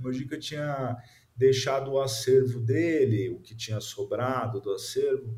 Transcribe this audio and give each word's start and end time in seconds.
Mojica 0.00 0.38
tinha 0.38 0.96
deixado 1.36 1.92
o 1.92 2.00
acervo 2.00 2.60
dele, 2.60 3.30
o 3.30 3.40
que 3.40 3.54
tinha 3.54 3.80
sobrado 3.80 4.60
do 4.60 4.72
acervo, 4.72 5.36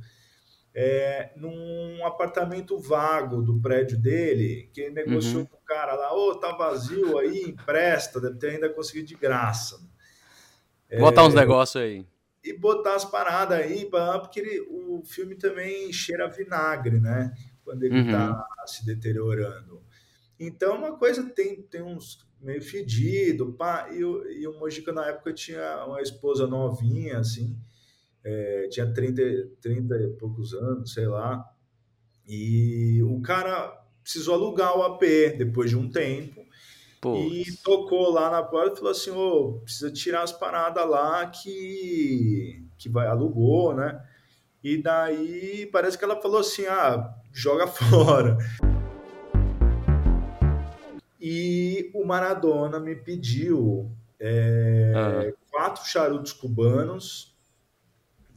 é, 0.75 1.33
num 1.37 2.05
apartamento 2.05 2.79
vago 2.79 3.43
do 3.43 3.61
prédio 3.61 3.99
dele, 3.99 4.71
que 4.73 4.81
ele 4.81 4.95
negociou 4.95 5.43
uhum. 5.43 5.47
com 5.47 5.57
o 5.57 5.65
cara 5.65 5.95
lá, 5.95 6.15
ô, 6.15 6.31
oh, 6.31 6.35
tá 6.35 6.53
vazio 6.53 7.19
aí, 7.19 7.43
empresta, 7.43 8.21
deve 8.21 8.39
ter 8.39 8.51
ainda 8.51 8.69
conseguido 8.71 9.07
de 9.07 9.15
graça. 9.15 9.79
Botar 10.99 11.23
é, 11.23 11.25
uns 11.27 11.35
negócios 11.35 11.83
aí. 11.83 12.07
E 12.43 12.53
botar 12.53 12.97
as 12.97 13.05
paradas 13.05 13.59
aí, 13.59 13.89
porque 14.21 14.41
ele, 14.41 14.61
o 14.69 15.03
filme 15.05 15.37
também 15.37 15.93
cheira 15.93 16.29
vinagre, 16.29 16.99
né? 17.01 17.33
Quando 17.65 17.85
ele 17.85 18.01
uhum. 18.01 18.11
tá 18.11 18.45
se 18.67 18.85
deteriorando. 18.85 19.83
Então, 20.45 20.77
uma 20.77 20.97
coisa 20.97 21.23
tem, 21.31 21.63
tem 21.63 21.83
uns 21.83 22.27
meio 22.41 22.61
fedido, 22.61 23.53
pá, 23.53 23.89
e, 23.93 24.01
e 24.01 24.47
o 24.49 24.59
Mojica 24.59 24.93
na 24.93 25.07
época 25.07 25.33
tinha 25.33 25.85
uma 25.87 26.03
esposa 26.03 26.47
novinha, 26.47 27.19
assim, 27.19 27.57
é, 28.25 28.67
tinha 28.69 28.93
30, 28.93 29.23
30 29.61 29.97
e 29.97 30.09
poucos 30.19 30.53
anos, 30.53 30.93
sei 30.93 31.07
lá. 31.07 31.49
E 32.27 33.01
o 33.05 33.21
cara 33.21 33.81
precisou 34.03 34.35
alugar 34.35 34.77
o 34.77 34.83
AP 34.83 35.03
depois 35.39 35.71
de 35.71 35.77
um 35.77 35.89
tempo. 35.89 36.43
E 37.05 37.45
tocou 37.65 38.11
lá 38.11 38.31
na 38.31 38.43
porta 38.43 38.75
e 38.75 38.77
falou 38.77 38.93
assim: 38.93 39.11
Ô, 39.11 39.61
precisa 39.65 39.91
tirar 39.91 40.23
as 40.23 40.33
paradas 40.33 40.89
lá 40.89 41.27
que, 41.27 42.65
que 42.79 42.89
vai, 42.89 43.09
alugou, 43.09 43.75
né? 43.75 44.01
E 44.63 44.81
daí 44.81 45.69
parece 45.73 45.99
que 45.99 46.05
ela 46.05 46.21
falou 46.21 46.41
assim: 46.41 46.65
ah, 46.67 47.13
joga 47.33 47.67
fora. 47.69 48.39
E 51.25 51.89
o 51.95 52.05
Maradona 52.05 52.81
me 52.81 52.97
pediu 52.97 53.89
é, 54.19 54.93
ah. 54.97 55.33
quatro 55.53 55.87
charutos 55.87 56.33
cubanos 56.33 57.33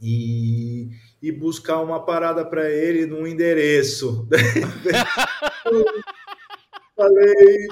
e, 0.00 0.90
e 1.20 1.32
buscar 1.32 1.80
uma 1.80 2.06
parada 2.06 2.44
para 2.44 2.70
ele 2.70 3.04
num 3.04 3.26
endereço. 3.26 4.28
Falei, 6.94 7.68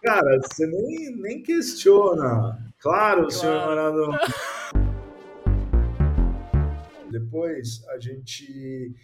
cara, 0.00 0.40
você 0.40 0.68
nem, 0.68 1.16
nem 1.16 1.42
questiona. 1.42 2.72
Claro, 2.78 3.22
claro. 3.22 3.30
senhor 3.32 3.66
Maradona. 3.66 4.20
Depois 7.10 7.84
a 7.88 7.98
gente 7.98 8.94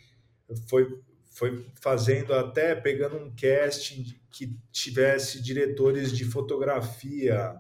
foi, 0.69 0.97
foi 1.41 1.67
fazendo 1.81 2.35
até 2.35 2.75
pegando 2.75 3.17
um 3.17 3.35
casting 3.35 4.05
que 4.31 4.55
tivesse 4.71 5.41
diretores 5.41 6.13
de 6.13 6.23
fotografia 6.23 7.59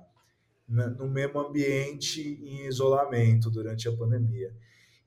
no 0.68 1.08
mesmo 1.08 1.40
ambiente 1.40 2.20
em 2.20 2.66
isolamento 2.66 3.50
durante 3.50 3.88
a 3.88 3.96
pandemia. 3.96 4.54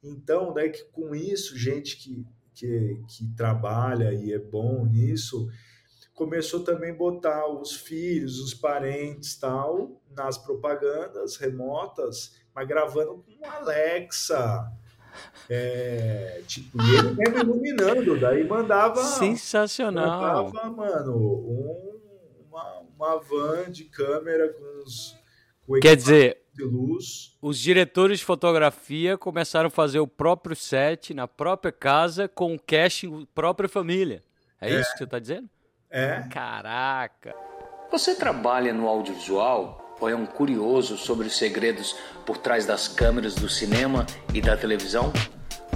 Então, 0.02 0.52
daí 0.52 0.72
que 0.72 0.84
com 0.86 1.14
isso, 1.14 1.56
gente 1.56 1.98
que, 1.98 2.26
que, 2.56 3.00
que 3.08 3.28
trabalha 3.36 4.12
e 4.12 4.34
é 4.34 4.40
bom 4.40 4.88
nisso, 4.88 5.48
começou 6.16 6.64
também 6.64 6.90
a 6.90 6.98
botar 6.98 7.48
os 7.48 7.76
filhos, 7.76 8.40
os 8.40 8.56
parentes 8.56 9.36
tal, 9.36 10.02
nas 10.10 10.36
propagandas 10.36 11.38
remotas, 11.38 12.40
mas 12.56 12.68
gravando 12.68 13.24
com 13.24 13.46
Alexa. 13.48 14.68
É, 15.50 16.42
tipo, 16.48 16.82
e 16.82 16.96
ele 16.96 17.14
mesmo 17.14 17.40
iluminando, 17.40 18.20
daí 18.20 18.48
mandava. 18.48 19.02
Sensacional! 19.04 20.46
Mandava, 20.46 20.70
mano, 20.70 21.18
um, 21.18 22.00
uma, 22.50 22.82
uma 22.96 23.20
van 23.20 23.72
de 23.72 23.86
câmera 23.86 24.50
com 24.54 24.84
os. 24.84 25.16
Com 25.66 25.80
Quer 25.80 25.96
dizer, 25.96 26.44
de 26.54 26.64
luz. 26.64 27.36
Os 27.42 27.58
diretores 27.58 28.20
de 28.20 28.26
fotografia 28.26 29.18
começaram 29.18 29.68
a 29.68 29.72
fazer 29.72 30.00
o 30.00 30.08
próprio 30.08 30.56
set 30.56 31.14
na 31.14 31.28
própria 31.28 31.72
casa 31.72 32.28
com 32.28 32.54
o 32.54 32.60
casting 32.60 33.28
própria 33.34 33.68
família. 33.68 34.22
É, 34.62 34.74
é. 34.74 34.80
isso 34.80 34.92
que 34.92 35.00
você 35.00 35.04
está 35.04 35.20
dizendo? 35.20 35.50
É. 35.90 36.24
Caraca. 36.32 37.36
Você 37.92 38.16
trabalha 38.16 38.74
no 38.74 38.88
audiovisual 38.88 39.83
é 40.10 40.16
um 40.16 40.26
curioso 40.26 40.98
sobre 40.98 41.28
os 41.28 41.38
segredos 41.38 41.96
por 42.26 42.38
trás 42.38 42.66
das 42.66 42.88
câmeras 42.88 43.36
do 43.36 43.50
cinema 43.50 44.06
e 44.34 44.42
da 44.42 44.58
televisão? 44.58 45.12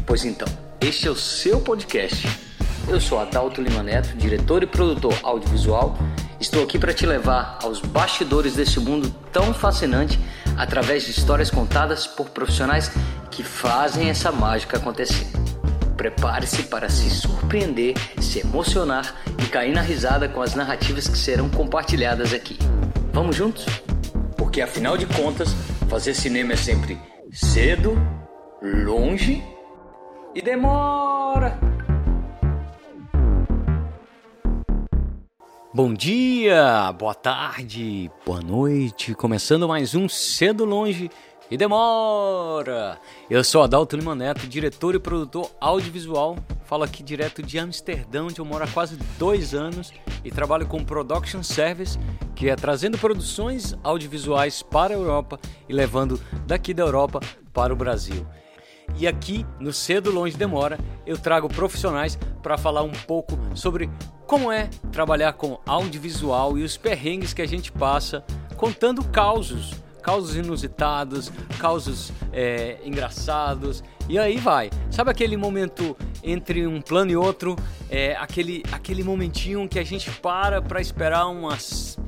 Pois 0.06 0.26
então, 0.26 0.48
este 0.82 1.08
é 1.08 1.12
o 1.12 1.16
seu 1.16 1.62
podcast. 1.62 2.28
Eu 2.88 3.02
sou 3.02 3.20
Adalto 3.20 3.62
Lima 3.62 3.84
Neto, 3.84 4.16
diretor 4.16 4.64
e 4.64 4.68
produtor 4.68 5.14
audiovisual. 5.24 5.98
Estou 6.40 6.64
aqui 6.64 6.78
para 6.80 6.94
te 6.94 7.06
levar 7.06 7.60
aos 7.62 7.82
bastidores 7.82 8.56
deste 8.56 8.80
mundo 8.80 9.14
tão 9.32 9.54
fascinante 9.54 10.20
através 10.56 11.04
de 11.04 11.12
histórias 11.12 11.52
contadas 11.52 12.08
por 12.08 12.30
profissionais 12.30 12.92
que 13.30 13.44
fazem 13.44 14.10
essa 14.10 14.32
mágica 14.32 14.78
acontecer. 14.78 15.28
Prepare-se 15.98 16.64
para 16.64 16.90
se 16.90 17.10
surpreender, 17.10 17.96
se 18.22 18.40
emocionar 18.40 19.16
e 19.44 19.48
cair 19.48 19.74
na 19.74 19.82
risada 19.82 20.30
com 20.30 20.42
as 20.42 20.54
narrativas 20.54 21.08
que 21.08 21.18
serão 21.18 21.50
compartilhadas 21.50 22.34
aqui. 22.34 22.58
Vamos 23.12 23.36
juntos? 23.36 23.66
Porque 24.38 24.62
afinal 24.62 24.98
de 24.98 25.06
contas, 25.06 25.50
fazer 25.90 26.14
cinema 26.14 26.54
é 26.54 26.56
sempre 26.56 26.98
cedo, 27.32 27.98
longe 28.62 29.44
e 30.34 30.42
demora. 30.42 31.60
Bom 35.74 35.94
dia, 35.94 36.92
boa 36.94 37.14
tarde, 37.14 38.10
boa 38.26 38.42
noite. 38.42 39.14
Começando 39.14 39.68
mais 39.68 39.94
um 39.94 40.10
Cedo 40.10 40.66
Longe 40.66 41.10
e 41.50 41.58
Demora. 41.58 43.00
Eu 43.30 43.44
sou 43.44 43.64
Adalto 43.64 43.96
Lima 43.96 44.14
Neto, 44.14 44.48
diretor 44.48 44.96
e 44.96 45.00
produtor 45.00 45.50
audiovisual. 45.60 46.38
Falo 46.66 46.84
aqui 46.84 47.02
direto 47.02 47.42
de 47.42 47.58
Amsterdã, 47.58 48.26
onde 48.26 48.40
eu 48.40 48.46
moro 48.46 48.64
há 48.64 48.68
quase 48.68 48.98
dois 49.18 49.54
anos 49.54 49.94
e 50.24 50.30
trabalho 50.30 50.68
com 50.68 50.84
Production 50.84 51.42
Service, 51.42 51.98
que 52.36 52.50
é 52.50 52.56
trazendo 52.56 52.98
produções 52.98 53.74
audiovisuais 53.84 54.62
para 54.62 54.94
a 54.94 54.98
Europa 54.98 55.40
e 55.70 55.74
levando 55.74 56.20
daqui 56.46 56.74
da 56.74 56.84
Europa 56.84 57.22
para 57.54 57.72
o 57.72 57.78
Brasil. 57.78 58.28
E 58.98 59.08
aqui 59.08 59.46
no 59.60 59.72
Cedo 59.72 60.12
Longe 60.12 60.36
Demora 60.36 60.78
eu 61.06 61.18
trago 61.18 61.48
profissionais 61.48 62.18
para 62.44 62.58
falar 62.58 62.84
um 62.84 62.92
pouco 62.92 63.38
sobre 63.54 63.90
como 64.26 64.52
é 64.52 64.70
trabalhar 64.92 65.34
com 65.34 65.60
audiovisual 65.66 66.58
e 66.58 66.64
os 66.64 66.76
perrengues 66.76 67.34
que 67.34 67.42
a 67.42 67.48
gente 67.48 67.72
passa 67.72 68.26
contando 68.58 69.04
causos, 69.06 69.74
causos 70.08 70.38
inusitados, 70.38 71.30
causos 71.60 72.14
é, 72.32 72.78
engraçados 72.86 73.84
e 74.08 74.18
aí 74.18 74.38
vai. 74.38 74.70
Sabe 74.90 75.12
aquele 75.12 75.36
momento 75.36 75.98
entre 76.24 76.66
um 76.66 76.80
plano 76.80 77.12
e 77.12 77.18
outro, 77.18 77.58
é, 77.90 78.16
aquele, 78.16 78.64
aquele 78.72 79.04
momentinho 79.04 79.68
que 79.68 79.78
a 79.78 79.84
gente 79.84 80.10
para 80.10 80.62
para 80.62 80.80
esperar 80.80 81.28
umas, 81.28 82.00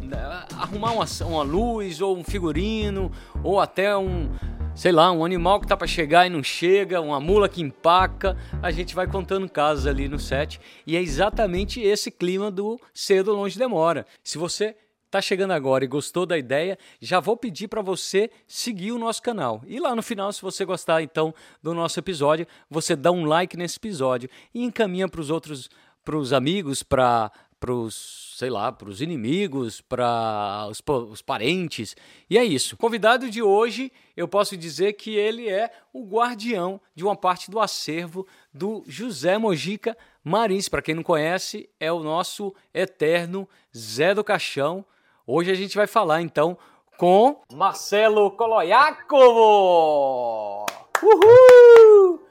arrumar 0.57 0.93
uma, 0.93 1.05
uma 1.25 1.43
luz 1.43 1.99
ou 1.99 2.17
um 2.17 2.23
figurino 2.23 3.11
ou 3.43 3.59
até 3.59 3.97
um 3.97 4.29
sei 4.73 4.93
lá, 4.93 5.11
um 5.11 5.25
animal 5.25 5.59
que 5.59 5.67
tá 5.67 5.75
para 5.75 5.85
chegar 5.85 6.25
e 6.25 6.29
não 6.29 6.41
chega, 6.41 7.01
uma 7.01 7.19
mula 7.19 7.49
que 7.49 7.61
empaca, 7.61 8.37
a 8.63 8.71
gente 8.71 8.95
vai 8.95 9.07
contando 9.07 9.49
casos 9.49 9.85
ali 9.85 10.07
no 10.07 10.17
set 10.17 10.57
e 10.87 10.95
é 10.95 11.01
exatamente 11.01 11.81
esse 11.81 12.09
clima 12.09 12.49
do 12.49 12.79
cedo 12.93 13.33
longe 13.33 13.59
demora. 13.59 14.05
Se 14.23 14.37
você 14.37 14.77
tá 15.09 15.21
chegando 15.21 15.51
agora 15.51 15.83
e 15.83 15.87
gostou 15.87 16.25
da 16.25 16.37
ideia, 16.37 16.77
já 17.01 17.19
vou 17.19 17.35
pedir 17.35 17.67
para 17.67 17.81
você 17.81 18.29
seguir 18.47 18.91
o 18.91 18.99
nosso 18.99 19.21
canal. 19.21 19.61
E 19.67 19.79
lá 19.79 19.95
no 19.95 20.03
final, 20.03 20.31
se 20.31 20.41
você 20.41 20.65
gostar 20.65 21.01
então 21.01 21.33
do 21.61 21.73
nosso 21.73 21.99
episódio, 21.99 22.47
você 22.69 22.95
dá 22.95 23.11
um 23.11 23.25
like 23.25 23.57
nesse 23.57 23.77
episódio 23.77 24.29
e 24.53 24.63
encaminha 24.63 25.07
para 25.07 25.21
os 25.21 25.29
outros 25.29 25.69
para 26.09 26.17
os 26.17 26.33
amigos, 26.33 26.81
para 26.81 27.31
os, 27.67 28.33
sei 28.35 28.49
lá, 28.49 28.71
para 28.71 28.89
os 28.89 28.99
inimigos, 28.99 29.79
para 29.79 30.67
os, 30.67 30.81
os, 31.11 31.21
parentes. 31.21 31.95
E 32.27 32.35
é 32.35 32.43
isso. 32.43 32.75
Convidado 32.77 33.29
de 33.29 33.43
hoje, 33.43 33.91
eu 34.17 34.27
posso 34.27 34.57
dizer 34.57 34.93
que 34.93 35.15
ele 35.15 35.47
é 35.47 35.71
o 35.93 36.03
guardião 36.03 36.81
de 36.95 37.03
uma 37.03 37.15
parte 37.15 37.51
do 37.51 37.59
acervo 37.59 38.25
do 38.51 38.83
José 38.87 39.37
Mojica 39.37 39.95
Marins. 40.23 40.67
Para 40.67 40.81
quem 40.81 40.95
não 40.95 41.03
conhece, 41.03 41.69
é 41.79 41.91
o 41.91 42.01
nosso 42.01 42.55
eterno 42.73 43.47
Zé 43.77 44.15
do 44.15 44.23
Caixão. 44.23 44.83
Hoje 45.31 45.51
a 45.51 45.53
gente 45.53 45.77
vai 45.77 45.85
falar 45.85 46.23
então 46.23 46.57
com 46.97 47.39
Marcelo 47.53 48.31
Coloiacovo. 48.31 50.65
Uhul! 51.03 52.27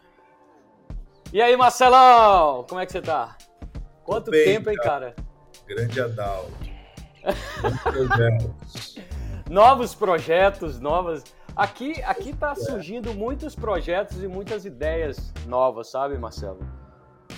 E 1.33 1.41
aí, 1.41 1.57
Marcelão, 1.57 2.67
como 2.69 2.81
é 2.81 2.87
que 2.87 2.91
você 2.91 3.01
tá? 3.01 3.39
Quanto 4.03 4.33
bem, 4.33 4.45
tempo, 4.45 4.71
hein, 4.71 4.77
cara? 4.79 5.15
Grande 5.65 6.01
Adalto. 6.01 6.51
novos 9.49 9.95
projetos, 9.95 10.81
novas. 10.81 11.23
Aqui, 11.55 12.03
aqui 12.03 12.35
tá 12.35 12.57
surgindo 12.57 13.15
muitos 13.15 13.55
projetos 13.55 14.25
e 14.25 14.27
muitas 14.27 14.65
ideias 14.65 15.33
novas, 15.47 15.89
sabe, 15.89 16.19
Marcelo? 16.19 16.78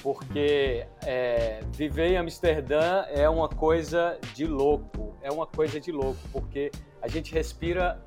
Porque 0.02 0.86
é, 1.04 1.60
viver 1.72 2.12
em 2.12 2.16
Amsterdã 2.16 3.04
é 3.08 3.28
uma 3.28 3.48
coisa 3.48 4.18
de 4.34 4.46
louco, 4.46 5.14
é 5.22 5.30
uma 5.30 5.46
coisa 5.46 5.78
de 5.78 5.92
louco, 5.92 6.20
porque 6.32 6.70
a 7.02 7.08
gente 7.08 7.32
respira 7.32 8.00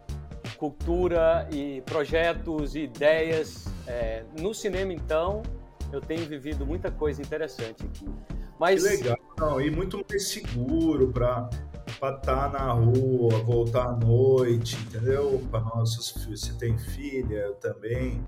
cultura 0.57 1.47
e 1.51 1.81
projetos 1.81 2.75
e 2.75 2.81
ideias. 2.81 3.65
É, 3.85 4.23
no 4.39 4.53
cinema, 4.53 4.93
então, 4.93 5.43
eu 5.91 5.99
tenho 5.99 6.25
vivido 6.25 6.65
muita 6.65 6.89
coisa 6.89 7.21
interessante 7.21 7.85
aqui. 7.85 8.09
Mas... 8.59 8.81
Que 8.83 8.97
legal, 8.97 9.61
e 9.61 9.69
muito 9.69 10.03
mais 10.09 10.29
seguro 10.29 11.09
para 11.11 11.49
estar 11.85 12.17
tá 12.17 12.49
na 12.49 12.71
rua, 12.71 13.39
voltar 13.43 13.87
à 13.87 13.91
noite, 13.91 14.77
entendeu? 14.87 15.41
Para 15.51 15.61
nossos 15.61 16.11
filhos, 16.11 16.41
você 16.41 16.53
tem 16.53 16.77
filha, 16.77 17.35
eu 17.35 17.55
também. 17.55 18.23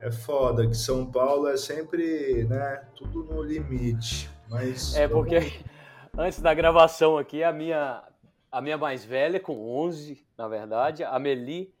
É 0.00 0.10
foda 0.10 0.66
que 0.66 0.74
São 0.74 1.10
Paulo 1.10 1.46
é 1.46 1.56
sempre, 1.56 2.44
né, 2.44 2.84
tudo 2.96 3.22
no 3.24 3.42
limite. 3.42 4.30
Mas 4.48 4.96
É 4.96 5.06
porque 5.06 5.36
antes 6.16 6.40
da 6.40 6.54
gravação 6.54 7.18
aqui, 7.18 7.44
a 7.44 7.52
minha 7.52 8.02
a 8.50 8.60
minha 8.60 8.76
mais 8.76 9.04
velha 9.04 9.38
com 9.38 9.56
11, 9.84 10.26
na 10.36 10.48
verdade, 10.48 11.04
a 11.04 11.18
Meli 11.18 11.72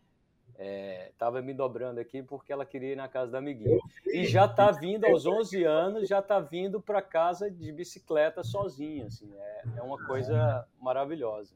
estava 1.10 1.38
é, 1.38 1.42
me 1.42 1.54
dobrando 1.54 1.98
aqui 1.98 2.22
porque 2.22 2.52
ela 2.52 2.66
queria 2.66 2.92
ir 2.92 2.96
na 2.96 3.08
casa 3.08 3.32
da 3.32 3.38
amiguinha. 3.38 3.78
E 4.06 4.26
já 4.26 4.44
está 4.44 4.70
vindo 4.70 5.06
aos 5.06 5.24
11 5.26 5.64
anos, 5.64 6.08
já 6.08 6.18
está 6.18 6.38
vindo 6.38 6.80
para 6.80 7.00
casa 7.00 7.50
de 7.50 7.72
bicicleta 7.72 8.44
sozinha. 8.44 9.06
Assim, 9.06 9.32
é, 9.34 9.62
é 9.78 9.82
uma 9.82 9.98
coisa 10.06 10.66
maravilhosa. 10.78 11.54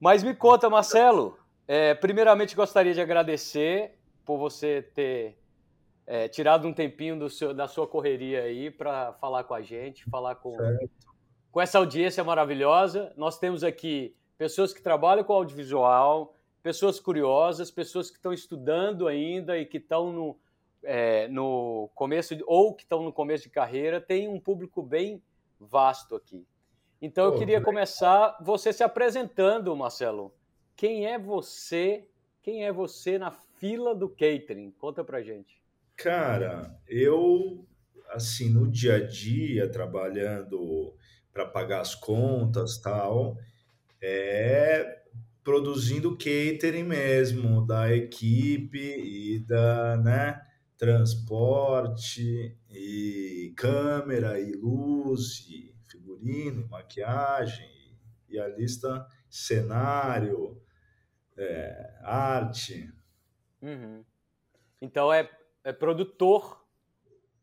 Mas 0.00 0.22
me 0.22 0.34
conta, 0.34 0.68
Marcelo. 0.68 1.38
É, 1.66 1.94
primeiramente, 1.94 2.56
gostaria 2.56 2.92
de 2.92 3.00
agradecer 3.00 3.96
por 4.24 4.38
você 4.38 4.82
ter 4.82 5.38
é, 6.06 6.28
tirado 6.28 6.66
um 6.66 6.72
tempinho 6.72 7.28
seu, 7.28 7.54
da 7.54 7.66
sua 7.66 7.86
correria 7.86 8.42
aí 8.42 8.70
para 8.70 9.12
falar 9.14 9.44
com 9.44 9.54
a 9.54 9.62
gente, 9.62 10.04
falar 10.04 10.36
com, 10.36 10.56
com 11.50 11.60
essa 11.60 11.78
audiência 11.78 12.22
maravilhosa. 12.22 13.12
Nós 13.16 13.38
temos 13.38 13.64
aqui 13.64 14.14
pessoas 14.36 14.72
que 14.72 14.82
trabalham 14.82 15.24
com 15.24 15.32
audiovisual, 15.32 16.36
pessoas 16.62 16.98
curiosas, 17.00 17.70
pessoas 17.70 18.10
que 18.10 18.16
estão 18.16 18.32
estudando 18.32 19.06
ainda 19.06 19.58
e 19.58 19.66
que 19.66 19.78
estão 19.78 20.12
no, 20.12 20.38
é, 20.82 21.28
no 21.28 21.90
começo, 21.94 22.36
ou 22.46 22.74
que 22.74 22.82
estão 22.82 23.02
no 23.02 23.12
começo 23.12 23.44
de 23.44 23.50
carreira, 23.50 24.00
tem 24.00 24.28
um 24.28 24.40
público 24.40 24.82
bem 24.82 25.22
vasto 25.58 26.14
aqui. 26.14 26.46
Então 27.00 27.26
eu 27.26 27.34
queria 27.36 27.60
começar 27.60 28.36
você 28.40 28.72
se 28.72 28.82
apresentando, 28.82 29.76
Marcelo. 29.76 30.34
Quem 30.74 31.06
é 31.06 31.18
você? 31.18 32.08
Quem 32.42 32.64
é 32.64 32.72
você 32.72 33.18
na 33.18 33.30
fila 33.58 33.94
do 33.94 34.08
catering? 34.08 34.70
Conta 34.72 35.04
pra 35.04 35.22
gente. 35.22 35.62
Cara, 35.96 36.78
eu 36.88 37.66
assim 38.10 38.48
no 38.48 38.70
dia 38.70 38.96
a 38.96 39.00
dia 39.00 39.68
trabalhando 39.68 40.94
para 41.32 41.46
pagar 41.46 41.80
as 41.80 41.94
contas 41.94 42.78
tal, 42.78 43.36
é 44.00 45.02
produzindo 45.42 46.16
catering 46.16 46.84
mesmo, 46.84 47.66
da 47.66 47.94
equipe 47.94 48.78
e 48.78 49.40
da, 49.40 49.96
né, 49.98 50.40
transporte 50.78 52.56
e 52.70 53.52
câmera 53.56 54.40
e 54.40 54.52
luz 54.52 55.46
e 55.48 55.74
figurino, 55.88 56.62
e 56.62 56.68
maquiagem 56.68 57.98
e 58.28 58.38
a 58.38 58.48
lista 58.48 59.06
cenário, 59.28 60.60
é, 61.36 61.98
arte. 62.02 62.90
Uhum. 63.64 64.04
Então 64.80 65.12
é, 65.12 65.28
é 65.64 65.72
produtor 65.72 66.62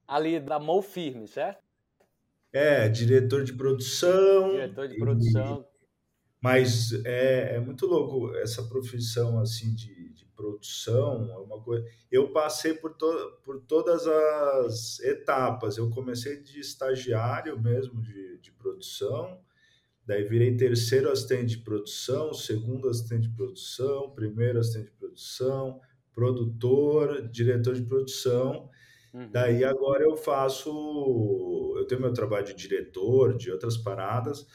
ali 0.07 0.39
da 0.39 0.59
mão 0.59 0.81
firme, 0.81 1.27
certo? 1.27 1.63
É, 2.53 2.87
diretor 2.87 3.43
de 3.43 3.53
produção. 3.53 4.51
Diretor 4.51 4.87
de 4.87 4.97
produção. 4.97 5.65
Mas 6.39 6.91
é, 7.05 7.55
é 7.55 7.59
muito 7.59 7.85
louco 7.85 8.35
essa 8.35 8.63
profissão 8.63 9.39
assim 9.39 9.73
de, 9.73 10.09
de 10.09 10.25
produção, 10.35 11.31
é 11.31 11.37
uma 11.37 11.61
coisa. 11.61 11.85
Eu 12.11 12.31
passei 12.31 12.73
por, 12.73 12.93
to, 12.95 13.39
por 13.43 13.61
todas 13.61 14.07
as 14.07 14.99
etapas. 15.01 15.77
Eu 15.77 15.89
comecei 15.91 16.41
de 16.41 16.59
estagiário 16.59 17.59
mesmo 17.61 18.01
de, 18.01 18.39
de 18.39 18.51
produção, 18.51 19.39
daí 20.05 20.23
virei 20.23 20.57
terceiro 20.57 21.11
assistente 21.11 21.57
de 21.57 21.63
produção, 21.63 22.33
segundo 22.33 22.89
assistente 22.89 23.29
de 23.29 23.35
produção, 23.35 24.09
primeiro 24.11 24.59
assistente 24.59 24.85
de 24.85 24.97
produção, 24.97 25.79
produtor, 26.13 27.29
diretor 27.29 27.73
de 27.75 27.83
produção. 27.83 28.69
Uhum. 29.13 29.29
Daí 29.31 29.63
agora 29.63 30.03
eu 30.03 30.15
faço, 30.15 30.69
eu 31.77 31.85
tenho 31.87 32.01
meu 32.01 32.13
trabalho 32.13 32.45
de 32.45 32.55
diretor, 32.55 33.35
de 33.37 33.51
outras 33.51 33.77
paradas, 33.77 34.45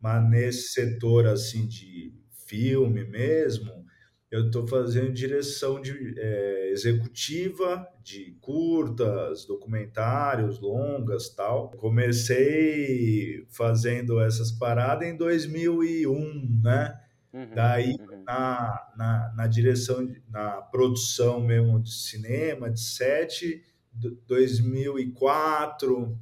mas 0.00 0.28
nesse 0.28 0.68
setor 0.72 1.26
assim 1.26 1.66
de 1.66 2.14
filme 2.46 3.04
mesmo, 3.04 3.86
eu 4.30 4.46
estou 4.46 4.66
fazendo 4.66 5.12
direção 5.12 5.80
de, 5.80 6.14
é, 6.18 6.70
executiva 6.70 7.86
de 8.02 8.36
curtas, 8.40 9.46
documentários, 9.46 10.60
longas 10.60 11.28
tal. 11.30 11.70
Comecei 11.70 13.46
fazendo 13.50 14.20
essas 14.20 14.50
paradas 14.50 15.08
em 15.08 15.16
2001, 15.16 16.60
né? 16.62 17.00
Uhum, 17.32 17.54
Daí, 17.54 17.94
uhum. 18.00 18.15
Na, 18.26 18.92
na, 18.96 19.32
na 19.36 19.46
direção, 19.46 20.06
na 20.28 20.60
produção 20.60 21.40
mesmo 21.40 21.80
de 21.80 21.92
cinema, 21.92 22.68
de 22.68 22.80
sete, 22.80 23.62
2004, 24.26 26.18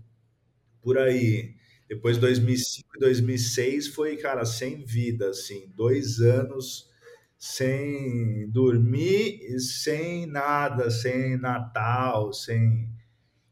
por 0.82 0.98
aí. 0.98 1.56
Depois 1.88 2.18
2005 2.18 2.88
e 2.96 3.00
2006 3.00 3.88
foi, 3.88 4.16
cara, 4.16 4.44
sem 4.44 4.84
vida, 4.84 5.30
assim, 5.30 5.72
dois 5.74 6.20
anos 6.20 6.92
sem 7.38 8.48
dormir 8.50 9.38
e 9.42 9.60
sem 9.60 10.24
nada, 10.24 10.90
sem 10.90 11.36
Natal, 11.36 12.32
sem 12.32 12.88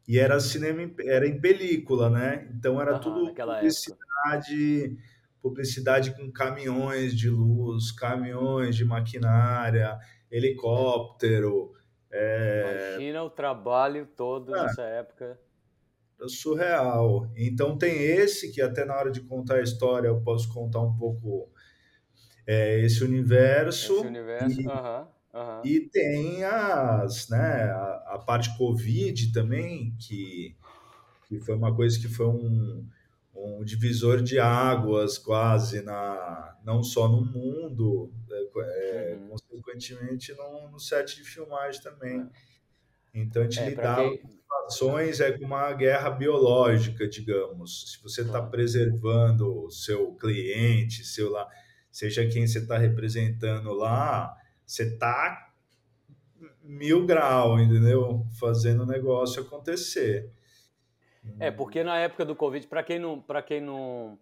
e 0.09 0.19
era 0.19 0.41
cinema, 0.41 0.91
era 1.05 1.27
em 1.29 1.39
película, 1.41 2.09
né? 2.11 2.51
Então 2.55 2.81
era 2.81 2.95
uhum, 2.95 3.01
tudo 3.01 3.35
publicidade, 3.35 4.85
época. 4.85 5.03
Publicidade 5.43 6.15
com 6.15 6.31
caminhões 6.31 7.15
de 7.15 7.29
luz, 7.29 7.91
caminhões 7.91 8.77
de 8.77 8.85
maquinária, 8.85 9.99
helicóptero. 10.31 11.73
É... 12.11 12.93
Imagina 12.93 13.25
o 13.25 13.31
trabalho 13.31 14.07
todo 14.07 14.55
é. 14.55 14.63
nessa 14.63 14.83
época. 14.83 15.39
É 16.21 16.29
surreal. 16.29 17.29
Então 17.37 17.77
tem 17.77 18.01
esse 18.01 18.53
que 18.53 18.63
até 18.63 18.85
na 18.85 18.95
hora 18.95 19.11
de 19.11 19.21
contar 19.23 19.57
a 19.57 19.63
história 19.63 20.07
eu 20.07 20.23
posso 20.23 20.53
contar 20.53 20.81
um 20.81 20.97
pouco 20.97 21.51
é, 22.47 22.81
esse 22.81 23.03
universo. 23.03 23.95
Esse 23.95 24.07
universo, 24.07 24.61
e, 24.61 24.67
uh 24.67 24.71
uh 24.71 25.39
-huh. 25.39 25.67
e 25.67 25.81
tem 25.81 26.45
as, 26.45 27.29
né, 27.29 27.65
a, 27.65 28.15
a, 28.15 28.19
parte 28.19 28.57
Covid 28.57 29.33
também, 29.33 29.97
que, 29.99 30.57
que 31.27 31.41
foi 31.41 31.57
uma 31.57 31.75
coisa 31.75 31.99
que 31.99 32.09
foi 32.09 32.27
um, 32.27 32.87
um 33.45 33.65
divisor 33.65 34.23
de 34.23 34.39
águas 34.39 35.19
quase, 35.19 35.83
na, 35.83 36.57
não 36.65 36.83
só 36.83 37.09
no 37.09 37.25
mundo, 37.25 38.13
é, 38.57 39.17
uhum. 39.19 39.29
consequentemente 39.29 40.33
no, 40.35 40.71
no 40.71 40.79
set 40.79 41.17
de 41.17 41.25
filmagem 41.25 41.83
também. 41.83 42.21
É. 42.21 42.29
Então 43.15 43.43
a 43.43 43.45
gente 43.45 43.61
é, 43.61 43.69
lidava 43.71 44.03
quem... 44.03 44.19
com 44.19 44.65
ações 44.67 45.21
é 45.21 45.33
com 45.33 45.45
uma 45.45 45.73
guerra 45.73 46.11
biológica, 46.11 47.09
digamos. 47.09 47.93
Se 47.93 48.03
você 48.03 48.23
está 48.23 48.41
uhum. 48.41 48.51
preservando 48.51 49.65
o 49.65 49.71
seu 49.71 50.15
cliente, 50.15 51.05
seu 51.05 51.31
lá, 51.31 51.49
seja 51.91 52.27
quem 52.27 52.47
você 52.47 52.59
está 52.59 52.79
representando 52.79 53.73
lá, 53.73 54.35
você 54.65 54.85
está 54.85 55.51
mil 56.63 57.05
grau, 57.05 57.59
entendeu? 57.61 58.27
Fazendo 58.39 58.85
o 58.85 58.87
negócio 58.87 59.43
acontecer. 59.43 60.31
É, 61.39 61.51
porque 61.51 61.85
na 61.85 61.99
época 61.99 62.25
do 62.25 62.35
Covid, 62.35 62.67
para 62.67 62.83
quem 62.83 62.99
não, 62.99 63.21
para 63.21 63.43
quem 63.43 63.61
não, 63.61 64.19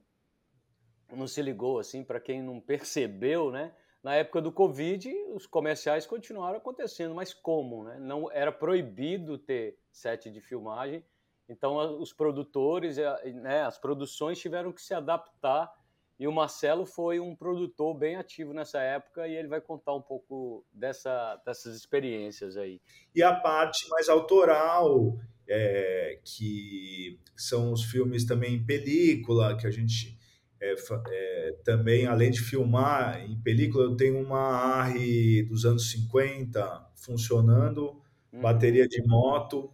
não 1.10 1.26
se 1.26 1.40
ligou 1.42 1.78
assim, 1.78 2.04
para 2.04 2.20
quem 2.20 2.42
não 2.42 2.60
percebeu, 2.60 3.50
né? 3.50 3.72
Na 4.02 4.14
época 4.14 4.40
do 4.40 4.50
Covid, 4.50 5.12
os 5.34 5.46
comerciais 5.46 6.06
continuaram 6.06 6.56
acontecendo, 6.56 7.14
mas 7.14 7.34
como, 7.34 7.84
né? 7.84 7.98
Não 7.98 8.30
era 8.32 8.50
proibido 8.50 9.36
ter 9.36 9.78
set 9.90 10.30
de 10.30 10.40
filmagem, 10.40 11.04
então 11.48 12.00
os 12.00 12.12
produtores, 12.12 12.96
né, 12.96 13.62
as 13.62 13.76
produções 13.76 14.38
tiveram 14.38 14.72
que 14.72 14.80
se 14.80 14.94
adaptar 14.94 15.70
e 16.16 16.28
o 16.28 16.32
Marcelo 16.32 16.86
foi 16.86 17.18
um 17.18 17.34
produtor 17.34 17.92
bem 17.94 18.16
ativo 18.16 18.52
nessa 18.52 18.78
época 18.78 19.26
e 19.26 19.34
ele 19.34 19.48
vai 19.48 19.60
contar 19.60 19.94
um 19.94 20.02
pouco 20.02 20.64
dessa, 20.70 21.36
dessas 21.46 21.74
experiências 21.74 22.56
aí. 22.56 22.80
E 23.14 23.22
a 23.22 23.34
parte 23.34 23.88
mais 23.88 24.08
autoral 24.08 25.16
é, 25.50 26.20
que 26.24 27.18
são 27.36 27.72
os 27.72 27.84
filmes 27.84 28.24
também 28.24 28.54
em 28.54 28.64
película, 28.64 29.56
que 29.56 29.66
a 29.66 29.70
gente 29.70 30.16
é, 30.60 30.74
é, 31.08 31.54
também, 31.64 32.06
além 32.06 32.30
de 32.30 32.40
filmar 32.40 33.20
em 33.20 33.40
película, 33.40 33.84
eu 33.84 33.96
tenho 33.96 34.20
uma 34.20 34.38
ARRI 34.38 35.42
dos 35.42 35.64
anos 35.64 35.90
50 35.90 36.90
funcionando, 36.94 38.00
hum. 38.32 38.40
bateria 38.40 38.86
de 38.86 39.02
moto. 39.06 39.72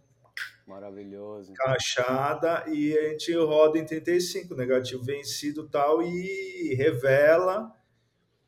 Maravilhoso. 0.65 1.51
Encaixada 1.51 2.65
e 2.67 2.97
a 2.97 3.09
gente 3.09 3.33
roda 3.35 3.77
em 3.77 3.85
35, 3.85 4.55
negativo 4.55 5.03
vencido 5.03 5.67
tal, 5.67 6.01
e 6.01 6.73
revela 6.75 7.71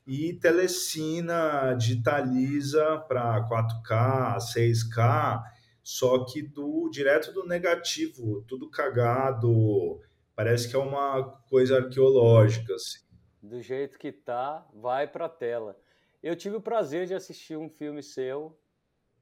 e 0.07 0.33
telecina 0.33 1.73
digitaliza 1.75 2.97
para 3.07 3.47
4K, 3.47 4.37
6K, 4.37 5.43
só 5.89 6.23
que 6.23 6.39
do 6.39 6.87
direto 6.91 7.33
do 7.33 7.47
negativo, 7.47 8.43
tudo 8.43 8.69
cagado, 8.69 9.99
parece 10.35 10.69
que 10.69 10.75
é 10.75 10.79
uma 10.79 11.31
coisa 11.49 11.77
arqueológica 11.77 12.75
assim. 12.75 12.99
Do 13.41 13.59
jeito 13.59 13.97
que 13.97 14.11
tá, 14.11 14.67
vai 14.71 15.07
para 15.07 15.25
a 15.25 15.29
tela. 15.29 15.75
Eu 16.21 16.35
tive 16.35 16.57
o 16.57 16.61
prazer 16.61 17.07
de 17.07 17.15
assistir 17.15 17.57
um 17.57 17.67
filme 17.67 18.03
seu 18.03 18.55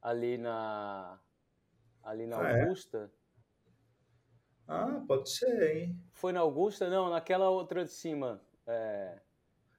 ali 0.02 0.38
na 0.38 1.18
ali 2.04 2.28
na 2.28 2.42
ah, 2.42 2.52
é? 2.52 2.62
Augusta. 2.64 3.10
É? 3.14 3.72
Ah, 4.68 5.04
pode 5.08 5.30
ser, 5.30 5.74
hein? 5.74 5.98
Foi 6.12 6.34
na 6.34 6.42
Augusta? 6.42 6.90
Não, 6.90 7.10
naquela 7.10 7.50
outra 7.50 7.86
de 7.86 7.92
cima. 7.92 8.42
É... 8.66 9.22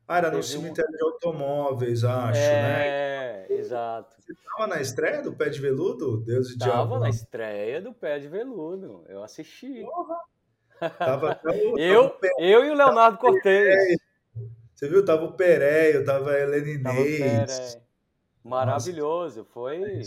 Ah, 0.09 0.17
era 0.17 0.31
no 0.31 0.43
cemitério 0.43 0.91
um... 0.91 0.97
de 0.97 1.03
automóveis, 1.05 2.03
acho, 2.03 2.41
é, 2.41 2.63
né? 2.63 2.89
É, 2.89 3.47
exato. 3.51 4.17
Você 4.19 4.33
estava 4.33 4.67
na 4.67 4.81
estreia 4.81 5.23
do 5.23 5.35
Pé 5.35 5.51
de 5.51 5.61
Veludo? 5.61 6.17
Deus 6.25 6.51
e 6.51 6.57
Diabo? 6.57 6.73
Tava 6.73 6.99
na 6.99 7.11
estreia 7.11 7.83
do 7.83 7.93
Pé 7.93 8.19
de 8.19 8.27
Veludo. 8.27 9.05
Eu 9.07 9.23
assisti. 9.23 9.83
Porra. 9.83 10.17
Tava, 10.99 11.41
eu, 11.77 12.09
tava 12.09 12.33
eu 12.39 12.65
e 12.65 12.71
o 12.71 12.75
Leonardo 12.75 13.19
Cortez. 13.19 13.99
Você 14.75 14.89
viu? 14.89 15.05
Tava 15.05 15.25
o 15.25 15.33
Pereio, 15.33 16.05
tava 16.05 16.31
a 16.31 16.41
Helena 16.41 16.71
Inês. 16.71 17.79
Maravilhoso, 18.43 19.41
Nossa, 19.41 19.53
foi 19.53 20.03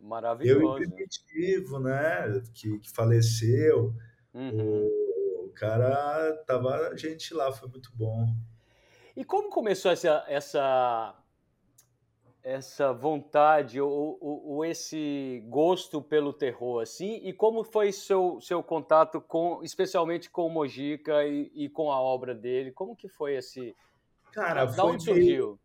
maravilhoso. 0.00 0.82
Eu 0.82 0.88
Primitivo, 0.88 1.78
né? 1.78 2.40
Que, 2.54 2.78
que 2.78 2.90
faleceu. 2.90 3.92
Uhum. 4.32 4.86
O, 4.86 5.46
o 5.46 5.52
cara 5.54 6.32
tava 6.46 6.96
gente 6.96 7.34
lá, 7.34 7.52
foi 7.52 7.68
muito 7.68 7.90
bom. 7.94 8.32
E 9.16 9.24
como 9.24 9.48
começou 9.48 9.90
essa, 9.90 10.24
essa, 10.28 11.14
essa 12.42 12.92
vontade 12.92 13.80
ou, 13.80 14.18
ou, 14.20 14.46
ou, 14.46 14.64
esse 14.64 15.42
gosto 15.48 16.02
pelo 16.02 16.34
terror, 16.34 16.82
assim? 16.82 17.20
E 17.24 17.32
como 17.32 17.64
foi 17.64 17.92
seu, 17.92 18.38
seu 18.42 18.62
contato 18.62 19.20
com, 19.20 19.62
especialmente 19.62 20.28
com 20.28 20.46
o 20.46 20.50
Mojica 20.50 21.24
e, 21.24 21.50
e 21.54 21.68
com 21.70 21.90
a 21.90 21.98
obra 21.98 22.34
dele? 22.34 22.72
Como 22.72 22.94
que 22.94 23.08
foi 23.08 23.36
esse... 23.36 23.74
Cara, 24.32 24.66
da 24.66 24.84
onde 24.84 25.06
meio... 25.06 25.16
surgiu? 25.16 25.60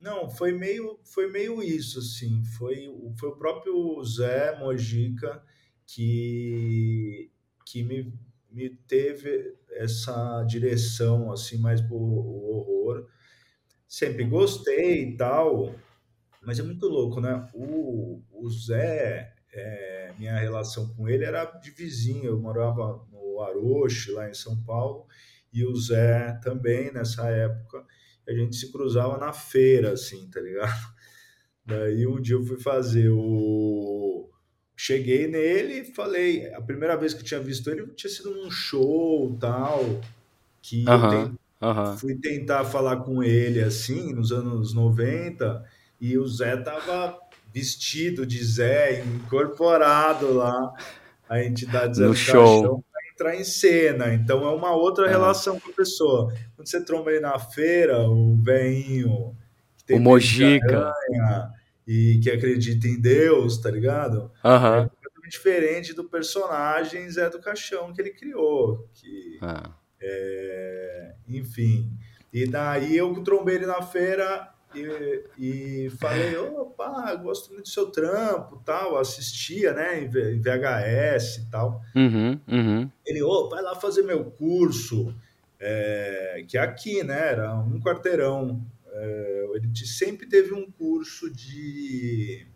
Não, 0.00 0.28
foi 0.28 0.52
meio, 0.52 0.98
foi 1.04 1.30
meio 1.30 1.62
isso, 1.62 2.00
assim. 2.00 2.42
Foi, 2.58 2.92
foi 3.18 3.28
o 3.28 3.36
próprio 3.36 4.02
Zé 4.02 4.58
Mojica 4.58 5.44
que, 5.86 7.30
que 7.66 7.82
me, 7.84 8.12
me 8.52 8.70
teve 8.70 9.54
essa 9.70 10.42
direção, 10.44 11.32
assim, 11.32 11.58
mais 11.58 11.80
pro 11.80 11.96
horror 11.96 13.06
Sempre 13.90 14.22
gostei 14.22 15.02
e 15.02 15.16
tal, 15.16 15.74
mas 16.40 16.60
é 16.60 16.62
muito 16.62 16.86
louco, 16.86 17.20
né? 17.20 17.44
O, 17.52 18.22
o 18.30 18.48
Zé, 18.48 19.34
é, 19.52 20.12
minha 20.16 20.38
relação 20.38 20.94
com 20.94 21.08
ele 21.08 21.24
era 21.24 21.44
de 21.44 21.72
vizinho. 21.72 22.26
Eu 22.26 22.38
morava 22.38 23.04
no 23.10 23.42
Aroche, 23.42 24.12
lá 24.12 24.30
em 24.30 24.34
São 24.34 24.62
Paulo, 24.62 25.08
e 25.52 25.64
o 25.66 25.74
Zé 25.74 26.38
também 26.40 26.92
nessa 26.92 27.28
época. 27.30 27.84
A 28.28 28.32
gente 28.32 28.54
se 28.54 28.70
cruzava 28.70 29.18
na 29.18 29.32
feira, 29.32 29.90
assim, 29.90 30.30
tá 30.30 30.40
ligado? 30.40 30.94
Daí 31.66 32.06
um 32.06 32.20
dia 32.20 32.36
eu 32.36 32.44
fui 32.44 32.60
fazer 32.60 33.08
o. 33.10 34.29
Cheguei 34.82 35.26
nele 35.26 35.80
e 35.80 35.84
falei. 35.84 36.50
A 36.54 36.60
primeira 36.62 36.96
vez 36.96 37.12
que 37.12 37.20
eu 37.20 37.24
tinha 37.24 37.38
visto 37.38 37.68
ele 37.68 37.86
tinha 37.88 38.10
sido 38.10 38.34
num 38.34 38.50
show 38.50 39.36
tal. 39.38 40.00
Que 40.62 40.86
uhum. 40.88 41.36
Uhum. 41.60 41.98
Fui 41.98 42.14
tentar 42.14 42.64
falar 42.64 42.96
com 42.96 43.22
ele 43.22 43.60
assim, 43.60 44.14
nos 44.14 44.32
anos 44.32 44.72
90, 44.72 45.62
e 46.00 46.16
o 46.16 46.26
Zé 46.26 46.56
tava 46.56 47.18
vestido 47.52 48.24
de 48.24 48.42
Zé, 48.42 49.04
incorporado 49.04 50.32
lá, 50.32 50.72
a 51.28 51.44
entidade 51.44 51.98
Zé 51.98 52.06
no 52.06 52.14
show. 52.14 52.82
para 52.90 53.02
entrar 53.12 53.36
em 53.38 53.44
cena. 53.44 54.14
Então 54.14 54.48
é 54.48 54.50
uma 54.50 54.74
outra 54.74 55.08
é. 55.08 55.10
relação 55.10 55.60
com 55.60 55.70
a 55.70 55.74
pessoa. 55.74 56.32
Quando 56.56 56.66
você 56.66 56.82
tromba 56.82 57.10
ele 57.10 57.20
na 57.20 57.38
feira, 57.38 58.00
o 58.08 58.34
veinho 58.42 59.36
o 59.90 59.98
Mojica 59.98 60.90
e 61.90 62.20
que 62.22 62.30
acredita 62.30 62.86
em 62.86 63.00
Deus, 63.00 63.58
tá 63.58 63.70
ligado? 63.70 64.30
Uhum. 64.44 64.84
É 64.84 65.28
diferente 65.28 65.94
do 65.94 66.04
personagem 66.04 67.08
Zé 67.10 67.28
do 67.30 67.40
Caixão 67.40 67.92
que 67.92 68.00
ele 68.00 68.10
criou, 68.10 68.88
que 68.94 69.38
ah 69.40 69.70
é, 70.00 71.12
enfim. 71.28 71.90
E 72.32 72.46
daí 72.46 72.96
eu 72.96 73.12
trombei 73.22 73.56
ele 73.56 73.66
na 73.66 73.82
feira 73.82 74.48
e, 74.74 75.24
e 75.38 75.90
falei, 75.98 76.36
opa, 76.36 77.14
gosto 77.16 77.52
muito 77.52 77.64
do 77.64 77.68
seu 77.68 77.86
trampo, 77.86 78.62
tal, 78.64 78.96
assistia, 78.96 79.72
né, 79.72 80.02
em 80.02 80.08
VHS 80.08 81.38
e 81.38 81.50
tal. 81.50 81.82
Uhum, 81.94 82.40
uhum. 82.48 82.90
Ele, 83.04 83.22
ô, 83.22 83.48
vai 83.48 83.62
lá 83.62 83.74
fazer 83.74 84.02
meu 84.02 84.24
curso, 84.24 85.14
é, 85.58 86.44
que 86.48 86.56
é 86.56 86.60
aqui, 86.60 87.02
né, 87.02 87.32
era 87.32 87.54
um 87.54 87.80
quarteirão. 87.80 88.64
É, 88.92 89.39
ele 89.56 89.70
sempre 89.74 90.26
teve 90.26 90.54
um 90.54 90.70
curso 90.70 91.30
de, 91.30 92.46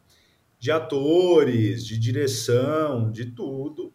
de 0.59 0.71
atores, 0.71 1.87
de 1.87 1.99
direção, 1.99 3.11
de 3.11 3.27
tudo, 3.27 3.93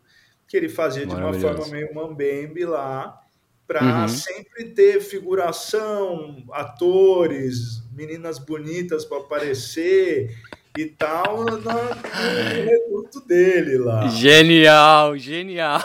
que 0.47 0.57
ele 0.57 0.69
fazia 0.69 1.05
de 1.05 1.13
uma 1.13 1.33
forma 1.33 1.67
meio 1.67 1.93
mambembe 1.93 2.65
lá, 2.65 3.19
para 3.67 4.01
uhum. 4.01 4.07
sempre 4.07 4.65
ter 4.73 4.99
figuração, 4.99 6.43
atores, 6.51 7.83
meninas 7.93 8.39
bonitas 8.39 9.05
para 9.05 9.19
aparecer 9.19 10.35
e 10.75 10.85
tal 10.85 11.45
no, 11.45 11.59
no 11.59 12.63
reduto 12.65 13.19
dele 13.27 13.77
lá. 13.77 14.07
Genial, 14.07 15.15
genial. 15.17 15.81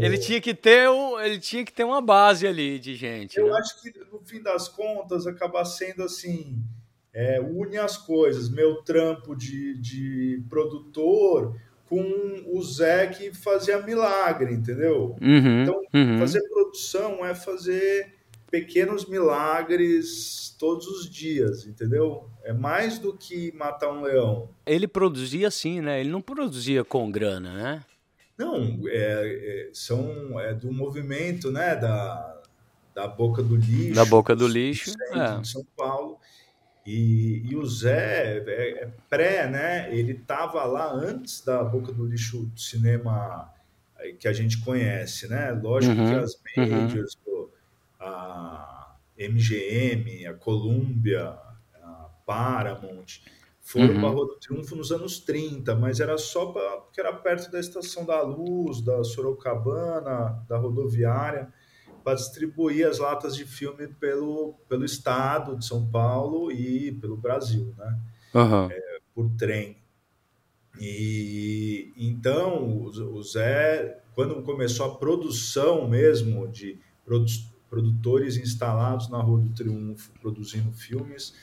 Ele 0.00 0.18
tinha 0.18 0.40
que 0.40 0.54
ter 0.54 0.88
o, 0.88 1.20
ele 1.20 1.38
tinha 1.38 1.64
que 1.64 1.72
ter 1.72 1.84
uma 1.84 2.00
base 2.00 2.46
ali 2.46 2.78
de 2.78 2.94
gente. 2.94 3.38
Eu 3.38 3.46
né? 3.46 3.58
acho 3.58 3.80
que 3.82 3.92
no 4.12 4.20
fim 4.20 4.42
das 4.42 4.68
contas 4.68 5.26
acaba 5.26 5.64
sendo 5.64 6.02
assim, 6.02 6.62
é, 7.12 7.40
une 7.40 7.78
as 7.78 7.96
coisas. 7.96 8.48
Meu 8.48 8.82
trampo 8.82 9.34
de, 9.34 9.78
de 9.78 10.42
produtor 10.48 11.58
com 11.86 12.44
o 12.46 12.62
Zé 12.62 13.06
que 13.06 13.32
fazia 13.32 13.80
milagre, 13.80 14.52
entendeu? 14.52 15.16
Uhum, 15.20 15.62
então, 15.62 15.82
uhum. 15.94 16.18
fazer 16.18 16.42
produção 16.48 17.24
é 17.24 17.34
fazer 17.34 18.14
pequenos 18.50 19.06
milagres 19.06 20.54
todos 20.58 20.86
os 20.86 21.08
dias, 21.08 21.66
entendeu? 21.66 22.28
É 22.42 22.52
mais 22.52 22.98
do 22.98 23.16
que 23.16 23.52
matar 23.52 23.90
um 23.90 24.02
leão. 24.02 24.50
Ele 24.66 24.88
produzia 24.88 25.48
assim, 25.48 25.80
né? 25.80 26.00
Ele 26.00 26.10
não 26.10 26.20
produzia 26.20 26.84
com 26.84 27.10
grana, 27.10 27.54
né? 27.54 27.84
Não, 28.38 28.80
é, 28.86 28.90
é, 28.92 29.70
são 29.72 30.38
é 30.38 30.54
do 30.54 30.72
movimento, 30.72 31.50
né? 31.50 31.74
Da, 31.74 32.40
da 32.94 33.08
boca 33.08 33.42
do 33.42 33.56
lixo. 33.56 33.94
Da 33.94 34.04
boca 34.04 34.36
do 34.36 34.46
lixo, 34.46 34.94
é. 35.12 35.44
São 35.44 35.66
Paulo. 35.76 36.18
E, 36.86 37.42
e 37.50 37.56
o 37.56 37.66
Zé 37.66 38.38
é, 38.46 38.84
é 38.84 38.90
pré, 39.10 39.46
né? 39.46 39.94
Ele 39.94 40.12
estava 40.12 40.64
lá 40.64 40.90
antes 40.90 41.42
da 41.44 41.62
Boca 41.62 41.92
do 41.92 42.06
Lixo 42.06 42.46
do 42.46 42.58
cinema 42.58 43.52
que 44.18 44.28
a 44.28 44.32
gente 44.32 44.58
conhece, 44.60 45.28
né? 45.28 45.50
Lógico 45.50 46.00
uhum, 46.00 46.08
que 46.08 46.14
as 46.14 46.40
majors, 46.56 47.18
uhum. 47.26 47.48
a 48.00 48.96
MGM, 49.18 50.26
a 50.26 50.34
Columbia, 50.34 51.36
a 51.82 52.08
Paramount, 52.24 53.20
foram 53.68 53.88
uhum. 53.88 54.00
para 54.00 54.08
a 54.08 54.12
Rua 54.12 54.26
do 54.28 54.36
Triunfo 54.36 54.74
nos 54.74 54.90
anos 54.90 55.20
30, 55.20 55.74
mas 55.74 56.00
era 56.00 56.16
só 56.16 56.46
pra, 56.46 56.78
porque 56.78 56.98
era 56.98 57.12
perto 57.12 57.50
da 57.50 57.60
Estação 57.60 58.06
da 58.06 58.22
Luz, 58.22 58.80
da 58.80 59.04
Sorocabana, 59.04 60.42
da 60.48 60.56
rodoviária 60.56 61.52
para 62.02 62.14
distribuir 62.14 62.88
as 62.88 62.98
latas 62.98 63.36
de 63.36 63.44
filme 63.44 63.86
pelo, 63.86 64.54
pelo 64.70 64.86
estado 64.86 65.54
de 65.54 65.66
São 65.66 65.86
Paulo 65.86 66.50
e 66.50 66.92
pelo 66.92 67.14
Brasil, 67.14 67.74
né? 67.76 67.98
Uhum. 68.34 68.70
É, 68.70 69.00
por 69.14 69.28
trem. 69.36 69.76
E 70.80 71.92
então 71.94 72.86
o 72.86 73.22
Zé, 73.22 74.00
quando 74.14 74.42
começou 74.44 74.86
a 74.86 74.94
produção 74.96 75.86
mesmo 75.86 76.48
de 76.48 76.80
produ 77.04 77.26
produtores 77.68 78.38
instalados 78.38 79.10
na 79.10 79.20
Rua 79.20 79.40
do 79.40 79.50
Triunfo 79.50 80.10
produzindo 80.22 80.72
filmes, 80.72 81.34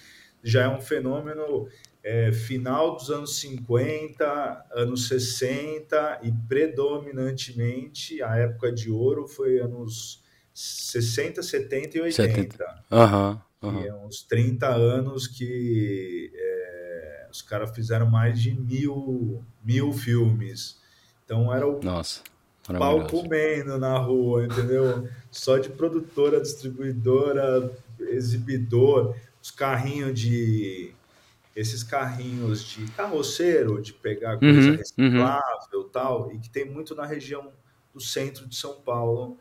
já 0.44 0.63
é 0.63 0.67
um 0.67 0.82
fenômeno 0.82 1.67
é, 2.06 2.32
final 2.32 2.96
dos 2.96 3.10
anos 3.10 3.40
50, 3.40 4.68
anos 4.72 5.08
60 5.08 6.20
e 6.22 6.32
predominantemente 6.48 8.22
a 8.22 8.36
época 8.36 8.72
de 8.72 8.92
ouro 8.92 9.28
foi 9.28 9.58
anos 9.58 10.24
60, 10.54 11.42
70 11.42 11.98
e 11.98 12.02
80. 12.02 12.34
70. 12.34 12.84
Uhum, 12.92 13.40
uhum. 13.64 13.82
E 13.82 13.88
é 13.88 13.96
uns 13.96 14.22
30 14.22 14.68
anos 14.68 15.26
que 15.26 16.32
é, 16.36 17.28
os 17.32 17.42
caras 17.42 17.74
fizeram 17.74 18.08
mais 18.08 18.40
de 18.40 18.54
mil, 18.54 19.44
mil 19.64 19.92
filmes. 19.92 20.80
Então 21.26 21.52
era 21.52 21.68
o 21.68 21.82
Nossa, 21.82 22.22
pau 22.68 23.08
comendo 23.08 23.80
na 23.80 23.98
rua, 23.98 24.46
entendeu? 24.46 25.10
Só 25.32 25.58
de 25.58 25.70
produtora, 25.70 26.40
distribuidora, 26.40 27.76
exibidor, 28.00 29.16
os 29.42 29.50
carrinhos 29.50 30.20
de 30.20 30.94
esses 31.56 31.84
carrinhos 31.84 32.64
de 32.64 32.86
carroceiro, 32.92 33.82
de 33.82 33.94
pegar 33.94 34.38
coisa 34.38 34.60
uhum, 34.60 34.72
uhum. 34.72 34.76
reciclável 34.76 35.80
uhum. 35.80 35.90
tal, 35.90 36.32
e 36.34 36.40
que 36.40 36.50
tem 36.50 36.66
muito 36.66 36.94
na 36.94 37.06
região 37.06 37.54
do 37.94 38.02
centro 38.02 38.48
de 38.48 38.56
São 38.56 38.82
Paulo, 38.82 39.38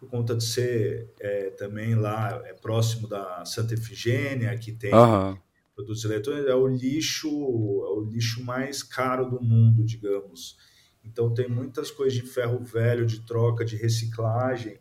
por 0.00 0.10
conta 0.10 0.34
de 0.34 0.44
ser 0.44 1.08
é, 1.20 1.50
também 1.50 1.94
lá 1.94 2.42
é 2.46 2.52
próximo 2.52 3.06
da 3.06 3.44
Santa 3.44 3.74
Efigênia, 3.74 4.58
que 4.58 4.72
tem 4.72 4.92
uhum. 4.92 5.38
produtos 5.76 6.04
eletrônicos, 6.04 6.50
é 6.50 6.54
o 6.54 6.66
lixo, 6.66 7.28
é 7.28 7.90
o 7.90 8.00
lixo 8.10 8.42
mais 8.42 8.82
caro 8.82 9.30
do 9.30 9.40
mundo, 9.40 9.84
digamos. 9.84 10.58
Então 11.04 11.32
tem 11.32 11.48
muitas 11.48 11.92
coisas 11.92 12.14
de 12.14 12.26
ferro 12.26 12.58
velho, 12.64 13.06
de 13.06 13.20
troca, 13.20 13.64
de 13.64 13.76
reciclagem. 13.76 14.76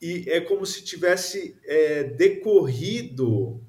E 0.00 0.24
é 0.28 0.40
como 0.40 0.64
se 0.64 0.82
tivesse 0.82 1.56
é, 1.64 2.04
decorrido 2.04 3.62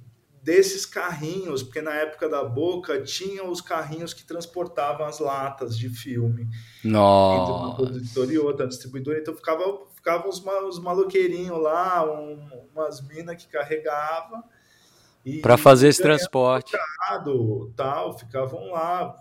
desses 0.46 0.86
carrinhos, 0.86 1.64
porque 1.64 1.82
na 1.82 1.96
época 1.96 2.30
da 2.30 2.44
Boca 2.44 3.02
tinha 3.02 3.44
os 3.44 3.62
carrinhos 3.62 4.14
que 4.14 4.24
transportavam 4.24 5.08
as 5.08 5.18
latas 5.18 5.76
de 5.76 5.90
filme. 5.90 6.48
Nossa. 6.84 7.42
Entre 7.42 7.54
uma 7.54 7.76
produtora 7.76 8.32
e 8.32 8.38
outra, 8.38 8.68
distribuidora. 8.68 9.18
Então 9.18 9.36
ficava, 9.36 9.64
ficavam 9.96 10.30
os, 10.30 10.46
os 10.70 10.80
maloqueirinhos 10.80 11.60
lá, 11.60 12.06
um, 12.06 12.68
umas 12.72 13.02
minas 13.02 13.44
que 13.44 13.50
carregavam. 13.50 14.44
Para 15.42 15.58
fazer 15.58 15.88
esse 15.88 16.00
transporte. 16.04 16.78
Tal, 17.76 18.16
ficavam 18.16 18.70
lá, 18.70 19.20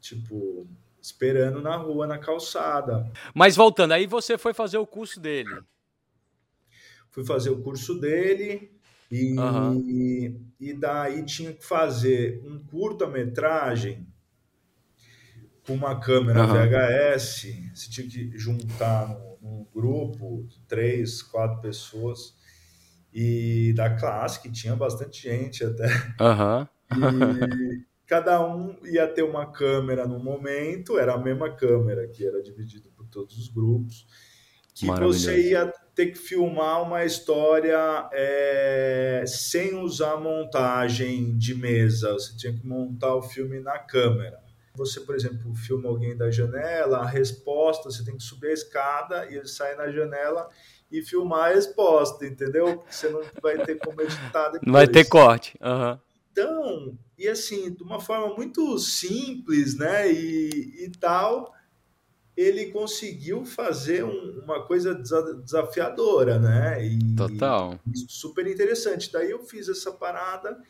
tipo, 0.00 0.66
esperando 1.02 1.60
na 1.60 1.76
rua, 1.76 2.06
na 2.06 2.16
calçada. 2.16 3.12
Mas 3.34 3.54
voltando, 3.54 3.92
aí 3.92 4.06
você 4.06 4.38
foi 4.38 4.54
fazer 4.54 4.78
o 4.78 4.86
curso 4.86 5.20
dele. 5.20 5.54
Fui 7.10 7.26
fazer 7.26 7.50
o 7.50 7.62
curso 7.62 8.00
dele. 8.00 8.74
E, 9.10 9.38
uhum. 9.38 10.50
e 10.58 10.72
daí 10.72 11.24
tinha 11.24 11.52
que 11.52 11.64
fazer 11.64 12.42
um 12.44 12.58
curta-metragem 12.58 14.06
com 15.66 15.74
uma 15.74 15.98
câmera 16.00 16.40
uhum. 16.40 16.52
VHS. 16.52 17.46
Você 17.74 17.90
tinha 17.90 18.08
que 18.08 18.38
juntar 18.38 19.08
num, 19.08 19.36
num 19.40 19.66
grupo, 19.74 20.46
três, 20.68 21.22
quatro 21.22 21.60
pessoas. 21.60 22.34
E 23.12 23.72
da 23.74 23.94
classe, 23.96 24.42
que 24.42 24.50
tinha 24.50 24.76
bastante 24.76 25.22
gente 25.22 25.64
até. 25.64 25.86
Uhum. 26.20 26.66
E 26.92 27.86
cada 28.06 28.44
um 28.46 28.76
ia 28.84 29.06
ter 29.08 29.22
uma 29.22 29.46
câmera 29.50 30.06
no 30.06 30.18
momento, 30.18 30.98
era 30.98 31.14
a 31.14 31.18
mesma 31.18 31.50
câmera, 31.50 32.06
que 32.06 32.26
era 32.26 32.42
dividida 32.42 32.88
por 32.94 33.06
todos 33.08 33.38
os 33.38 33.48
grupos. 33.48 34.06
Que 34.76 34.86
você 34.86 35.50
ia 35.50 35.72
ter 35.94 36.08
que 36.08 36.18
filmar 36.18 36.82
uma 36.82 37.02
história 37.02 38.10
é, 38.12 39.24
sem 39.26 39.74
usar 39.74 40.18
montagem 40.18 41.36
de 41.38 41.54
mesa. 41.54 42.12
Você 42.12 42.36
tinha 42.36 42.52
que 42.52 42.66
montar 42.66 43.14
o 43.14 43.22
filme 43.22 43.58
na 43.58 43.78
câmera. 43.78 44.38
Você, 44.74 45.00
por 45.00 45.14
exemplo, 45.14 45.54
filma 45.54 45.88
alguém 45.88 46.14
da 46.14 46.30
janela, 46.30 46.98
a 46.98 47.06
resposta, 47.06 47.90
você 47.90 48.04
tem 48.04 48.18
que 48.18 48.22
subir 48.22 48.48
a 48.48 48.52
escada 48.52 49.26
e 49.30 49.36
ele 49.36 49.48
sai 49.48 49.74
na 49.76 49.90
janela 49.90 50.46
e 50.92 51.00
filmar 51.00 51.50
a 51.50 51.54
resposta, 51.54 52.26
entendeu? 52.26 52.76
Porque 52.76 52.92
você 52.92 53.08
não 53.08 53.22
vai 53.42 53.56
ter 53.64 53.76
como 53.78 54.02
editar 54.02 54.50
depois. 54.50 54.62
Não 54.62 54.74
vai 54.74 54.86
ter 54.86 55.06
corte. 55.06 55.58
Uhum. 55.62 55.98
Então, 56.30 56.98
e 57.18 57.26
assim, 57.26 57.72
de 57.72 57.82
uma 57.82 57.98
forma 57.98 58.34
muito 58.36 58.78
simples, 58.78 59.78
né, 59.78 60.12
e, 60.12 60.84
e 60.84 60.92
tal, 61.00 61.55
ele 62.36 62.66
conseguiu 62.66 63.44
fazer 63.46 64.04
um, 64.04 64.40
uma 64.44 64.62
coisa 64.66 64.94
desafiadora, 64.94 66.38
né? 66.38 66.86
E, 66.86 67.16
Total. 67.16 67.80
E 67.86 67.98
super 68.08 68.46
interessante. 68.46 69.10
Daí 69.10 69.30
eu 69.30 69.42
fiz 69.42 69.68
essa 69.68 69.90
parada 69.90 70.60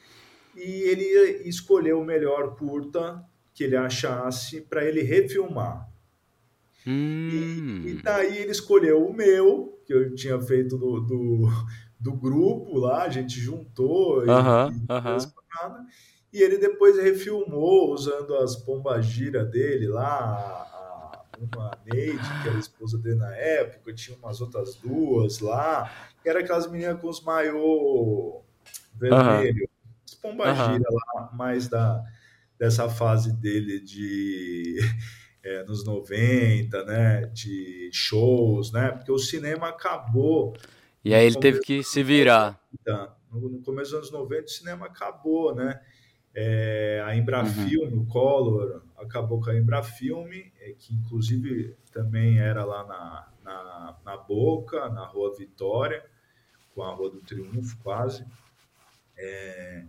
e 0.55 0.63
ele 0.63 1.05
escolheu 1.49 2.01
o 2.01 2.05
melhor 2.05 2.55
curta 2.57 3.23
que 3.53 3.65
ele 3.65 3.77
achasse 3.77 4.61
para 4.61 4.85
ele 4.85 5.02
refilmar. 5.02 5.89
Hum. 6.87 7.83
E, 7.85 7.91
e, 7.91 8.02
daí 8.02 8.39
ele 8.39 8.52
escolheu 8.52 9.05
o 9.05 9.13
meu, 9.13 9.81
que 9.85 9.93
eu 9.93 10.15
tinha 10.15 10.41
feito 10.41 10.79
do, 10.79 11.00
do, 11.00 11.49
do 11.99 12.13
grupo 12.13 12.79
lá, 12.79 13.02
a 13.02 13.09
gente 13.09 13.41
juntou 13.41 14.21
uh 14.21 14.26
-huh, 14.26 14.73
e, 14.73 14.93
uh 14.93 15.19
-huh. 15.19 15.85
e 16.33 16.43
ele 16.43 16.59
depois 16.59 16.97
refilmou 16.97 17.93
usando 17.93 18.37
as 18.37 18.55
pombagiras 18.55 19.50
dele 19.50 19.89
lá, 19.89 20.75
uma 21.45 21.79
Neide, 21.85 22.43
que 22.43 22.49
era 22.49 22.57
a 22.57 22.61
esposa 22.61 22.99
dele 22.99 23.17
na 23.17 23.35
época, 23.37 23.93
tinha 23.93 24.17
umas 24.17 24.41
outras 24.41 24.75
duas 24.77 25.41
lá, 25.41 25.91
que 26.23 26.29
era 26.29 26.41
aquelas 26.41 26.71
meninas 26.71 27.01
com 27.01 27.09
os 27.09 27.23
maiô 27.23 28.43
vermelho, 28.95 29.63
uhum. 29.63 30.01
os 30.07 30.15
pombagira 30.15 30.89
uhum. 30.91 30.99
lá, 31.15 31.31
mais 31.33 31.69
da, 31.69 32.03
dessa 32.59 32.89
fase 32.89 33.33
dele 33.33 33.81
de 33.81 34.79
é, 35.45 35.63
nos 35.65 35.85
90, 35.85 36.85
né, 36.85 37.27
de 37.27 37.91
shows, 37.93 38.73
né, 38.73 38.91
porque 38.91 39.13
o 39.13 39.19
cinema 39.19 39.69
acabou. 39.69 40.57
E 41.05 41.15
aí 41.15 41.27
ele 41.27 41.39
teve 41.39 41.61
que 41.61 41.85
se 41.85 42.03
virar. 42.03 42.61
No, 43.31 43.49
no 43.49 43.63
começo 43.63 43.93
dos 43.93 44.11
anos 44.11 44.11
90 44.11 44.45
o 44.45 44.49
cinema 44.49 44.87
acabou, 44.87 45.55
né, 45.55 45.81
é, 46.35 47.03
a 47.05 47.17
Embrafilme, 47.17 47.97
uhum. 47.97 48.03
o 48.03 48.07
Collor, 48.07 48.83
acabou 48.99 49.41
com 49.41 49.51
a 49.51 49.57
Embrafilme, 49.57 50.53
que 50.73 50.95
inclusive 50.95 51.76
também 51.93 52.39
era 52.39 52.65
lá 52.65 52.85
na, 52.85 53.29
na, 53.45 53.97
na, 54.05 54.17
Boca, 54.17 54.89
na 54.89 55.07
Rua 55.07 55.35
Vitória, 55.37 56.05
com 56.75 56.83
a 56.83 56.95
Rua 56.95 57.11
do 57.11 57.21
Triunfo 57.21 57.76
quase. 57.83 58.25
É, 59.17 59.85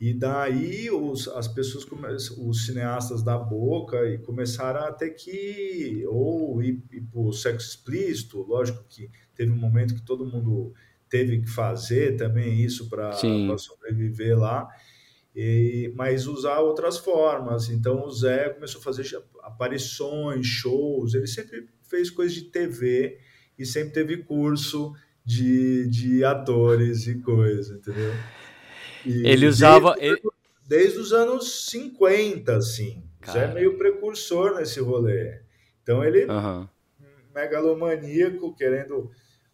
e 0.00 0.14
daí 0.14 0.90
os, 0.90 1.26
as 1.28 1.48
pessoas, 1.48 1.84
os 2.38 2.66
cineastas 2.66 3.22
da 3.22 3.36
Boca, 3.36 4.08
e 4.08 4.18
começaram 4.18 4.80
a 4.80 4.92
ter 4.92 5.10
que 5.10 6.04
ou 6.06 6.62
ir, 6.62 6.82
ir 6.92 7.02
para 7.02 7.20
o 7.20 7.32
sexo 7.32 7.68
explícito, 7.68 8.42
lógico 8.42 8.84
que 8.88 9.10
teve 9.34 9.50
um 9.50 9.56
momento 9.56 9.94
que 9.94 10.02
todo 10.02 10.26
mundo 10.26 10.72
teve 11.08 11.40
que 11.40 11.48
fazer 11.48 12.16
também 12.16 12.60
isso 12.60 12.88
para 12.88 13.12
sobreviver 13.58 14.38
lá 14.38 14.68
e, 15.40 15.92
mas 15.94 16.26
usar 16.26 16.58
outras 16.58 16.98
formas. 16.98 17.68
Então 17.68 18.04
o 18.04 18.10
Zé 18.10 18.48
começou 18.48 18.80
a 18.80 18.84
fazer 18.84 19.04
aparições, 19.44 20.44
shows, 20.44 21.14
ele 21.14 21.28
sempre 21.28 21.68
fez 21.88 22.10
coisas 22.10 22.34
de 22.34 22.46
TV 22.46 23.20
e 23.56 23.64
sempre 23.64 23.92
teve 23.92 24.16
curso 24.24 24.92
de, 25.24 25.86
de 25.86 26.24
atores 26.24 27.06
e 27.06 27.20
coisa, 27.20 27.76
entendeu? 27.76 28.12
E 29.06 29.28
ele 29.28 29.46
usava. 29.46 29.94
Desde, 29.94 30.06
ele... 30.08 30.20
desde 30.66 30.98
os 30.98 31.12
anos 31.12 31.66
50, 31.70 32.56
assim. 32.56 33.04
Cara. 33.20 33.38
Zé 33.38 33.44
é 33.44 33.54
meio 33.54 33.78
precursor 33.78 34.56
nesse 34.56 34.80
rolê. 34.80 35.40
Então 35.84 36.02
ele, 36.02 36.24
uhum. 36.24 36.66
megalomaníaco, 37.32 38.56
querendo 38.56 39.08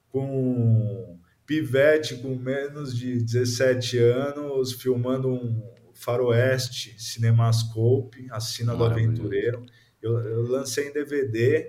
com 0.08 1.18
pivete 1.46 2.16
com 2.16 2.34
menos 2.34 2.96
de 2.96 3.22
17 3.22 3.98
anos, 3.98 4.72
filmando 4.72 5.28
um 5.28 5.62
faroeste 5.92 6.94
Cinemascope, 6.98 8.26
Assina 8.30 8.74
do 8.74 8.84
Aventureiro. 8.84 9.64
Eu, 10.02 10.18
eu, 10.18 10.42
lancei 10.42 10.88
em 10.88 10.92
DVD, 10.92 11.66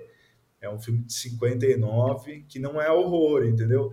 é 0.60 0.68
um 0.68 0.78
filme 0.78 1.04
de 1.04 1.12
59, 1.12 2.44
que 2.48 2.58
não 2.58 2.80
é 2.80 2.90
horror, 2.90 3.46
entendeu? 3.46 3.92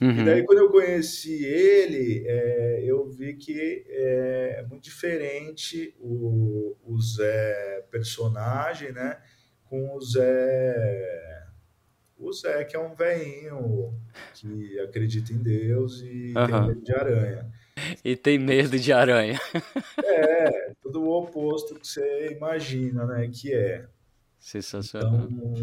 Uhum. 0.00 0.20
E 0.20 0.24
daí, 0.24 0.44
quando 0.44 0.58
eu 0.58 0.70
conheci 0.70 1.44
ele, 1.44 2.24
é, 2.26 2.82
eu 2.84 3.08
vi 3.08 3.34
que 3.34 3.84
é, 3.88 4.56
é 4.58 4.66
muito 4.66 4.82
diferente 4.82 5.94
o, 6.00 6.76
o 6.84 7.00
Zé 7.00 7.86
personagem, 7.90 8.92
né? 8.92 9.18
Com 9.64 9.96
o 9.96 10.00
Zé 10.00 11.41
o 12.22 12.32
Zé, 12.32 12.64
que 12.64 12.76
é 12.76 12.78
um 12.78 12.94
velhinho 12.94 13.94
que 14.34 14.78
acredita 14.80 15.32
em 15.32 15.38
Deus 15.38 16.00
e 16.00 16.32
uhum. 16.36 16.46
tem 16.46 16.66
medo 16.66 16.82
de 16.82 16.94
aranha. 16.94 17.52
E 18.04 18.14
tem 18.14 18.38
medo 18.38 18.78
de 18.78 18.92
aranha. 18.92 19.40
É, 20.04 20.72
tudo 20.82 21.02
o 21.02 21.10
oposto 21.10 21.74
que 21.74 21.86
você 21.86 22.32
imagina, 22.36 23.06
né? 23.06 23.28
Que 23.28 23.52
é. 23.52 23.86
Sensacional. 24.38 25.26
Então, 25.30 25.54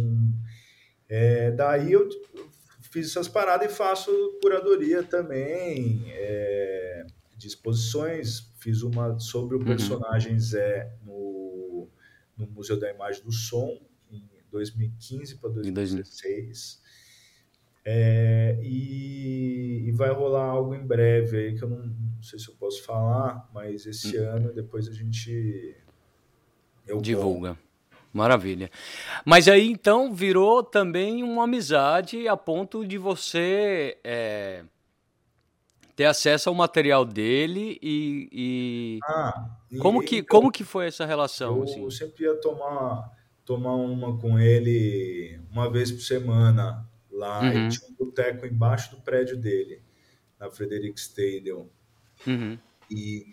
é, 1.08 1.52
daí 1.52 1.93
eu 1.93 2.10
fiz 2.91 3.10
essas 3.10 3.28
paradas 3.28 3.72
e 3.72 3.76
faço 3.76 4.12
curadoria 4.41 5.04
também 5.04 6.04
é, 6.08 7.06
de 7.38 7.48
exposições. 7.48 8.52
Fiz 8.60 8.82
uma 8.82 9.19
sobre 9.19 9.56
o 9.56 9.60
uhum. 9.60 9.65
personagem 9.65 10.34
uhum. 10.34 10.39
Zé 10.39 10.91
no, 11.04 11.88
no 12.38 12.48
Museu 12.48 12.80
da 12.80 12.91
Imagem 12.91 13.24
do 13.24 13.32
Som, 13.32 13.78
2015 14.51 15.38
para 15.38 15.49
2016. 15.51 16.81
É, 17.85 18.59
e, 18.62 19.85
e, 19.88 19.91
vai 19.93 20.12
rolar 20.12 20.43
algo 20.45 20.75
em 20.75 20.85
breve 20.85 21.38
aí 21.38 21.57
que 21.57 21.63
eu 21.63 21.69
não, 21.69 21.85
não 21.88 22.23
sei 22.23 22.38
se 22.38 22.49
eu 22.49 22.55
posso 22.55 22.83
falar, 22.83 23.49
mas 23.53 23.85
esse 23.85 24.19
hum. 24.19 24.29
ano 24.29 24.53
depois 24.53 24.88
a 24.88 24.93
gente 24.93 25.75
divulga. 27.01 27.57
Maravilha. 28.12 28.71
Mas 29.23 29.47
aí 29.47 29.69
então 29.69 30.13
virou 30.13 30.63
também 30.63 31.23
uma 31.23 31.43
amizade 31.43 32.27
a 32.27 32.35
ponto 32.35 32.85
de 32.85 32.97
você 32.97 33.97
é, 34.03 34.63
ter 35.95 36.05
acesso 36.05 36.49
ao 36.49 36.55
material 36.55 37.05
dele 37.05 37.77
e, 37.81 38.29
e... 38.31 38.99
Ah, 39.03 39.49
e, 39.71 39.77
como 39.77 40.01
que 40.01 40.17
então, 40.17 40.39
como 40.39 40.51
que 40.51 40.63
foi 40.63 40.88
essa 40.88 41.05
relação? 41.05 41.57
Eu 41.57 41.63
assim? 41.63 41.89
sempre 41.91 42.23
ia 42.23 42.33
tomar 42.41 43.12
tomar 43.49 43.73
uma 43.73 44.15
com 44.19 44.39
ele 44.39 45.41
uma 45.51 45.71
vez 45.71 45.91
por 45.91 46.01
semana 46.01 46.88
lá 47.09 47.39
uhum. 47.41 47.65
e 47.65 47.69
tinha 47.69 47.89
um 47.89 47.95
boteco 47.95 48.45
embaixo 48.45 48.91
do 48.91 49.01
prédio 49.01 49.35
dele 49.35 49.81
na 50.39 50.51
Frederick 50.51 50.99
Stadium 50.99 51.67
uhum. 52.27 52.59
e 52.91 53.25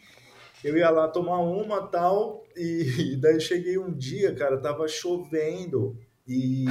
eu 0.64 0.74
ia 0.74 0.88
lá 0.88 1.07
tomar 1.07 1.40
uma 1.40 1.87
tal 1.88 2.42
e, 2.57 3.12
e 3.12 3.16
daí 3.16 3.38
cheguei 3.38 3.76
um 3.76 3.92
dia 3.92 4.35
cara 4.35 4.57
tava 4.57 4.88
chovendo 4.88 6.00
e 6.26 6.64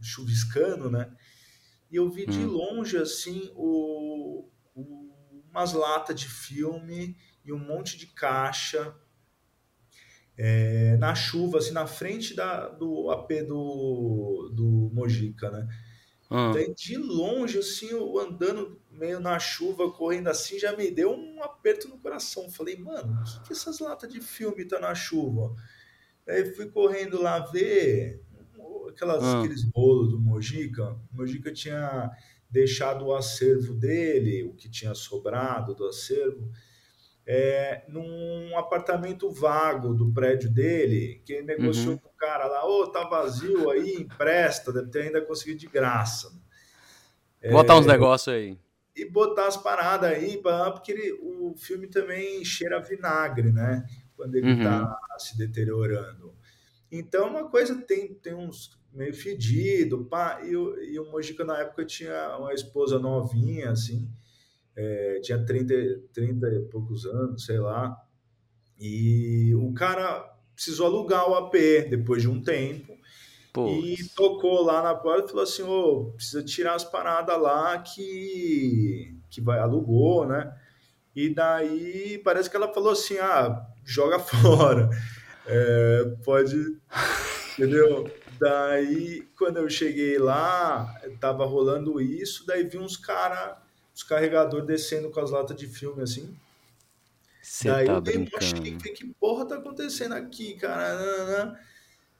chuviscando 0.00 0.88
né 0.88 1.10
e 1.90 1.96
eu 1.96 2.08
vi 2.08 2.24
de 2.24 2.38
hum. 2.38 2.52
longe 2.52 2.96
assim 2.98 3.50
o, 3.56 4.48
o, 4.76 5.12
umas 5.50 5.72
latas 5.72 6.14
de 6.14 6.28
filme 6.28 7.16
e 7.44 7.52
um 7.52 7.58
monte 7.58 7.98
de 7.98 8.06
caixa 8.06 8.94
é, 10.38 10.96
na 10.98 11.16
chuva, 11.16 11.58
assim, 11.58 11.72
na 11.72 11.86
frente 11.86 12.34
da, 12.34 12.68
do 12.68 13.10
AP 13.10 13.28
do, 13.46 14.50
do 14.54 14.90
Mojica, 14.94 15.50
né? 15.50 15.68
Hum. 16.30 16.52
Daí, 16.52 16.72
de 16.74 16.96
longe, 16.96 17.58
assim, 17.58 17.88
eu 17.88 18.18
andando 18.18 18.80
meio 18.90 19.18
na 19.18 19.38
chuva, 19.38 19.90
correndo 19.90 20.28
assim, 20.28 20.58
já 20.58 20.76
me 20.76 20.90
deu 20.90 21.12
um 21.12 21.42
aperto 21.42 21.88
no 21.88 21.98
coração. 21.98 22.50
Falei, 22.50 22.76
mano, 22.76 23.20
o 23.20 23.24
que, 23.24 23.48
que 23.48 23.52
essas 23.52 23.80
latas 23.80 24.12
de 24.12 24.20
filme 24.20 24.64
tá 24.64 24.78
na 24.78 24.94
chuva? 24.94 25.54
Aí 26.26 26.54
fui 26.54 26.66
correndo 26.66 27.20
lá 27.20 27.38
ver 27.40 28.22
aquelas, 28.88 29.22
ah. 29.22 29.38
aqueles 29.38 29.64
bolos 29.64 30.10
do 30.10 30.20
Mojica. 30.20 30.92
O 31.12 31.16
Mojica 31.16 31.52
tinha 31.52 32.10
deixado 32.50 33.06
o 33.06 33.14
acervo 33.14 33.74
dele, 33.74 34.44
o 34.44 34.54
que 34.54 34.70
tinha 34.70 34.94
sobrado 34.94 35.74
do 35.74 35.86
acervo, 35.86 36.50
é, 37.30 37.84
num 37.88 38.56
apartamento 38.56 39.30
vago 39.30 39.92
do 39.92 40.10
prédio 40.10 40.48
dele, 40.48 41.20
que 41.26 41.34
ele 41.34 41.46
negociou 41.46 41.92
uhum. 41.92 41.98
com 41.98 42.08
o 42.08 42.16
cara 42.16 42.46
lá, 42.46 42.66
ô, 42.66 42.84
oh, 42.84 42.86
tá 42.86 43.04
vazio 43.04 43.68
aí, 43.68 43.96
empresta, 43.96 44.72
deve 44.72 44.88
ter 44.88 45.02
ainda 45.02 45.20
conseguido 45.20 45.60
de 45.60 45.66
graça. 45.66 46.32
Botar 47.50 47.74
é, 47.74 47.76
uns 47.76 47.86
negócios 47.86 48.34
aí. 48.34 48.58
E 48.96 49.04
botar 49.04 49.46
as 49.46 49.58
paradas 49.58 50.10
aí, 50.10 50.40
porque 50.72 50.90
ele, 50.90 51.12
o 51.20 51.54
filme 51.54 51.86
também 51.86 52.42
cheira 52.46 52.80
vinagre, 52.80 53.52
né? 53.52 53.84
Quando 54.16 54.34
ele 54.34 54.50
uhum. 54.50 54.64
tá 54.64 54.98
se 55.18 55.36
deteriorando. 55.36 56.34
Então, 56.90 57.28
uma 57.28 57.50
coisa 57.50 57.76
tem, 57.82 58.14
tem 58.14 58.32
uns 58.32 58.80
meio 58.90 59.12
fedido, 59.12 60.06
pá, 60.06 60.40
e, 60.42 60.52
e 60.52 60.98
o 60.98 61.10
Mojica 61.10 61.44
na 61.44 61.58
época 61.58 61.84
tinha 61.84 62.38
uma 62.38 62.54
esposa 62.54 62.98
novinha, 62.98 63.70
assim, 63.70 64.10
é, 64.78 65.20
tinha 65.20 65.44
30, 65.44 65.74
30 66.12 66.48
e 66.48 66.60
poucos 66.70 67.04
anos, 67.04 67.44
sei 67.44 67.58
lá, 67.58 67.96
e 68.78 69.52
o 69.56 69.72
cara 69.74 70.32
precisou 70.54 70.86
alugar 70.86 71.28
o 71.28 71.34
AP 71.34 71.54
depois 71.90 72.22
de 72.22 72.28
um 72.28 72.40
tempo, 72.40 72.96
e 73.56 73.96
tocou 74.14 74.62
lá 74.62 74.82
na 74.82 74.94
porta 74.94 75.26
e 75.26 75.28
falou 75.30 75.42
assim, 75.42 75.62
ô, 75.62 75.68
oh, 75.68 76.12
precisa 76.12 76.44
tirar 76.44 76.74
as 76.74 76.84
paradas 76.84 77.40
lá 77.40 77.76
que, 77.78 79.16
que 79.28 79.40
vai, 79.40 79.58
alugou, 79.58 80.24
né? 80.26 80.54
E 81.14 81.34
daí 81.34 82.18
parece 82.22 82.48
que 82.48 82.56
ela 82.56 82.72
falou 82.72 82.92
assim, 82.92 83.18
ah, 83.18 83.66
joga 83.84 84.20
fora, 84.20 84.88
é, 85.44 86.04
pode, 86.24 86.54
entendeu? 87.58 88.08
Daí, 88.38 89.26
quando 89.36 89.56
eu 89.56 89.68
cheguei 89.68 90.18
lá, 90.18 90.94
tava 91.18 91.44
rolando 91.44 92.00
isso, 92.00 92.46
daí 92.46 92.62
vi 92.62 92.78
uns 92.78 92.96
caras, 92.96 93.56
os 93.98 94.04
carregadores 94.04 94.64
descendo 94.64 95.10
com 95.10 95.18
as 95.18 95.32
latas 95.32 95.56
de 95.56 95.66
filme 95.66 96.02
assim. 96.02 96.32
Daí 97.64 97.86
tá 97.86 97.92
eu 97.94 98.00
dei 98.00 98.16
uma 98.16 98.40
cheguei, 98.40 98.76
que 98.76 99.06
porra 99.14 99.44
tá 99.44 99.56
acontecendo 99.56 100.14
aqui, 100.14 100.54
cara? 100.54 101.58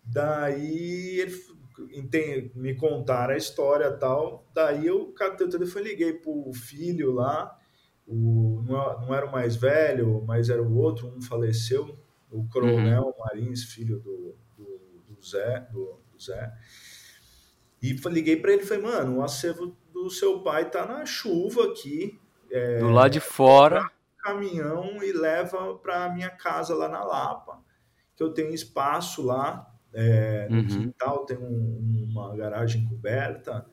Daí 0.02 1.20
ele 1.20 2.50
me 2.56 2.74
contaram 2.74 3.32
a 3.32 3.36
história 3.36 3.92
tal. 3.92 4.44
Daí 4.52 4.88
eu 4.88 5.12
catei 5.12 5.46
o 5.46 5.50
telefone 5.50 5.90
liguei 5.90 6.14
pro 6.14 6.52
filho 6.52 7.12
lá. 7.12 7.56
O, 8.04 8.60
não 8.66 9.14
era 9.14 9.26
o 9.26 9.30
mais 9.30 9.54
velho, 9.54 10.24
mas 10.26 10.50
era 10.50 10.62
o 10.62 10.76
outro, 10.76 11.06
um 11.06 11.22
faleceu, 11.22 11.96
o 12.28 12.48
Coronel 12.48 13.04
uhum. 13.04 13.14
Marins, 13.20 13.64
filho 13.64 14.00
do, 14.00 14.34
do, 14.56 14.80
do 15.06 15.24
Zé, 15.24 15.60
do, 15.70 16.00
Zé. 16.20 16.52
E 17.80 17.92
liguei 17.92 18.36
para 18.36 18.52
ele 18.52 18.62
e 18.62 18.66
falei, 18.66 18.82
mano, 18.82 19.18
o 19.18 19.22
acervo 19.22 19.76
do 20.02 20.10
seu 20.10 20.40
pai 20.40 20.70
tá 20.70 20.86
na 20.86 21.04
chuva 21.04 21.64
aqui. 21.64 22.18
É, 22.50 22.78
do 22.78 22.90
lado 22.90 23.12
de 23.12 23.20
fora. 23.20 23.90
Caminhão 24.18 25.02
e 25.02 25.12
leva 25.12 25.74
para 25.76 26.12
minha 26.12 26.30
casa 26.30 26.74
lá 26.74 26.88
na 26.88 27.02
Lapa, 27.02 27.62
que 28.16 28.22
eu 28.22 28.32
tenho 28.32 28.52
espaço 28.52 29.22
lá 29.22 29.66
é, 29.92 30.48
no 30.48 30.58
uhum. 30.58 30.66
quintal, 30.66 31.24
tem 31.24 31.38
um, 31.38 32.06
uma 32.10 32.36
garagem 32.36 32.86
coberta. 32.86 33.66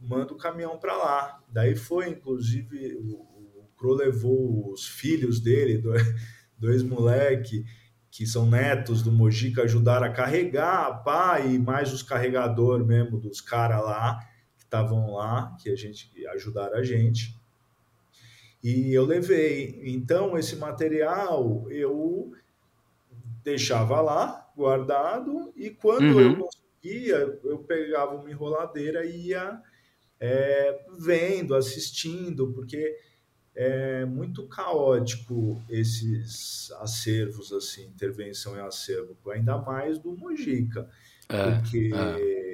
Manda 0.00 0.32
o 0.32 0.38
caminhão 0.38 0.78
para 0.78 0.96
lá. 0.96 1.42
Daí 1.48 1.74
foi, 1.74 2.08
inclusive, 2.08 2.96
o, 2.96 3.60
o 3.60 3.70
Cro 3.76 3.94
levou 3.94 4.72
os 4.72 4.86
filhos 4.86 5.40
dele, 5.40 5.82
dois, 6.58 6.82
moleque 6.82 7.64
que 8.08 8.24
são 8.24 8.48
netos 8.48 9.02
do 9.02 9.12
Mojica, 9.12 9.64
ajudaram 9.64 10.06
a 10.06 10.10
carregar, 10.10 11.02
pá, 11.04 11.38
e 11.38 11.58
mais 11.58 11.92
os 11.92 12.02
carregador 12.02 12.82
mesmo 12.82 13.18
dos 13.18 13.42
caras 13.42 13.84
lá, 13.84 14.18
estavam 14.66 15.14
lá, 15.14 15.56
que 15.62 15.70
a 15.70 15.76
gente 15.76 16.10
ajudaram 16.28 16.76
a 16.76 16.82
gente. 16.82 17.34
E 18.62 18.92
eu 18.92 19.04
levei. 19.04 19.80
Então, 19.84 20.36
esse 20.36 20.56
material 20.56 21.66
eu 21.70 22.32
deixava 23.42 24.00
lá, 24.00 24.50
guardado, 24.56 25.52
e 25.56 25.70
quando 25.70 26.02
uhum. 26.02 26.20
eu 26.20 26.36
conseguia, 26.36 27.38
eu 27.44 27.58
pegava 27.58 28.16
uma 28.16 28.30
enroladeira 28.30 29.06
e 29.06 29.28
ia 29.28 29.62
é, 30.18 30.84
vendo, 30.98 31.54
assistindo, 31.54 32.52
porque 32.52 32.98
é 33.54 34.04
muito 34.04 34.46
caótico 34.48 35.62
esses 35.70 36.70
acervos, 36.80 37.52
assim, 37.52 37.86
intervenção 37.86 38.56
em 38.56 38.60
acervo, 38.60 39.16
ainda 39.30 39.58
mais 39.58 39.98
do 39.98 40.12
Mojica, 40.16 40.90
é, 41.28 41.52
porque 41.52 41.90
é. 41.94 42.45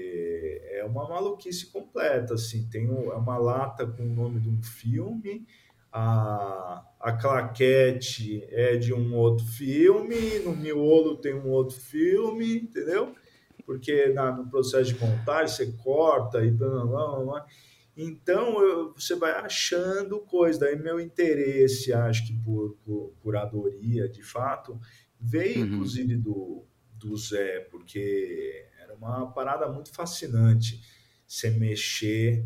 É. 0.83 0.85
uma 0.85 1.09
maluquice 1.09 1.67
completa, 1.67 2.35
assim, 2.35 2.69
tem 2.69 2.87
é 2.87 3.15
uma 3.15 3.39
lata 3.39 3.87
com 3.87 4.03
o 4.03 4.15
nome 4.15 4.41
de 4.41 4.49
um 4.49 4.63
filme, 4.63 5.47
a, 5.93 6.85
a 7.01 7.13
claquete 7.13 8.45
é 8.49 8.77
de 8.77 8.95
um 8.95 9.15
outro 9.15 9.45
filme, 9.47 10.39
no 10.41 10.57
miolo 10.57 11.17
tem 11.17 11.35
um 11.35 11.51
outro 11.51 11.79
filme, 11.79 12.61
entendeu? 12.61 13.15
Porque 13.67 14.09
na, 14.09 14.33
no 14.33 14.49
processo 14.49 14.93
de 14.93 15.01
montagem 15.01 15.55
você 15.55 15.73
corta 15.83 16.45
e 16.45 16.51
blá, 16.51 16.69
blá, 16.69 16.87
blá, 16.87 17.25
blá 17.25 17.47
então 17.97 18.63
eu, 18.63 18.93
você 18.95 19.15
vai 19.15 19.33
achando 19.33 20.19
coisas. 20.21 20.59
Daí 20.59 20.77
meu 20.77 20.99
interesse, 20.99 21.93
acho 21.93 22.27
que 22.27 22.33
por, 22.33 22.77
por 22.85 23.13
curadoria, 23.21 24.09
de 24.09 24.23
fato, 24.23 24.81
veio 25.21 25.61
uhum. 25.61 25.67
inclusive 25.67 26.17
do, 26.17 26.65
do 26.95 27.17
Zé, 27.17 27.61
porque 27.71 28.67
era 28.93 28.97
uma 28.97 29.33
parada 29.33 29.69
muito 29.69 29.93
fascinante 29.93 30.81
você 31.27 31.51
mexer 31.51 32.45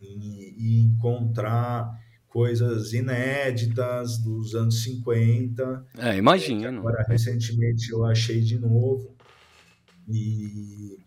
e, 0.00 0.54
e 0.56 0.82
encontrar 0.82 1.92
coisas 2.26 2.92
inéditas 2.92 4.18
dos 4.18 4.54
anos 4.54 4.82
50. 4.82 5.86
É, 5.98 6.16
imagina. 6.16 6.78
Agora, 6.78 7.04
recentemente, 7.08 7.90
eu 7.90 8.04
achei 8.04 8.40
de 8.40 8.58
novo. 8.58 9.14
E 10.08 10.98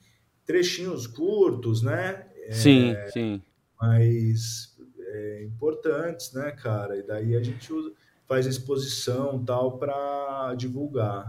trechinhos 0.46 1.08
curtos, 1.08 1.82
né? 1.82 2.28
Sim, 2.52 2.92
é, 2.92 3.10
sim 3.10 3.42
mais 3.82 4.76
é, 5.00 5.44
importantes, 5.44 6.32
né, 6.34 6.52
cara? 6.52 6.96
E 6.98 7.04
daí 7.04 7.36
a 7.36 7.42
gente 7.42 7.74
usa, 7.74 7.92
faz 8.28 8.46
exposição 8.46 9.44
tal 9.44 9.80
para 9.80 10.54
divulgar. 10.56 11.26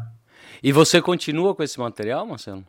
E 0.62 0.70
você 0.70 1.00
continua 1.00 1.54
com 1.54 1.62
esse 1.62 1.80
material, 1.80 2.26
Marcelo? 2.26 2.64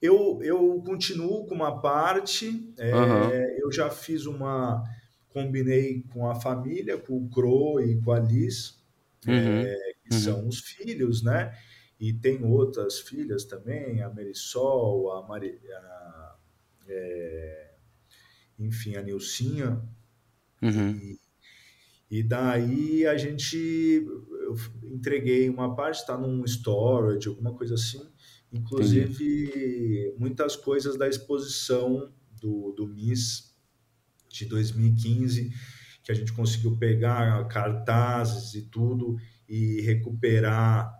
Eu, 0.00 0.40
eu 0.42 0.82
continuo 0.84 1.46
com 1.46 1.54
uma 1.54 1.80
parte, 1.80 2.72
é, 2.78 2.94
uhum. 2.94 3.30
eu 3.58 3.72
já 3.72 3.90
fiz 3.90 4.26
uma. 4.26 4.84
Combinei 5.28 6.02
com 6.12 6.30
a 6.30 6.34
família, 6.34 6.96
com 6.96 7.18
o 7.18 7.28
Cro 7.28 7.78
e 7.80 8.00
com 8.00 8.10
a 8.10 8.18
Liz, 8.18 8.82
uhum. 9.26 9.34
é, 9.34 9.92
que 10.02 10.14
uhum. 10.14 10.20
são 10.20 10.48
os 10.48 10.60
filhos, 10.60 11.22
né? 11.22 11.54
E 12.00 12.12
tem 12.12 12.42
outras 12.44 13.00
filhas 13.00 13.44
também, 13.44 14.02
a 14.02 14.08
Merisol, 14.08 15.12
a, 15.12 15.26
Mari, 15.26 15.58
a 15.70 16.36
é, 16.88 17.70
enfim, 18.58 18.96
a 18.96 19.02
Nilcinha. 19.02 19.82
Uhum. 20.62 20.90
E, 20.90 21.20
e, 22.10 22.22
daí 22.22 23.06
a 23.06 23.16
gente 23.16 23.56
eu 23.56 24.56
entreguei 24.84 25.50
uma 25.50 25.74
parte, 25.74 26.00
está 26.00 26.16
num 26.16 26.44
storage, 26.44 27.28
alguma 27.28 27.52
coisa 27.54 27.74
assim. 27.74 28.08
Inclusive, 28.52 30.14
muitas 30.18 30.56
coisas 30.56 30.96
da 30.96 31.08
exposição 31.08 32.12
do, 32.40 32.72
do 32.72 32.86
MIS 32.86 33.54
de 34.28 34.46
2015, 34.46 35.52
que 36.02 36.12
a 36.12 36.14
gente 36.14 36.32
conseguiu 36.32 36.76
pegar 36.76 37.46
cartazes 37.48 38.54
e 38.54 38.62
tudo 38.62 39.16
e 39.48 39.80
recuperar 39.82 40.94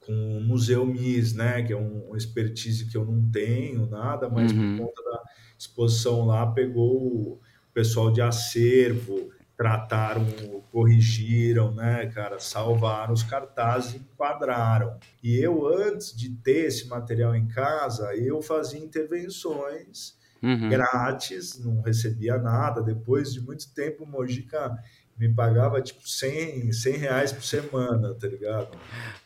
com 0.00 0.38
o 0.38 0.40
Museu 0.40 0.84
MIS, 0.84 1.32
né, 1.34 1.62
que 1.62 1.72
é 1.72 1.76
um, 1.76 2.10
um 2.10 2.16
expertise 2.16 2.90
que 2.90 2.96
eu 2.96 3.04
não 3.04 3.30
tenho 3.30 3.86
nada, 3.86 4.28
mas 4.28 4.52
uhum. 4.52 4.76
por 4.76 4.86
conta 4.86 5.02
da 5.04 5.22
exposição 5.58 6.26
lá 6.26 6.50
pegou 6.50 7.34
o 7.34 7.40
pessoal 7.72 8.10
de 8.10 8.20
acervo, 8.20 9.30
trataram, 9.56 10.26
corrigiram, 10.70 11.74
né, 11.74 12.06
cara, 12.06 12.38
salvaram 12.40 13.12
os 13.12 13.22
cartazes, 13.22 13.94
enquadraram. 13.94 14.98
E 15.22 15.36
eu 15.38 15.66
antes 15.66 16.16
de 16.16 16.30
ter 16.30 16.66
esse 16.66 16.88
material 16.88 17.34
em 17.36 17.46
casa, 17.46 18.14
eu 18.16 18.40
fazia 18.42 18.80
intervenções 18.80 20.16
uhum. 20.42 20.68
grátis, 20.68 21.58
não 21.64 21.80
recebia 21.80 22.38
nada. 22.38 22.82
Depois 22.82 23.32
de 23.32 23.40
muito 23.40 23.72
tempo, 23.72 24.04
o 24.04 24.06
Mojica 24.06 24.76
me 25.16 25.32
pagava 25.32 25.80
tipo 25.80 26.08
100, 26.08 26.72
100 26.72 26.96
reais 26.96 27.32
por 27.32 27.44
semana, 27.44 28.14
tá 28.14 28.26
ligado? 28.26 28.76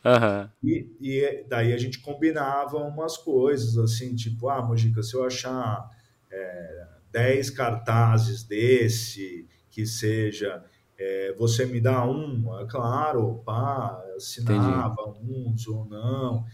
Uhum. 0.05 0.49
E, 0.63 0.97
e 1.01 1.45
daí 1.49 1.73
a 1.73 1.79
gente 1.79 2.01
combinava 2.01 2.77
umas 2.79 3.17
coisas 3.17 3.79
assim, 3.79 4.15
tipo, 4.15 4.49
ah, 4.49 4.61
Mojica, 4.61 5.03
se 5.03 5.15
eu 5.15 5.25
achar 5.25 5.89
é, 6.31 6.87
10 7.13 7.51
cartazes 7.51 8.43
desse, 8.43 9.49
que 9.77 9.85
seja, 9.85 10.65
é, 10.99 11.35
você 11.39 11.67
me 11.67 11.83
dá 11.83 12.03
um, 12.03 12.59
é 12.59 12.65
claro, 12.65 13.43
pá, 13.45 14.03
assinava 14.17 15.15
Entendi. 15.19 15.51
uns 15.53 15.69
ou 15.69 15.85
não. 15.85 16.47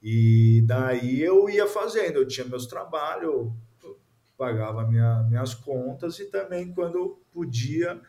E 0.00 0.62
daí 0.68 1.20
eu 1.20 1.50
ia 1.50 1.66
fazendo, 1.66 2.18
eu 2.18 2.28
tinha 2.28 2.46
meus 2.46 2.66
trabalhos, 2.66 3.50
pagava 4.38 4.86
minha, 4.86 5.24
minhas 5.24 5.52
contas 5.52 6.20
e 6.20 6.26
também 6.26 6.72
quando 6.72 7.18
podia 7.32 8.00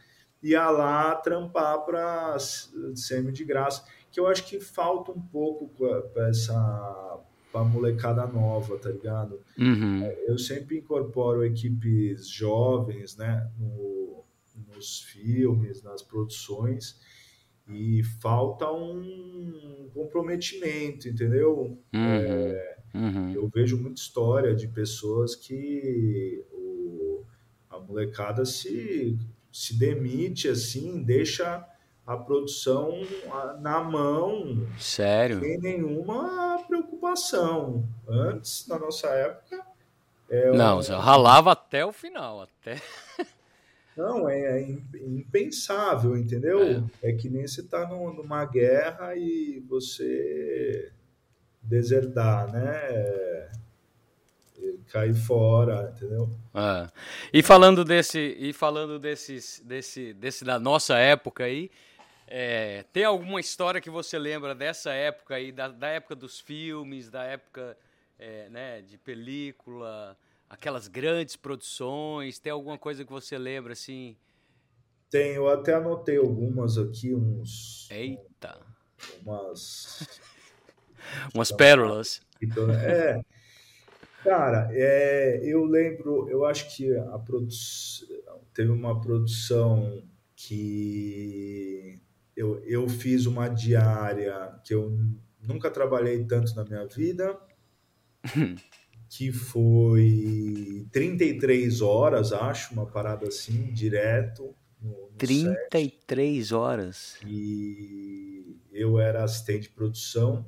ia 0.44 0.70
lá 0.70 1.16
trampar 1.16 1.84
para 1.84 2.38
semi 2.96 3.32
de 3.32 3.44
graça, 3.44 3.84
que 4.12 4.20
eu 4.20 4.28
acho 4.28 4.46
que 4.46 4.60
falta 4.60 5.12
um 5.12 5.22
pouco 5.22 5.70
para 6.14 6.30
essa 6.30 7.20
pra 7.52 7.64
molecada 7.64 8.28
nova, 8.28 8.78
tá 8.78 8.90
ligado? 8.90 9.42
Uhum. 9.58 10.04
É, 10.04 10.26
eu 10.28 10.38
sempre 10.38 10.78
incorporo 10.78 11.44
equipes 11.44 12.30
jovens, 12.30 13.18
né, 13.18 13.50
no, 13.58 14.21
nos 14.68 15.02
filmes, 15.02 15.82
nas 15.82 16.02
produções, 16.02 17.00
e 17.68 18.04
falta 18.22 18.72
um 18.72 19.90
comprometimento, 19.94 21.08
entendeu? 21.08 21.78
Uhum. 21.94 22.02
É, 22.02 22.78
uhum. 22.94 23.34
Eu 23.34 23.50
vejo 23.54 23.78
muita 23.78 24.02
história 24.02 24.56
de 24.56 24.68
pessoas 24.68 25.36
que 25.36 26.44
o, 26.52 27.24
a 27.70 27.80
molecada 27.80 28.46
se 28.46 29.18
se 29.52 29.78
demite 29.78 30.48
assim, 30.48 31.04
deixa 31.04 31.68
a 32.08 32.16
produção 32.16 32.92
na 33.60 33.82
mão. 33.84 34.66
Sério? 34.80 35.40
Sem 35.40 35.60
nenhuma 35.60 36.64
preocupação. 36.68 37.88
Antes, 38.08 38.68
na 38.68 38.80
nossa 38.80 39.08
época. 39.08 39.66
É 40.30 40.52
Não, 40.52 40.78
você 40.78 40.94
ralava 40.94 41.52
até 41.52 41.86
o 41.86 41.92
final, 41.92 42.42
até. 42.42 42.82
Não, 43.96 44.30
é, 44.30 44.62
é 44.62 44.62
impensável, 45.02 46.18
entendeu? 46.18 46.84
É, 47.02 47.10
é 47.10 47.14
que 47.14 47.30
nem 47.30 47.46
você 47.46 47.64
tá 47.64 47.88
numa 47.88 48.46
guerra 48.46 49.16
e 49.16 49.64
você 49.68 50.92
deserdar, 51.62 52.52
né? 52.52 53.50
cair 54.92 55.16
fora, 55.16 55.94
entendeu? 55.96 56.30
É. 56.54 56.90
E 57.34 57.42
falando 57.42 57.86
desse, 57.86 58.36
e 58.38 58.52
falando 58.52 59.00
desses, 59.00 59.62
desse, 59.66 60.14
desse 60.14 60.44
da 60.44 60.60
nossa 60.60 60.98
época 60.98 61.46
aí, 61.46 61.72
é, 62.28 62.84
tem 62.92 63.04
alguma 63.04 63.40
história 63.40 63.82
que 63.82 63.90
você 63.90 64.20
lembra 64.20 64.54
dessa 64.54 64.92
época 64.92 65.36
aí, 65.36 65.52
da, 65.52 65.70
da 65.70 65.88
época 65.88 66.16
dos 66.16 66.40
filmes, 66.40 67.10
da 67.10 67.24
época 67.24 67.78
é, 68.20 68.50
né, 68.50 68.82
de 68.82 68.98
película, 68.98 70.18
aquelas 70.52 70.88
grandes 70.88 71.38
produções? 71.38 72.38
Tem 72.38 72.52
alguma 72.52 72.78
coisa 72.78 73.06
que 73.06 73.12
você 73.12 73.38
lembra 73.38 73.72
assim? 73.74 74.18
Tem, 75.10 75.36
eu 75.36 75.50
até 75.50 75.74
anotei 75.74 76.18
algumas 76.18 76.78
aqui, 76.78 77.16
uns. 77.16 77.90
Eita! 77.90 78.60
Umas. 79.26 80.08
umas 81.34 81.52
pérolas. 81.52 82.22
Então, 82.42 82.70
é. 82.70 83.22
Cara, 84.24 84.70
é, 84.72 85.42
eu 85.44 85.66
lembro, 85.66 86.30
eu 86.30 86.46
acho 86.46 86.76
que 86.76 86.96
a 86.96 87.18
produção 87.18 88.08
teve 88.54 88.70
uma 88.70 89.00
produção 89.02 90.04
que 90.36 92.00
eu, 92.36 92.64
eu 92.64 92.88
fiz 92.88 93.26
uma 93.26 93.48
diária 93.48 94.60
que 94.64 94.76
eu 94.76 94.96
nunca 95.42 95.72
trabalhei 95.72 96.24
tanto 96.26 96.56
na 96.56 96.64
minha 96.64 96.86
vida, 96.86 97.40
que 99.12 99.30
foi 99.30 100.88
33 100.90 101.82
horas, 101.82 102.32
acho, 102.32 102.74
uma 102.74 102.86
parada 102.86 103.28
assim, 103.28 103.74
direto. 103.74 104.56
No, 104.82 104.90
no 104.90 105.18
33 105.18 106.48
set. 106.48 106.54
horas. 106.56 107.18
E 107.28 108.56
eu 108.72 108.98
era 108.98 109.26
assistente 109.26 109.64
de 109.64 109.70
produção. 109.72 110.46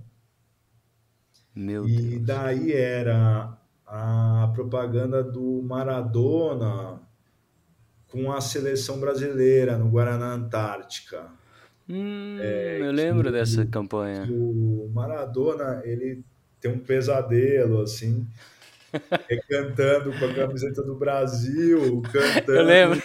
Meu 1.53 1.85
e 1.85 1.97
Deus. 1.97 2.21
daí 2.25 2.71
era 2.71 3.57
a 3.85 4.49
propaganda 4.55 5.21
do 5.21 5.61
Maradona 5.61 7.01
com 8.07 8.31
a 8.31 8.39
seleção 8.39 8.97
brasileira 8.97 9.77
no 9.77 9.89
Guaraná 9.89 10.35
Antártica. 10.35 11.29
Hum, 11.89 12.37
é, 12.39 12.79
eu 12.79 12.93
lembro 12.93 13.25
que, 13.25 13.31
dessa 13.31 13.65
campanha. 13.65 14.25
O 14.31 14.89
Maradona, 14.93 15.81
ele 15.83 16.23
tem 16.61 16.71
um 16.71 16.79
pesadelo, 16.79 17.81
assim, 17.81 18.25
cantando 19.49 20.17
com 20.17 20.25
a 20.25 20.33
camiseta 20.33 20.83
do 20.83 20.95
Brasil, 20.95 22.01
cantando. 22.03 22.57
Eu 22.57 22.63
lembro. 22.63 23.01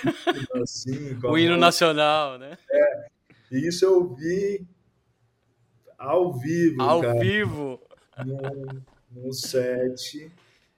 Assim, 0.62 1.18
o 1.24 1.38
hino 1.38 1.57
nacional, 1.57 2.38
né? 2.38 2.59
É, 2.70 3.09
e 3.53 3.68
isso 3.68 3.85
eu 3.85 4.14
vi 4.14 4.66
ao 5.98 6.33
vivo. 6.38 6.83
Ao 6.83 7.01
cara, 7.01 7.18
vivo? 7.18 7.81
No, 8.24 8.83
no 9.11 9.33
set. 9.33 10.31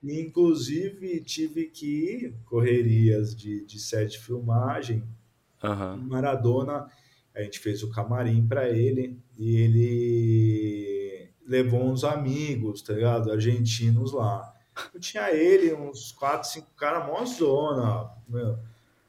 Inclusive, 0.02 1.20
tive 1.20 1.66
que 1.66 1.86
ir, 1.86 2.34
correrias 2.46 3.34
de, 3.36 3.64
de 3.66 3.78
set 3.78 4.18
filmagem. 4.18 5.04
Uhum. 5.62 5.96
Maradona, 6.08 6.88
a 7.34 7.42
gente 7.42 7.58
fez 7.58 7.82
o 7.82 7.90
camarim 7.90 8.46
para 8.46 8.68
ele 8.70 9.18
e 9.38 9.56
ele 9.56 11.30
levou 11.46 11.82
uns 11.82 12.02
amigos, 12.02 12.80
tá 12.80 12.94
ligado? 12.94 13.30
Argentinos 13.30 14.12
lá. 14.12 14.54
Eu 14.94 15.00
tinha 15.00 15.30
ele, 15.30 15.74
uns 15.74 16.12
quatro, 16.12 16.48
cinco 16.48 16.68
caras, 16.76 17.06
mó 17.06 17.24
zona, 17.24 18.10
meu, 18.28 18.58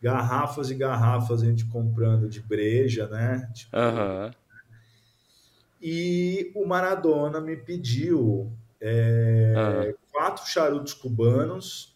garrafas 0.01 0.69
e 0.69 0.75
garrafas 0.75 1.41
a 1.41 1.45
gente 1.45 1.65
comprando 1.65 2.27
de 2.27 2.41
breja, 2.41 3.07
né? 3.07 3.49
Tipo, 3.53 3.77
uhum. 3.77 4.31
E 5.81 6.51
o 6.55 6.65
Maradona 6.65 7.39
me 7.39 7.57
pediu 7.57 8.51
é, 8.79 9.53
uhum 9.55 10.01
quatro 10.21 10.45
charutos 10.45 10.93
cubanos 10.93 11.95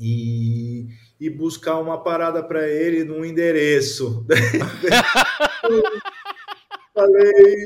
e, 0.00 0.88
e 1.20 1.30
buscar 1.30 1.78
uma 1.78 2.02
parada 2.02 2.42
para 2.42 2.68
ele 2.68 3.04
num 3.04 3.24
endereço. 3.24 4.26
Falei, 6.92 7.64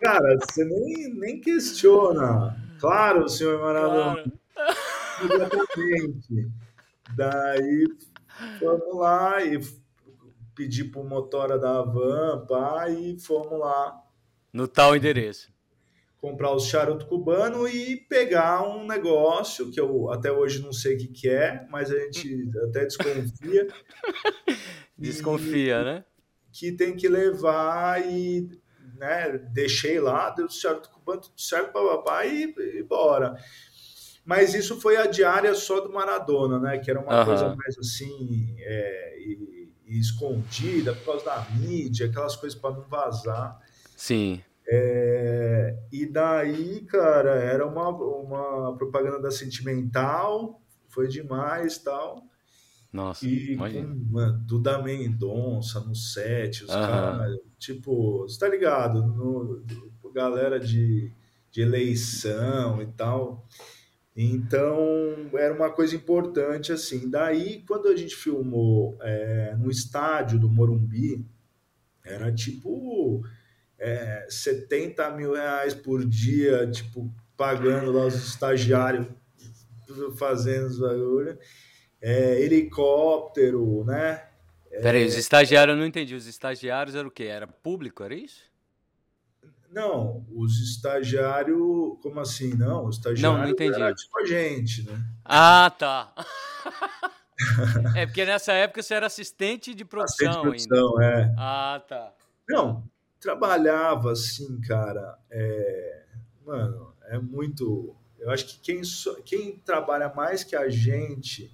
cara, 0.00 0.36
você 0.40 0.64
nem, 0.64 1.14
nem 1.14 1.40
questiona. 1.40 2.56
Claro, 2.80 3.28
senhor 3.28 3.60
Maradona. 3.60 4.24
Claro. 4.54 5.68
Daí 7.14 7.86
fomos 8.58 8.96
lá 8.96 9.44
e 9.44 9.60
pedi 10.54 10.84
pro 10.84 11.04
motora 11.04 11.58
da 11.58 11.82
van, 11.82 12.46
pá, 12.46 12.88
e 12.88 13.18
fomos 13.20 13.58
lá. 13.58 14.00
No 14.52 14.66
tal 14.66 14.96
endereço 14.96 15.52
comprar 16.20 16.54
os 16.54 16.66
charuto 16.66 17.06
cubano 17.06 17.66
e 17.66 17.96
pegar 17.96 18.62
um 18.62 18.86
negócio 18.86 19.70
que 19.70 19.80
eu 19.80 20.10
até 20.10 20.30
hoje 20.30 20.62
não 20.62 20.72
sei 20.72 20.94
o 20.94 20.98
que, 20.98 21.08
que 21.08 21.28
é, 21.28 21.66
mas 21.70 21.90
a 21.90 21.98
gente 21.98 22.50
até 22.68 22.84
desconfia. 22.84 23.68
desconfia, 24.98 25.80
e, 25.80 25.84
né? 25.84 26.04
Que 26.52 26.72
tem 26.72 26.94
que 26.94 27.08
levar 27.08 28.06
e 28.06 28.50
né, 29.00 29.38
deixei 29.38 29.98
lá, 29.98 30.28
deu 30.28 30.44
o 30.44 30.50
charuto 30.50 30.90
cubano, 30.90 31.22
tudo 31.22 31.40
certo, 31.40 31.72
papapá, 31.72 32.26
e, 32.26 32.54
e 32.78 32.82
bora. 32.82 33.34
Mas 34.24 34.52
isso 34.52 34.78
foi 34.78 34.98
a 34.98 35.06
diária 35.06 35.54
só 35.54 35.80
do 35.80 35.90
Maradona, 35.90 36.58
né? 36.58 36.78
Que 36.78 36.90
era 36.90 37.00
uma 37.00 37.20
uhum. 37.20 37.24
coisa 37.24 37.56
mais 37.56 37.78
assim, 37.78 38.54
é, 38.58 39.18
e, 39.18 39.72
e 39.86 39.98
escondida 39.98 40.94
por 40.94 41.06
causa 41.06 41.24
da 41.24 41.46
mídia, 41.52 42.06
aquelas 42.06 42.36
coisas 42.36 42.58
para 42.58 42.74
não 42.74 42.82
vazar. 42.82 43.58
Sim. 43.96 44.42
É, 44.68 45.74
e 45.90 46.06
daí, 46.06 46.82
cara, 46.82 47.36
era 47.36 47.66
uma, 47.66 47.88
uma 47.88 48.76
propaganda 48.76 49.18
da 49.18 49.30
Sentimental, 49.30 50.60
foi 50.88 51.08
demais 51.08 51.78
tal. 51.78 52.22
Nossa, 52.92 53.24
e 53.26 53.52
imagina. 53.52 53.86
com 53.86 54.12
mano, 54.12 54.44
Duda 54.46 54.82
Mendonça 54.82 55.80
no 55.80 55.94
set, 55.94 56.64
os 56.64 56.70
caras, 56.70 57.36
tipo, 57.58 58.22
você 58.22 58.38
tá 58.38 58.48
ligado? 58.48 59.00
No, 59.06 59.60
no, 59.60 60.12
galera 60.12 60.58
de, 60.58 61.12
de 61.50 61.62
eleição 61.62 62.82
e 62.82 62.86
tal. 62.86 63.46
Então, 64.16 65.30
era 65.34 65.54
uma 65.54 65.70
coisa 65.70 65.94
importante, 65.94 66.72
assim. 66.72 67.08
Daí, 67.08 67.62
quando 67.66 67.86
a 67.86 67.96
gente 67.96 68.16
filmou 68.16 68.98
é, 69.00 69.54
no 69.56 69.70
estádio 69.70 70.38
do 70.38 70.50
Morumbi, 70.50 71.24
era 72.04 72.32
tipo 72.32 73.24
é, 73.78 74.26
70 74.28 75.10
mil 75.12 75.34
reais 75.34 75.74
por 75.74 76.04
dia, 76.04 76.68
tipo, 76.68 77.12
pagando 77.36 77.92
lá 77.92 78.06
os 78.06 78.14
estagiários 78.14 79.06
fazendo 80.16 80.66
os 80.66 80.78
bagulho 80.78 81.38
é, 82.00 82.40
helicóptero, 82.40 83.84
né? 83.84 84.24
É... 84.70 84.80
Peraí, 84.80 85.04
os 85.04 85.16
estagiários, 85.16 85.74
eu 85.74 85.80
não 85.80 85.86
entendi. 85.86 86.14
Os 86.14 86.26
estagiários 86.26 86.94
era 86.94 87.06
o 87.06 87.10
quê? 87.10 87.24
Era 87.24 87.46
público, 87.46 88.02
era 88.02 88.14
isso? 88.14 88.48
Não, 89.70 90.26
os 90.34 90.58
estagiários, 90.58 91.98
como 92.02 92.18
assim? 92.18 92.54
Não, 92.54 92.86
os 92.86 92.96
estagiários 92.96 93.22
não, 93.22 93.38
não 93.38 93.48
entendi. 93.48 93.80
era 93.80 93.94
tipo 93.94 94.18
a 94.18 94.26
gente, 94.26 94.82
né? 94.84 95.00
Ah, 95.24 95.72
tá. 95.78 96.12
é 97.94 98.04
porque 98.04 98.24
nessa 98.24 98.52
época 98.52 98.82
você 98.82 98.94
era 98.94 99.06
assistente 99.06 99.72
de 99.72 99.84
produção, 99.84 100.28
assistente 100.28 100.62
de 100.62 100.68
produção 100.68 100.98
ainda. 100.98 101.20
É. 101.20 101.34
Ah, 101.38 101.82
tá. 101.86 102.12
Não, 102.48 102.82
trabalhava 103.20 104.10
assim, 104.10 104.60
cara. 104.62 105.16
É... 105.30 106.02
Mano, 106.44 106.92
é 107.04 107.18
muito. 107.18 107.94
Eu 108.18 108.30
acho 108.30 108.46
que 108.46 108.58
quem, 108.58 108.82
quem 109.24 109.56
trabalha 109.58 110.12
mais 110.12 110.42
que 110.42 110.56
a 110.56 110.68
gente 110.68 111.48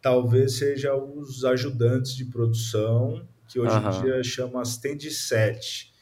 talvez 0.00 0.58
seja 0.58 0.94
os 0.94 1.44
ajudantes 1.44 2.14
de 2.14 2.24
produção, 2.24 3.26
que 3.48 3.58
hoje 3.58 3.76
uhum. 3.76 3.88
em 3.88 4.02
dia 4.02 4.22
chama 4.22 4.62
assistente 4.62 5.10
set. 5.10 5.92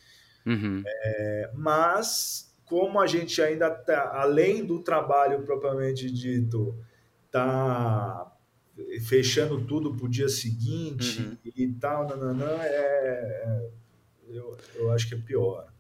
Uhum. 0.44 0.82
É, 0.86 1.50
mas, 1.54 2.54
como 2.64 3.00
a 3.00 3.06
gente 3.06 3.40
ainda 3.40 3.68
está, 3.68 4.20
além 4.20 4.64
do 4.64 4.82
trabalho 4.82 5.42
propriamente 5.42 6.10
dito, 6.10 6.76
está 7.24 8.32
fechando 9.06 9.64
tudo 9.64 9.94
para 9.94 10.06
o 10.06 10.08
dia 10.08 10.28
seguinte 10.28 11.22
uhum. 11.22 11.36
e 11.56 11.72
tal, 11.74 12.06
nananã, 12.06 12.50
é, 12.62 12.66
é, 12.66 13.70
eu, 14.28 14.56
eu 14.74 14.92
acho 14.92 15.08
que 15.08 15.14
é 15.14 15.18
pior. 15.18 15.72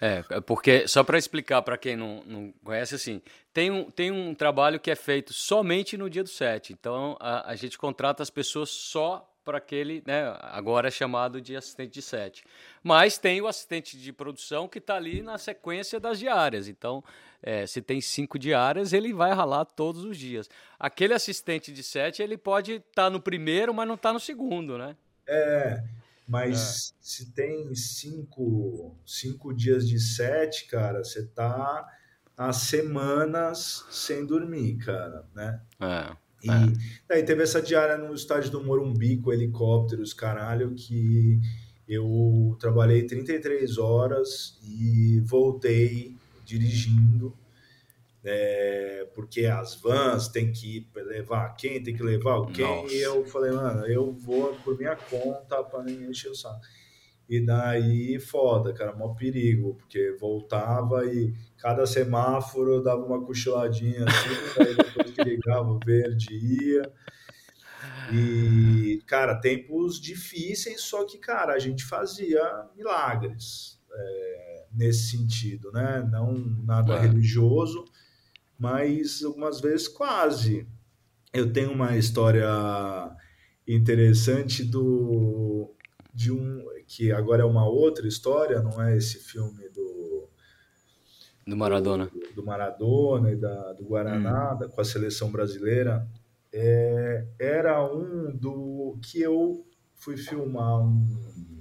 É, 0.00 0.22
porque, 0.42 0.86
só 0.86 1.02
para 1.02 1.18
explicar 1.18 1.62
para 1.62 1.76
quem 1.76 1.96
não, 1.96 2.22
não 2.24 2.54
conhece, 2.62 2.94
assim, 2.94 3.20
tem 3.52 3.70
um, 3.70 3.90
tem 3.90 4.10
um 4.10 4.34
trabalho 4.34 4.78
que 4.78 4.90
é 4.90 4.94
feito 4.94 5.32
somente 5.32 5.96
no 5.96 6.08
dia 6.08 6.22
do 6.22 6.28
set. 6.28 6.72
Então, 6.72 7.16
a, 7.18 7.50
a 7.50 7.56
gente 7.56 7.76
contrata 7.76 8.22
as 8.22 8.30
pessoas 8.30 8.70
só 8.70 9.28
para 9.48 9.58
aquele, 9.58 10.02
né, 10.06 10.36
agora 10.42 10.88
é 10.88 10.90
chamado 10.90 11.40
de 11.40 11.56
assistente 11.56 11.94
de 11.94 12.02
set. 12.02 12.44
Mas 12.82 13.16
tem 13.16 13.40
o 13.40 13.46
assistente 13.46 13.96
de 13.96 14.12
produção 14.12 14.68
que 14.68 14.76
está 14.76 14.94
ali 14.94 15.22
na 15.22 15.38
sequência 15.38 15.98
das 15.98 16.18
diárias. 16.18 16.68
Então, 16.68 17.02
é, 17.42 17.66
se 17.66 17.80
tem 17.80 17.98
cinco 17.98 18.38
diárias, 18.38 18.92
ele 18.92 19.12
vai 19.12 19.32
ralar 19.32 19.64
todos 19.64 20.04
os 20.04 20.18
dias. 20.18 20.50
Aquele 20.78 21.14
assistente 21.14 21.72
de 21.72 21.82
set, 21.82 22.22
ele 22.22 22.36
pode 22.36 22.74
estar 22.74 23.04
tá 23.04 23.10
no 23.10 23.20
primeiro, 23.20 23.72
mas 23.72 23.88
não 23.88 23.94
está 23.94 24.12
no 24.12 24.20
segundo, 24.20 24.76
né? 24.76 24.94
É, 25.26 25.82
mas 26.28 26.92
é. 26.92 26.94
se 27.00 27.32
tem 27.32 27.74
cinco, 27.74 28.94
cinco 29.06 29.54
dias 29.54 29.88
de 29.88 29.98
sete, 29.98 30.66
cara, 30.66 31.02
você 31.02 31.24
tá 31.26 31.86
há 32.36 32.52
semanas 32.52 33.84
sem 33.90 34.26
dormir, 34.26 34.76
cara, 34.76 35.24
né? 35.34 35.60
É. 35.80 36.16
E 36.44 36.50
é. 36.50 36.72
daí 37.08 37.22
teve 37.24 37.42
essa 37.42 37.60
diária 37.60 37.96
no 37.96 38.14
estádio 38.14 38.50
do 38.50 38.62
Morumbi 38.62 39.16
com 39.16 39.32
helicópteros, 39.32 40.12
caralho, 40.12 40.74
que 40.74 41.40
eu 41.88 42.56
trabalhei 42.60 43.04
33 43.06 43.78
horas 43.78 44.58
e 44.62 45.20
voltei 45.24 46.14
dirigindo 46.44 47.34
é, 48.30 49.08
porque 49.14 49.46
as 49.46 49.74
vans 49.74 50.28
tem 50.28 50.52
que 50.52 50.86
levar 50.94 51.56
quem, 51.56 51.82
tem 51.82 51.96
que 51.96 52.02
levar 52.02 52.44
quem, 52.46 52.64
Nossa. 52.64 52.94
e 52.94 53.00
eu 53.00 53.24
falei, 53.24 53.52
mano, 53.52 53.86
eu 53.86 54.12
vou 54.12 54.54
por 54.56 54.76
minha 54.76 54.94
conta 54.94 55.64
para 55.64 55.82
nem 55.82 56.10
encher 56.10 56.30
o 56.30 56.34
saco. 56.34 56.60
E 57.28 57.44
daí, 57.44 58.18
foda, 58.18 58.72
cara, 58.72 58.94
mó 58.94 59.14
perigo, 59.14 59.74
porque 59.74 60.16
voltava 60.18 61.04
e 61.06 61.34
cada 61.58 61.86
semáforo 61.86 62.82
dava 62.82 63.04
uma 63.04 63.24
cochiladinha 63.24 64.04
assim, 64.04 64.28
daí 64.56 64.76
depois 64.76 65.10
que 65.10 65.22
ligava 65.24 65.68
o 65.68 65.78
verde 65.78 66.34
ia. 66.34 66.92
E, 68.12 69.02
cara, 69.06 69.34
tempos 69.34 70.00
difíceis, 70.00 70.80
só 70.82 71.04
que, 71.04 71.18
cara, 71.18 71.52
a 71.52 71.58
gente 71.58 71.84
fazia 71.84 72.40
milagres 72.74 73.78
é, 73.92 74.66
nesse 74.72 75.10
sentido, 75.10 75.70
né? 75.72 76.08
Não 76.10 76.32
nada 76.34 76.94
é. 76.94 77.00
religioso, 77.00 77.84
mas 78.58 79.22
algumas 79.22 79.60
vezes 79.60 79.86
quase. 79.86 80.66
Eu 81.32 81.52
tenho 81.52 81.72
uma 81.72 81.96
história 81.96 82.48
interessante 83.66 84.64
do 84.64 85.74
de 86.12 86.32
um 86.32 86.64
que 86.86 87.12
agora 87.12 87.42
é 87.42 87.46
uma 87.46 87.68
outra 87.68 88.08
história, 88.08 88.60
não 88.60 88.82
é 88.82 88.96
esse 88.96 89.18
filme 89.18 89.68
do 89.68 90.28
do 91.46 91.56
Maradona, 91.56 92.06
do, 92.06 92.34
do 92.34 92.44
Maradona 92.44 93.30
e 93.30 93.36
da, 93.36 93.72
do 93.74 93.84
Guaraná 93.84 94.58
hum. 94.60 94.68
com 94.68 94.80
a 94.80 94.84
seleção 94.84 95.30
brasileira. 95.30 96.06
É, 96.52 97.26
era 97.38 97.84
um 97.84 98.34
do 98.34 98.98
que 99.02 99.20
eu 99.20 99.66
fui 99.94 100.16
filmar 100.16 100.80
um 100.80 101.58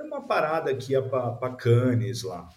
era 0.00 0.06
uma 0.06 0.22
parada 0.22 0.74
que 0.74 0.92
ia 0.92 1.02
para 1.02 1.54
Cannes 1.56 2.22
lá. 2.22 2.48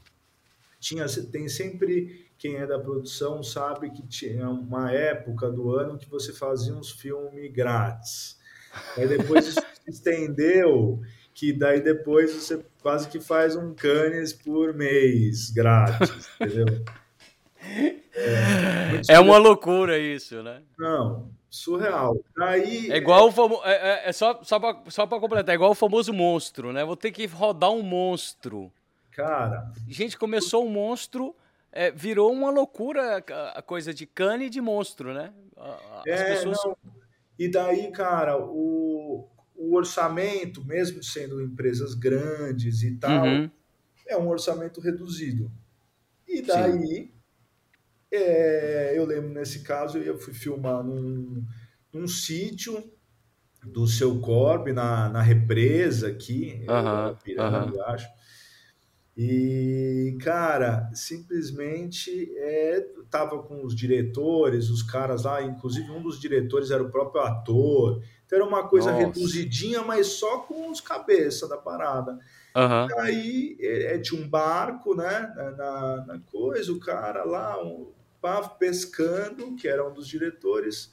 Tinha 0.79 1.05
tem 1.31 1.47
sempre 1.47 2.31
quem 2.43 2.57
é 2.57 2.67
da 2.67 2.77
produção 2.77 3.41
sabe 3.41 3.89
que 3.89 4.05
tinha 4.05 4.49
uma 4.49 4.91
época 4.91 5.49
do 5.49 5.73
ano 5.73 5.97
que 5.97 6.09
você 6.09 6.33
fazia 6.33 6.75
uns 6.75 6.91
filmes 6.91 7.49
grátis. 7.53 8.37
Aí 8.97 9.07
depois 9.07 9.47
isso 9.47 9.61
se 9.61 9.89
estendeu, 9.89 10.99
que 11.33 11.53
daí 11.53 11.79
depois 11.79 12.33
você 12.33 12.61
quase 12.81 13.07
que 13.07 13.21
faz 13.21 13.55
um 13.55 13.73
canes 13.73 14.33
por 14.33 14.73
mês 14.73 15.51
grátis, 15.51 16.29
entendeu? 16.35 16.83
É, 18.13 19.13
é 19.13 19.19
uma 19.21 19.37
loucura 19.37 19.97
isso, 19.97 20.43
né? 20.43 20.63
Não, 20.77 21.31
surreal. 21.49 22.13
Aí, 22.37 22.91
é 22.91 22.97
igual 22.97 23.29
o 23.29 23.31
famoso. 23.31 23.61
É, 23.63 23.71
é, 23.71 24.09
é, 24.09 24.11
só, 24.11 24.43
só 24.43 24.59
para 24.59 24.91
só 24.91 25.07
completar, 25.07 25.53
é 25.53 25.55
igual 25.55 25.71
o 25.71 25.75
famoso 25.75 26.11
monstro, 26.11 26.73
né? 26.73 26.83
Vou 26.83 26.97
ter 26.97 27.13
que 27.13 27.25
rodar 27.25 27.71
um 27.71 27.81
monstro. 27.81 28.69
Cara. 29.11 29.71
Gente, 29.87 30.17
começou 30.17 30.65
um 30.65 30.69
monstro 30.69 31.33
é, 31.73 31.91
virou 31.91 32.31
uma 32.31 32.51
loucura 32.51 33.17
a 33.55 33.61
coisa 33.61 33.93
de 33.93 34.05
cane 34.05 34.45
e 34.45 34.49
de 34.49 34.61
monstro, 34.61 35.13
né? 35.13 35.33
As 35.57 36.05
é, 36.07 36.35
pessoas... 36.35 36.57
não. 36.63 36.77
E 37.37 37.49
daí, 37.49 37.91
cara, 37.91 38.37
o, 38.37 39.27
o 39.55 39.75
orçamento, 39.75 40.63
mesmo 40.63 41.03
sendo 41.03 41.41
empresas 41.41 41.95
grandes 41.95 42.83
e 42.83 42.95
tal, 42.97 43.25
uhum. 43.25 43.49
é 44.07 44.15
um 44.15 44.27
orçamento 44.27 44.79
reduzido. 44.79 45.51
E 46.27 46.43
daí, 46.43 47.11
é, 48.11 48.93
eu 48.95 49.05
lembro 49.05 49.29
nesse 49.29 49.63
caso, 49.63 49.97
eu 49.97 50.19
fui 50.19 50.33
filmar 50.33 50.83
num, 50.83 51.43
num 51.91 52.07
sítio 52.07 52.83
do 53.65 53.87
seu 53.87 54.19
Corb, 54.19 54.71
na, 54.71 55.09
na 55.09 55.21
represa 55.21 56.09
aqui, 56.09 56.65
uhum. 56.69 57.15
Piranga, 57.23 57.73
uhum. 57.73 57.83
acho. 57.85 58.07
E, 59.15 60.17
cara, 60.21 60.89
simplesmente 60.93 62.33
é, 62.35 62.83
tava 63.11 63.43
com 63.43 63.63
os 63.63 63.75
diretores, 63.75 64.69
os 64.69 64.81
caras 64.81 65.23
lá, 65.23 65.41
inclusive 65.43 65.91
um 65.91 66.01
dos 66.01 66.19
diretores 66.19 66.71
era 66.71 66.81
o 66.81 66.89
próprio 66.89 67.21
ator. 67.21 68.01
Então 68.25 68.39
era 68.39 68.47
uma 68.47 68.67
coisa 68.67 68.91
Nossa. 68.91 69.05
reduzidinha, 69.05 69.83
mas 69.83 70.07
só 70.07 70.39
com 70.39 70.71
os 70.71 70.81
cabeça 70.81 71.47
da 71.47 71.57
parada. 71.57 72.13
Uhum. 72.55 72.99
Aí 73.01 73.55
é, 73.59 73.95
é 73.95 73.97
de 73.97 74.15
um 74.15 74.27
barco, 74.27 74.95
né? 74.95 75.31
Na, 75.57 76.05
na 76.07 76.19
coisa, 76.31 76.71
o 76.71 76.79
cara 76.79 77.23
lá, 77.23 77.63
um, 77.63 77.91
pescando, 78.57 79.55
que 79.55 79.67
era 79.67 79.87
um 79.87 79.93
dos 79.93 80.07
diretores 80.07 80.91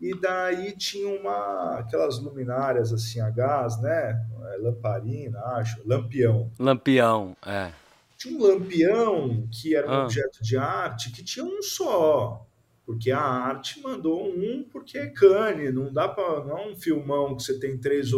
e 0.00 0.18
daí 0.18 0.72
tinha 0.72 1.08
uma 1.08 1.78
aquelas 1.78 2.18
luminárias 2.18 2.90
assim 2.90 3.20
a 3.20 3.28
gás, 3.28 3.78
né? 3.82 4.26
É, 4.52 4.56
lamparina, 4.56 5.38
acho, 5.56 5.82
lampião. 5.86 6.50
Lampião, 6.58 7.36
é. 7.44 7.70
Tinha 8.16 8.38
um 8.38 8.42
lampião 8.42 9.46
que 9.52 9.76
era 9.76 9.86
um 9.86 9.92
ah. 9.92 10.04
objeto 10.04 10.42
de 10.42 10.56
arte 10.56 11.10
que 11.10 11.22
tinha 11.22 11.44
um 11.44 11.62
só, 11.62 12.46
porque 12.86 13.10
a 13.10 13.20
arte 13.20 13.80
mandou 13.82 14.26
um 14.26 14.64
porque 14.72 14.96
é 14.96 15.06
cane, 15.08 15.70
não 15.70 15.92
dá 15.92 16.08
para 16.08 16.44
não 16.44 16.58
é 16.58 16.66
um 16.68 16.76
filmão 16.76 17.36
que 17.36 17.42
você 17.42 17.58
tem 17.58 17.76
três 17.76 18.10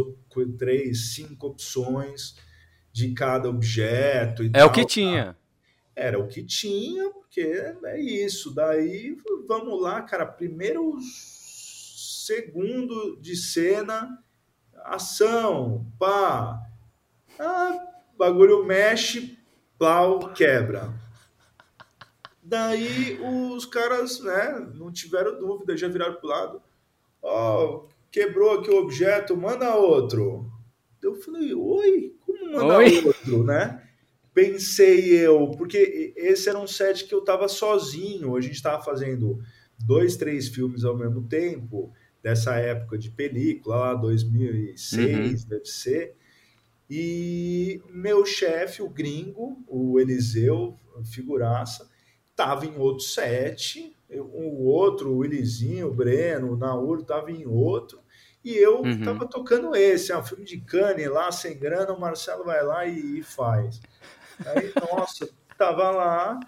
três, 0.56 1.14
cinco 1.14 1.48
opções 1.48 2.36
de 2.92 3.12
cada 3.12 3.48
objeto 3.48 4.44
É 4.44 4.50
tal, 4.50 4.68
o 4.68 4.72
que 4.72 4.86
tinha. 4.86 5.36
Era 5.96 6.18
o 6.18 6.28
que 6.28 6.44
tinha, 6.44 7.10
porque 7.10 7.40
é 7.84 8.00
isso. 8.00 8.54
Daí 8.54 9.16
vamos 9.48 9.82
lá, 9.82 10.00
cara, 10.02 10.24
primeiro 10.24 10.96
segundo 12.26 13.16
de 13.20 13.36
cena, 13.36 14.22
ação, 14.84 15.86
pá. 15.98 16.60
Ah, 17.38 17.86
bagulho 18.16 18.64
mexe, 18.64 19.36
pau, 19.78 20.32
quebra. 20.32 20.92
Daí 22.42 23.18
os 23.20 23.64
caras, 23.66 24.20
né, 24.20 24.68
não 24.74 24.92
tiveram 24.92 25.38
dúvida, 25.38 25.76
já 25.76 25.88
viraram 25.88 26.16
pro 26.16 26.28
lado. 26.28 26.62
Ó, 27.22 27.64
oh, 27.64 27.88
quebrou 28.10 28.58
aqui 28.58 28.70
o 28.70 28.78
objeto, 28.78 29.36
manda 29.36 29.76
outro. 29.76 30.50
Eu 31.02 31.16
falei, 31.16 31.54
oi, 31.54 32.14
como 32.24 32.52
manda 32.52 32.78
oi? 32.78 33.04
outro, 33.04 33.44
né? 33.44 33.82
Pensei 34.34 35.12
eu, 35.18 35.50
porque 35.58 36.14
esse 36.16 36.48
era 36.48 36.58
um 36.58 36.66
set 36.66 37.04
que 37.04 37.14
eu 37.14 37.22
tava 37.22 37.48
sozinho, 37.48 38.36
a 38.36 38.40
gente 38.40 38.62
tava 38.62 38.82
fazendo 38.82 39.40
dois, 39.78 40.16
três 40.16 40.48
filmes 40.48 40.84
ao 40.84 40.96
mesmo 40.96 41.26
tempo, 41.28 41.92
dessa 42.22 42.54
época 42.54 42.96
de 42.96 43.10
película, 43.10 43.76
lá 43.76 43.94
2006, 43.94 45.42
uhum. 45.42 45.48
deve 45.48 45.64
ser. 45.64 46.14
E 46.88 47.80
meu 47.88 48.24
chefe, 48.24 48.82
o 48.82 48.88
gringo, 48.88 49.62
o 49.66 49.98
Eliseu, 49.98 50.78
figuraça, 51.04 51.90
estava 52.30 52.66
em 52.66 52.76
outro 52.76 53.04
set, 53.04 53.96
o 54.10 54.66
outro, 54.66 55.14
o 55.14 55.24
Elizinho, 55.24 55.88
o 55.88 55.94
Breno, 55.94 56.52
o 56.52 56.56
Nauro, 56.56 57.00
estava 57.00 57.30
em 57.30 57.46
outro, 57.46 58.00
e 58.44 58.56
eu 58.56 58.84
estava 58.84 59.24
uhum. 59.24 59.30
tocando 59.30 59.74
esse, 59.74 60.12
é 60.12 60.18
um 60.18 60.24
filme 60.24 60.44
de 60.44 60.60
cane 60.60 61.06
lá, 61.06 61.30
sem 61.30 61.56
grana, 61.56 61.92
o 61.92 62.00
Marcelo 62.00 62.44
vai 62.44 62.62
lá 62.62 62.84
e, 62.84 63.20
e 63.20 63.22
faz. 63.22 63.80
Aí, 64.44 64.72
nossa, 64.92 65.28
tava 65.56 65.90
lá 65.90 66.40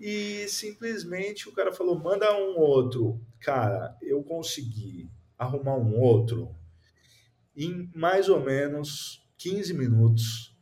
e 0.00 0.46
simplesmente 0.48 1.48
o 1.48 1.52
cara 1.52 1.72
falou: 1.72 1.98
manda 1.98 2.36
um 2.36 2.58
outro. 2.58 3.20
Cara, 3.40 3.96
eu 4.02 4.22
consegui 4.24 5.08
arrumar 5.38 5.76
um 5.76 5.98
outro 6.00 6.54
em 7.56 7.90
mais 7.94 8.28
ou 8.28 8.40
menos 8.40 9.26
15 9.38 9.74
minutos. 9.74 10.54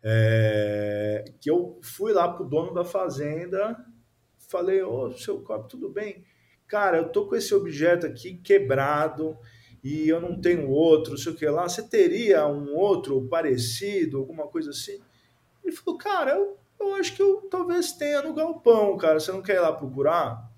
É, 0.00 1.24
que 1.40 1.50
eu 1.50 1.80
fui 1.82 2.12
lá 2.12 2.32
pro 2.32 2.48
dono 2.48 2.72
da 2.72 2.84
fazenda, 2.84 3.76
falei, 4.48 4.80
ô, 4.80 5.06
oh, 5.06 5.12
seu 5.12 5.40
copo, 5.42 5.68
tudo 5.68 5.90
bem? 5.90 6.24
Cara, 6.68 6.98
eu 6.98 7.08
tô 7.08 7.26
com 7.26 7.34
esse 7.34 7.52
objeto 7.54 8.06
aqui 8.06 8.34
quebrado 8.34 9.36
e 9.82 10.08
eu 10.08 10.20
não 10.20 10.40
tenho 10.40 10.70
outro, 10.70 11.12
não 11.12 11.18
sei 11.18 11.32
o 11.32 11.36
que 11.36 11.46
lá. 11.46 11.68
Você 11.68 11.82
teria 11.82 12.46
um 12.46 12.74
outro 12.76 13.26
parecido, 13.28 14.18
alguma 14.18 14.46
coisa 14.46 14.70
assim? 14.70 15.00
Ele 15.64 15.74
falou, 15.74 15.98
cara, 15.98 16.32
eu, 16.32 16.58
eu 16.78 16.94
acho 16.94 17.14
que 17.14 17.22
eu 17.22 17.48
talvez 17.50 17.92
tenha 17.92 18.22
no 18.22 18.34
galpão, 18.34 18.96
cara. 18.96 19.18
Você 19.18 19.32
não 19.32 19.42
quer 19.42 19.56
ir 19.56 19.60
lá 19.60 19.72
procurar? 19.72 20.48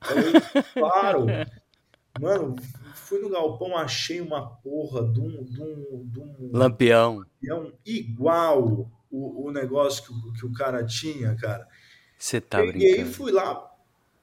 Falei, 0.00 0.32
claro. 0.72 1.26
Mano, 2.18 2.56
fui 2.94 3.20
no 3.20 3.28
galpão, 3.28 3.76
achei 3.76 4.20
uma 4.20 4.48
porra 4.56 5.06
de 5.12 5.20
um, 5.20 5.44
de 5.44 5.62
um, 5.62 6.08
de 6.08 6.20
um 6.20 6.50
lampião. 6.52 7.18
lampião 7.18 7.72
igual 7.84 8.90
o, 9.10 9.48
o 9.48 9.50
negócio 9.50 10.04
que, 10.04 10.12
o, 10.12 10.32
que 10.32 10.46
o 10.46 10.52
cara 10.52 10.84
tinha, 10.84 11.34
cara. 11.36 11.66
Você 12.18 12.40
tá 12.40 12.58
Peguei, 12.58 12.94
brincando. 12.94 13.14
fui 13.14 13.32
lá, 13.32 13.70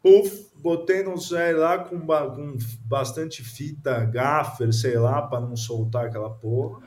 puf, 0.02 0.48
botei 0.56 1.04
no 1.04 1.18
sei 1.18 1.54
lá 1.54 1.80
com, 1.80 2.00
com 2.00 2.58
bastante 2.86 3.44
fita 3.44 4.06
gaffer, 4.06 4.72
sei 4.72 4.98
lá, 4.98 5.22
para 5.22 5.42
não 5.42 5.56
soltar 5.56 6.06
aquela 6.06 6.30
porra. 6.30 6.82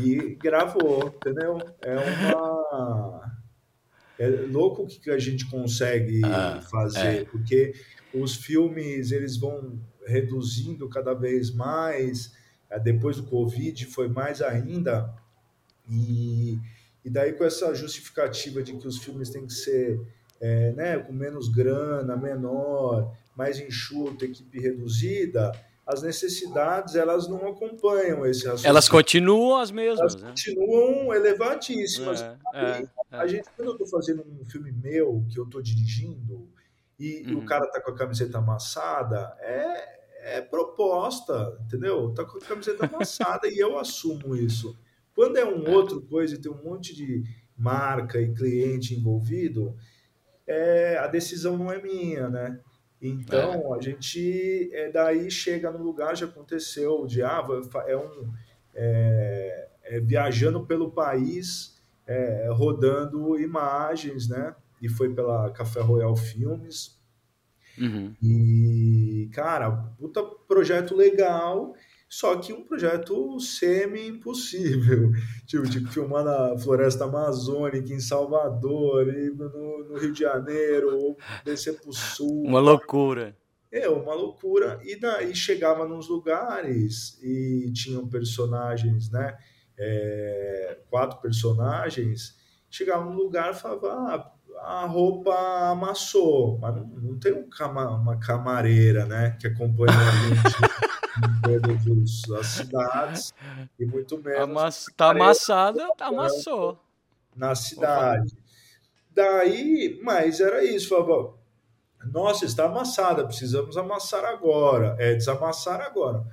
E 0.00 0.34
gravou, 0.36 1.06
entendeu? 1.06 1.58
É 1.80 1.96
uma. 1.96 3.38
É 4.18 4.28
louco 4.28 4.82
o 4.82 4.86
que 4.86 5.10
a 5.10 5.18
gente 5.18 5.48
consegue 5.50 6.20
ah, 6.24 6.60
fazer, 6.70 7.22
é. 7.22 7.24
porque 7.24 7.72
os 8.12 8.36
filmes 8.36 9.10
eles 9.10 9.36
vão 9.36 9.80
reduzindo 10.06 10.88
cada 10.88 11.14
vez 11.14 11.50
mais. 11.50 12.32
É, 12.70 12.78
depois 12.78 13.16
do 13.16 13.24
Covid 13.24 13.86
foi 13.86 14.08
mais 14.08 14.40
ainda. 14.42 15.14
E, 15.88 16.58
e 17.04 17.10
daí 17.10 17.32
com 17.32 17.44
essa 17.44 17.74
justificativa 17.74 18.62
de 18.62 18.74
que 18.74 18.88
os 18.88 18.98
filmes 18.98 19.30
têm 19.30 19.46
que 19.46 19.52
ser 19.52 20.00
é, 20.40 20.72
né, 20.72 20.98
com 20.98 21.12
menos 21.12 21.48
grana, 21.48 22.16
menor, 22.16 23.16
mais 23.36 23.58
enxuto, 23.58 24.24
equipe 24.24 24.60
reduzida, 24.60 25.52
as 25.86 26.02
necessidades 26.02 26.94
elas 26.94 27.28
não 27.28 27.46
acompanham 27.46 28.24
esse 28.24 28.44
raciocínio. 28.44 28.68
Elas 28.68 28.88
continuam 28.88 29.58
as 29.58 29.70
mesmas. 29.70 30.00
Elas 30.00 30.14
né? 30.16 30.28
continuam 30.28 31.14
elevadíssimas. 31.14 32.22
É, 32.22 32.38
é, 32.54 32.82
é. 32.82 32.88
A 33.10 33.26
gente, 33.26 33.44
quando 33.56 33.68
eu 33.68 33.72
estou 33.72 33.86
fazendo 33.86 34.22
um 34.22 34.44
filme 34.46 34.72
meu, 34.72 35.24
que 35.30 35.38
eu 35.38 35.44
estou 35.44 35.60
dirigindo, 35.60 36.48
e, 36.98 37.24
uhum. 37.26 37.38
o 37.38 37.44
cara 37.44 37.66
tá 37.70 37.80
com 37.80 37.90
a 37.90 37.96
camiseta 37.96 38.38
amassada, 38.38 39.36
é, 39.40 40.36
é 40.36 40.40
proposta, 40.40 41.58
entendeu? 41.64 42.12
Tá 42.14 42.24
com 42.24 42.38
a 42.38 42.40
camiseta 42.40 42.86
amassada 42.92 43.48
e 43.48 43.58
eu 43.58 43.78
assumo 43.78 44.34
isso. 44.36 44.76
Quando 45.14 45.36
é 45.36 45.44
um 45.44 45.66
é. 45.66 45.70
outro 45.70 46.02
coisa 46.02 46.34
e 46.34 46.38
tem 46.38 46.50
um 46.50 46.62
monte 46.62 46.94
de 46.94 47.24
marca 47.56 48.20
e 48.20 48.34
cliente 48.34 48.94
envolvido, 48.94 49.76
é, 50.46 50.98
a 50.98 51.06
decisão 51.06 51.56
não 51.56 51.70
é 51.70 51.80
minha, 51.80 52.28
né? 52.28 52.60
Então, 53.00 53.74
é. 53.74 53.78
a 53.78 53.80
gente 53.80 54.70
é, 54.72 54.90
daí 54.90 55.30
chega 55.30 55.70
no 55.70 55.82
lugar, 55.82 56.16
já 56.16 56.26
aconteceu, 56.26 57.06
de 57.06 57.22
ah, 57.22 57.44
é 57.86 57.96
um 57.96 58.32
é, 58.74 59.68
é, 59.84 60.00
viajando 60.00 60.64
pelo 60.66 60.90
país, 60.90 61.78
é, 62.06 62.48
rodando 62.50 63.38
imagens, 63.38 64.28
né? 64.28 64.54
E 64.80 64.88
foi 64.88 65.14
pela 65.14 65.50
Café 65.50 65.80
Royal 65.80 66.16
Filmes. 66.16 66.98
Uhum. 67.78 68.14
E, 68.22 69.28
cara, 69.32 69.70
puta 69.98 70.22
projeto 70.22 70.94
legal. 70.94 71.74
Só 72.08 72.36
que 72.36 72.52
um 72.52 72.62
projeto 72.62 73.40
semi-impossível. 73.40 75.10
Tipo, 75.46 75.68
tipo, 75.68 75.88
filmar 75.88 76.24
na 76.24 76.56
floresta 76.56 77.04
amazônica, 77.04 77.92
em 77.92 78.00
Salvador, 78.00 79.08
e 79.08 79.30
no, 79.30 79.84
no 79.88 79.98
Rio 79.98 80.12
de 80.12 80.20
Janeiro, 80.20 80.96
ou 80.96 81.18
descer 81.44 81.78
pro 81.78 81.92
sul. 81.92 82.44
Uma 82.44 82.60
loucura. 82.60 83.36
É, 83.70 83.88
uma 83.88 84.14
loucura. 84.14 84.80
E 84.84 84.96
daí 84.96 85.34
chegava 85.34 85.86
nos 85.86 86.08
lugares 86.08 87.20
e 87.22 87.70
tinham 87.72 88.08
personagens, 88.08 89.10
né? 89.10 89.36
É, 89.78 90.78
quatro 90.88 91.20
personagens. 91.20 92.36
Chegava 92.70 93.04
num 93.04 93.16
lugar 93.16 93.52
e 93.52 93.56
falava, 93.56 93.88
ah, 93.92 94.33
a 94.60 94.86
roupa 94.86 95.34
amassou, 95.70 96.58
mas 96.58 96.74
não, 96.74 96.86
não 96.86 97.18
tem 97.18 97.32
um 97.32 97.48
cama, 97.48 97.90
uma 97.90 98.18
camareira, 98.18 99.04
né, 99.04 99.36
que 99.40 99.46
acompanha 99.46 99.92
a 99.92 100.10
gente 100.28 100.84
em 101.16 101.58
todas 101.60 102.30
as 102.38 102.46
cidades 102.46 103.34
e 103.78 103.86
muito 103.86 104.18
menos. 104.18 104.40
Amass... 104.40 104.86
Tá 104.96 105.10
amassada, 105.10 105.88
tá 105.96 106.06
amassou. 106.06 106.78
Na 107.36 107.54
cidade. 107.54 108.36
Daí, 109.10 110.00
mas 110.02 110.40
era 110.40 110.64
isso, 110.64 110.88
falava, 110.88 111.34
nossa, 112.12 112.44
está 112.44 112.64
amassada, 112.64 113.24
precisamos 113.24 113.76
amassar 113.76 114.24
agora. 114.24 114.96
É 114.98 115.14
desamassar 115.14 115.80
agora. 115.80 116.24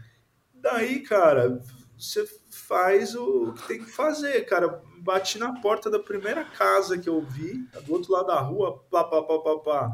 Daí, 0.54 1.00
cara, 1.00 1.60
você 1.98 2.26
faz 2.50 3.16
o 3.16 3.54
que 3.54 3.68
tem 3.68 3.80
que 3.80 3.92
fazer, 3.92 4.46
cara. 4.46 4.82
Bati 5.02 5.40
na 5.40 5.60
porta 5.60 5.90
da 5.90 5.98
primeira 5.98 6.46
casa 6.46 6.98
que 6.98 7.10
eu 7.10 7.22
vi, 7.22 7.68
do 7.86 7.94
outro 7.94 8.14
lado 8.14 8.28
da 8.28 8.40
rua, 8.40 8.84
pá, 8.92 9.04
pá, 9.04 9.24
pá, 9.24 9.40
pá, 9.40 9.58
pá. 9.58 9.92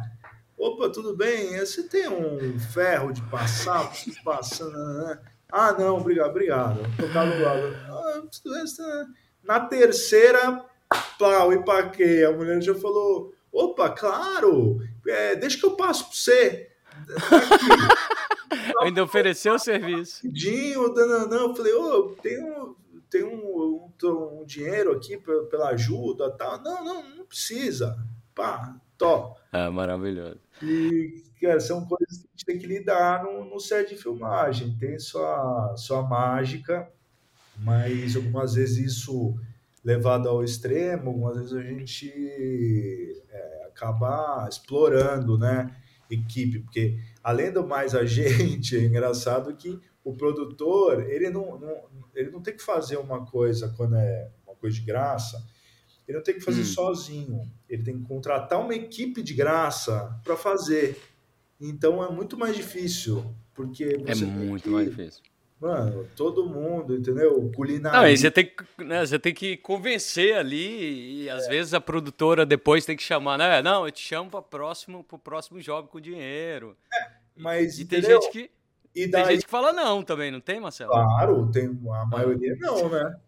Opa, 0.58 0.90
tudo 0.90 1.16
bem? 1.16 1.58
Você 1.60 1.84
tem 1.84 2.10
um 2.10 2.60
ferro 2.60 3.14
de 3.14 3.22
passar? 3.30 3.88
Preciso 3.88 4.22
passar. 4.24 4.66
Né? 4.66 5.20
Ah, 5.52 5.72
não, 5.72 5.98
obrigado, 5.98 6.32
obrigado. 6.32 6.80
Tocar 6.98 7.26
do 7.26 7.42
lado. 7.42 7.76
Ah, 7.88 8.24
na 9.44 9.62
terceira, 9.62 10.66
pau, 11.18 11.54
empaquei. 11.54 12.26
A 12.26 12.32
mulher 12.32 12.62
já 12.62 12.76
falou: 12.76 13.34
opa, 13.52 13.90
claro, 13.90 14.80
é, 15.08 15.36
deixa 15.36 15.60
que 15.60 15.66
eu 15.66 15.78
passo 15.78 16.06
para 16.06 16.14
você. 16.14 16.72
Ainda 18.82 19.04
ofereceu 19.04 19.54
o 19.54 19.60
serviço. 19.60 20.26
Rapidinho, 20.26 20.94
não, 20.94 21.50
eu 21.50 21.56
falei, 21.56 21.74
ô, 21.74 21.98
oh, 21.98 22.22
tem 22.22 22.44
um, 22.44 22.76
tem 23.10 23.24
um, 23.24 23.92
um, 24.04 24.42
um 24.42 24.46
dinheiro 24.46 24.92
aqui 24.92 25.18
pela 25.50 25.70
ajuda, 25.70 26.32
tal. 26.32 26.62
Não, 26.62 26.84
não, 26.84 27.18
não 27.18 27.26
precisa. 27.26 27.98
Pá, 28.34 28.76
to. 28.98 29.36
Ah, 29.52 29.72
maravilhoso. 29.72 30.40
E, 30.62 31.24
cara, 31.42 31.60
são 31.60 31.86
coisas 31.86 32.18
que 32.20 32.28
a 32.28 32.32
gente 32.32 32.46
tem 32.46 32.60
que 32.60 32.68
lidar 32.68 33.24
no, 33.24 33.46
no 33.46 33.60
set 33.60 33.90
de 33.90 34.02
filmagem. 34.02 34.78
Tem 34.78 35.00
sua, 35.00 35.76
sua 35.78 36.02
mágica, 36.02 36.90
mas 37.58 38.16
algumas 38.16 38.56
vezes 38.56 38.78
isso 38.78 39.36
levado 39.84 40.28
ao 40.28 40.44
extremo, 40.44 41.10
algumas 41.10 41.38
vezes 41.38 41.54
a 41.54 41.62
gente 41.62 43.24
é, 43.30 43.68
acaba 43.68 44.48
explorando, 44.50 45.38
né? 45.38 45.74
Equipe, 46.10 46.60
porque 46.60 47.00
além 47.24 47.52
do 47.52 47.66
mais 47.66 47.94
a 47.96 48.04
gente, 48.06 48.76
é 48.76 48.84
engraçado 48.84 49.56
que 49.56 49.80
o 50.10 50.16
produtor 50.16 51.10
ele 51.10 51.30
não, 51.30 51.60
não, 51.60 51.84
ele 52.16 52.32
não 52.32 52.42
tem 52.42 52.56
que 52.56 52.64
fazer 52.64 52.98
uma 52.98 53.26
coisa 53.26 53.74
quando 53.76 53.96
é 53.96 54.32
uma 54.46 54.56
coisa 54.56 54.76
de 54.76 54.84
graça 54.84 55.44
ele 56.08 56.18
não 56.18 56.24
tem 56.24 56.36
que 56.36 56.42
fazer 56.42 56.62
hum. 56.62 56.66
sozinho. 56.66 57.52
Ele 57.70 57.84
tem 57.84 58.00
que 58.00 58.06
contratar 58.06 58.60
uma 58.62 58.74
equipe 58.74 59.22
de 59.22 59.34
graça 59.34 60.18
para 60.24 60.38
fazer. 60.38 60.98
Então 61.60 62.04
é 62.04 62.10
muito 62.10 62.38
mais 62.38 62.56
difícil 62.56 63.36
Porque 63.54 63.84
é 64.06 64.16
muito 64.16 64.64
que, 64.64 64.70
mais 64.70 64.90
difícil. 64.90 65.24
Mano, 65.60 66.08
todo 66.16 66.48
mundo, 66.48 66.96
entendeu? 66.96 67.52
Culinária. 67.56 67.98
Não, 67.98 68.06
aí 68.06 68.16
você 68.16 68.30
tem, 68.30 68.52
né, 68.78 69.04
você 69.04 69.18
tem 69.18 69.34
que 69.34 69.58
convencer 69.58 70.38
ali 70.38 71.24
e 71.24 71.30
às 71.30 71.46
é. 71.46 71.50
vezes 71.50 71.74
a 71.74 71.82
produtora 71.82 72.46
depois 72.46 72.86
tem 72.86 72.96
que 72.96 73.02
chamar, 73.02 73.40
né? 73.40 73.62
Não, 73.64 73.84
eu 73.84 73.92
te 73.92 74.02
chamo 74.02 74.30
para 74.30 74.42
próximo, 74.44 75.04
pro 75.04 75.18
próximo 75.18 75.60
jogo 75.60 75.88
com 75.88 76.00
dinheiro. 76.00 76.78
É, 76.94 77.12
mas 77.36 77.80
e, 77.80 77.82
e 77.82 77.86
tem 77.86 78.04
gente 78.04 78.30
que 78.30 78.52
e 79.04 79.08
daí... 79.08 79.24
Tem 79.24 79.34
gente 79.36 79.46
que 79.46 79.52
fala 79.52 79.72
não 79.72 80.04
também, 80.04 80.32
não 80.32 80.40
tem, 80.40 80.60
Marcelo? 80.60 80.92
Claro, 80.92 81.52
tem 81.52 81.68
a 81.68 82.06
maioria 82.06 82.56
não, 82.60 82.90
né? 82.90 83.20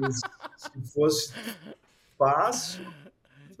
Mas 0.00 0.20
se 0.56 0.92
fosse 0.92 1.32
fácil. 2.16 2.86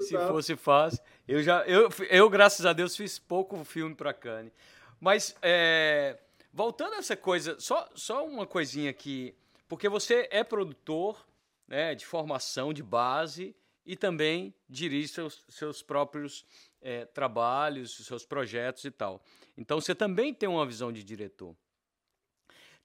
Se 0.00 0.16
fosse 0.16 0.56
fácil. 0.56 1.02
Eu 1.26 1.42
já, 1.42 1.62
eu, 1.66 1.88
eu, 2.10 2.28
graças 2.28 2.64
a 2.66 2.72
Deus, 2.72 2.96
fiz 2.96 3.18
pouco 3.18 3.62
filme 3.64 3.94
para 3.94 4.12
Cane. 4.12 4.52
Mas, 5.00 5.36
é, 5.42 6.18
voltando 6.52 6.94
a 6.94 6.98
essa 6.98 7.16
coisa, 7.16 7.56
só, 7.58 7.88
só 7.94 8.26
uma 8.26 8.46
coisinha 8.46 8.90
aqui. 8.90 9.34
Porque 9.68 9.88
você 9.88 10.28
é 10.30 10.42
produtor 10.42 11.24
né, 11.66 11.94
de 11.94 12.06
formação, 12.06 12.72
de 12.72 12.82
base, 12.82 13.54
e 13.84 13.96
também 13.96 14.54
dirige 14.68 15.08
seus, 15.08 15.44
seus 15.48 15.82
próprios 15.82 16.44
é, 16.80 17.04
trabalhos, 17.06 17.96
seus 18.04 18.24
projetos 18.24 18.84
e 18.84 18.90
tal. 18.90 19.22
Então 19.58 19.80
você 19.80 19.92
também 19.92 20.32
tem 20.32 20.48
uma 20.48 20.64
visão 20.64 20.92
de 20.92 21.02
diretor. 21.02 21.54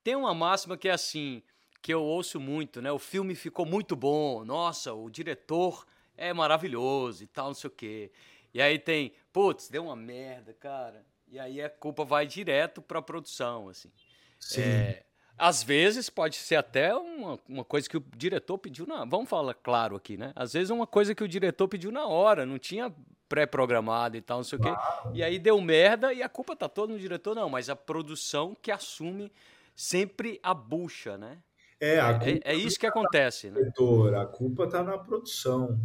Tem 0.03 0.15
uma 0.15 0.33
máxima 0.33 0.75
que 0.75 0.89
é 0.89 0.91
assim, 0.91 1.43
que 1.81 1.93
eu 1.93 2.01
ouço 2.01 2.39
muito, 2.39 2.81
né? 2.81 2.91
O 2.91 2.97
filme 2.97 3.35
ficou 3.35 3.65
muito 3.65 3.95
bom, 3.95 4.43
nossa, 4.43 4.91
o 4.91 5.07
diretor 5.09 5.85
é 6.17 6.33
maravilhoso 6.33 7.23
e 7.23 7.27
tal, 7.27 7.47
não 7.47 7.53
sei 7.53 7.67
o 7.67 7.71
quê. 7.71 8.11
E 8.53 8.61
aí 8.61 8.79
tem, 8.79 9.13
putz, 9.31 9.69
deu 9.69 9.85
uma 9.85 9.95
merda, 9.95 10.51
cara. 10.53 11.05
E 11.27 11.39
aí 11.39 11.61
a 11.61 11.69
culpa 11.69 12.03
vai 12.03 12.25
direto 12.25 12.81
para 12.81 12.99
a 12.99 13.03
produção, 13.03 13.69
assim. 13.69 13.91
Sim. 14.39 14.61
É, 14.61 15.05
às 15.37 15.63
vezes 15.63 16.09
pode 16.09 16.35
ser 16.35 16.55
até 16.55 16.93
uma, 16.95 17.39
uma 17.47 17.63
coisa 17.63 17.87
que 17.87 17.97
o 17.97 18.03
diretor 18.15 18.57
pediu 18.57 18.85
na. 18.85 19.05
Vamos 19.05 19.29
falar 19.29 19.53
claro 19.53 19.95
aqui, 19.95 20.17
né? 20.17 20.33
Às 20.35 20.53
vezes 20.53 20.69
é 20.69 20.73
uma 20.73 20.87
coisa 20.87 21.15
que 21.15 21.23
o 21.23 21.27
diretor 21.27 21.67
pediu 21.67 21.91
na 21.91 22.05
hora, 22.05 22.45
não 22.45 22.59
tinha 22.59 22.93
pré-programado 23.33 24.15
e 24.15 24.21
tal, 24.21 24.37
não 24.37 24.43
sei 24.43 24.59
claro. 24.59 24.77
o 24.77 25.11
quê. 25.11 25.17
E 25.17 25.23
aí 25.23 25.39
deu 25.39 25.59
merda 25.59 26.13
e 26.13 26.21
a 26.21 26.29
culpa 26.29 26.55
tá 26.55 26.69
toda 26.69 26.93
no 26.93 26.99
diretor, 26.99 27.33
não, 27.33 27.49
mas 27.49 27.67
a 27.67 27.75
produção 27.75 28.55
que 28.61 28.69
assume 28.69 29.31
sempre 29.75 30.39
a 30.43 30.53
bucha, 30.53 31.17
né? 31.17 31.39
É, 31.79 31.97
é, 31.97 32.39
é, 32.43 32.55
isso 32.55 32.77
que 32.77 32.85
tá 32.85 32.91
acontece, 32.91 33.49
né? 33.49 33.59
Diretor, 33.59 34.13
a 34.13 34.27
culpa 34.27 34.69
tá 34.69 34.83
na 34.83 34.99
produção. 34.99 35.79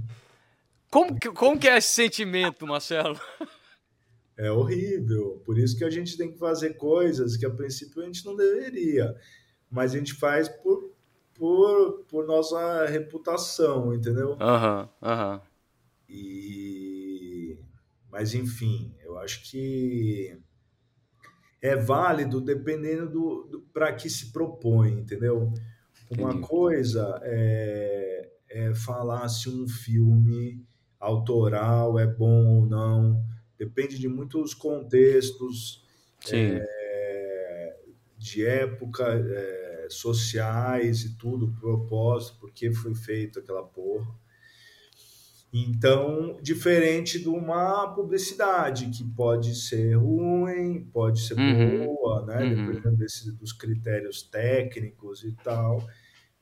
Como 0.90 1.18
que, 1.18 1.30
como 1.30 1.58
que 1.58 1.66
é 1.66 1.78
esse 1.78 1.88
sentimento, 1.88 2.66
Marcelo? 2.66 3.18
É 4.36 4.52
horrível. 4.52 5.42
Por 5.46 5.58
isso 5.58 5.76
que 5.76 5.84
a 5.84 5.90
gente 5.90 6.18
tem 6.18 6.30
que 6.30 6.38
fazer 6.38 6.74
coisas 6.74 7.34
que 7.34 7.46
a 7.46 7.50
princípio 7.50 8.02
a 8.02 8.04
gente 8.04 8.26
não 8.26 8.36
deveria. 8.36 9.16
Mas 9.70 9.94
a 9.94 9.98
gente 9.98 10.12
faz 10.12 10.48
por, 10.50 10.92
por, 11.32 12.04
por 12.08 12.26
nossa 12.26 12.84
reputação, 12.84 13.94
entendeu? 13.94 14.36
Aham, 14.38 14.82
uhum, 14.82 14.88
aham. 15.08 15.32
Uhum. 15.32 15.40
E... 16.10 16.77
Mas 18.10 18.34
enfim, 18.34 18.94
eu 19.00 19.18
acho 19.18 19.50
que 19.50 20.38
é 21.60 21.76
válido 21.76 22.40
dependendo 22.40 23.08
do, 23.10 23.44
do 23.44 23.60
para 23.72 23.92
que 23.92 24.08
se 24.08 24.32
propõe, 24.32 24.92
entendeu? 24.92 25.52
Uma 26.10 26.30
Entendi. 26.30 26.46
coisa 26.46 27.20
é, 27.22 28.30
é 28.48 28.74
falar 28.74 29.28
se 29.28 29.48
um 29.48 29.68
filme 29.68 30.64
autoral 30.98 31.98
é 31.98 32.06
bom 32.06 32.60
ou 32.60 32.66
não 32.66 33.24
depende 33.58 33.98
de 33.98 34.08
muitos 34.08 34.54
contextos 34.54 35.84
é, 36.30 37.76
de 38.16 38.46
época, 38.46 39.04
é, 39.04 39.86
sociais 39.90 41.02
e 41.02 41.16
tudo, 41.16 41.52
propósito, 41.60 42.38
por 42.38 42.52
que 42.52 42.72
foi 42.72 42.94
feito 42.94 43.40
aquela 43.40 43.64
porra. 43.64 44.14
Então, 45.52 46.36
diferente 46.42 47.18
de 47.18 47.28
uma 47.28 47.88
publicidade, 47.94 48.90
que 48.90 49.02
pode 49.02 49.54
ser 49.54 49.94
ruim, 49.94 50.84
pode 50.92 51.20
ser 51.20 51.38
uhum. 51.38 51.86
boa, 51.86 52.26
né? 52.26 52.44
Uhum. 52.44 52.66
Dependendo 52.66 52.96
desse, 52.96 53.32
dos 53.32 53.52
critérios 53.52 54.22
técnicos 54.22 55.24
e 55.24 55.32
tal 55.42 55.82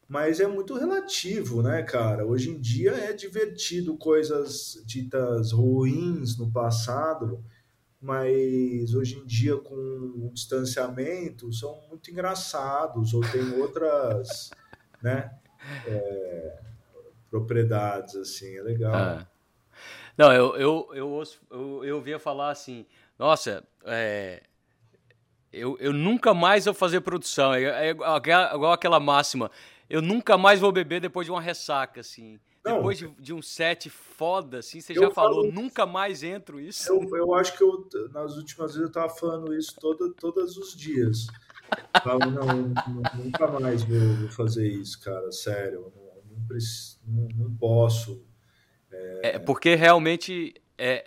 mas 0.09 0.39
é 0.39 0.47
muito 0.47 0.75
relativo, 0.75 1.63
né, 1.63 1.83
cara? 1.83 2.25
Hoje 2.25 2.51
em 2.51 2.61
dia 2.61 2.93
é 2.93 3.13
divertido 3.13 3.97
coisas 3.97 4.81
ditas 4.87 5.51
ruins 5.51 6.39
no 6.39 6.51
passado, 6.51 7.45
mas 8.01 8.95
hoje 8.95 9.19
em 9.19 9.27
dia 9.27 9.57
com 9.57 9.75
o 9.75 10.31
distanciamento 10.33 11.53
são 11.53 11.77
muito 11.89 12.11
engraçados 12.11 13.13
ou 13.13 13.21
tem 13.21 13.61
outras, 13.61 14.51
né, 15.03 15.37
é, 15.87 16.61
propriedades 17.39 18.17
assim, 18.17 18.57
é 18.57 18.63
legal. 18.63 18.95
Ah. 18.95 19.27
Não, 20.17 20.33
eu 20.33 20.57
eu, 20.57 20.89
eu, 20.95 21.23
eu, 21.51 21.85
eu 21.85 21.97
ouvia 21.97 22.19
falar 22.19 22.51
assim, 22.51 22.87
nossa, 23.19 23.63
é, 23.85 24.43
eu, 25.53 25.77
eu 25.79 25.93
nunca 25.93 26.33
mais 26.35 26.65
vou 26.65 26.75
fazer 26.75 27.01
produção, 27.01 27.55
é, 27.55 27.89
é 27.89 27.91
igual 27.91 28.73
aquela 28.73 29.01
máxima, 29.01 29.51
eu 29.89 30.03
nunca 30.03 30.37
mais 30.37 30.61
vou 30.61 30.73
beber 30.73 31.01
depois 31.01 31.27
de 31.27 31.31
uma 31.31 31.41
ressaca, 31.41 32.01
assim. 32.01 32.39
Não, 32.65 32.79
depois 32.79 32.99
de, 32.99 33.09
de, 33.21 33.33
um 33.33 33.41
set 33.41 33.89
foda, 33.89 34.59
assim, 34.59 34.81
você 34.81 34.93
já 34.93 35.09
falou, 35.13 35.45
falo, 35.45 35.53
nunca 35.53 35.87
mais 35.87 36.25
entro 36.25 36.59
isso. 36.59 36.93
Eu, 36.93 37.17
eu 37.17 37.35
acho 37.35 37.57
que 37.57 37.63
eu, 37.63 37.89
nas 38.13 38.37
últimas 38.37 38.73
vezes 38.75 38.89
eu 38.89 38.93
tava 38.93 39.09
falando 39.09 39.55
isso 39.55 39.77
todo, 39.81 40.13
todos 40.15 40.57
os 40.57 40.75
dias. 40.75 41.29
Falo, 42.03 42.31
não, 42.31 42.75
nunca 43.15 43.47
mais 43.47 43.85
vou, 43.85 44.17
vou, 44.17 44.29
fazer 44.31 44.69
isso, 44.69 45.01
cara, 45.01 45.31
sério. 45.31 45.93
Não, 45.95 46.06
não, 47.07 47.29
não, 47.35 47.57
posso. 47.57 48.25
É... 48.91 49.37
é... 49.37 49.39
porque 49.39 49.75
realmente 49.75 50.55
é, 50.79 51.03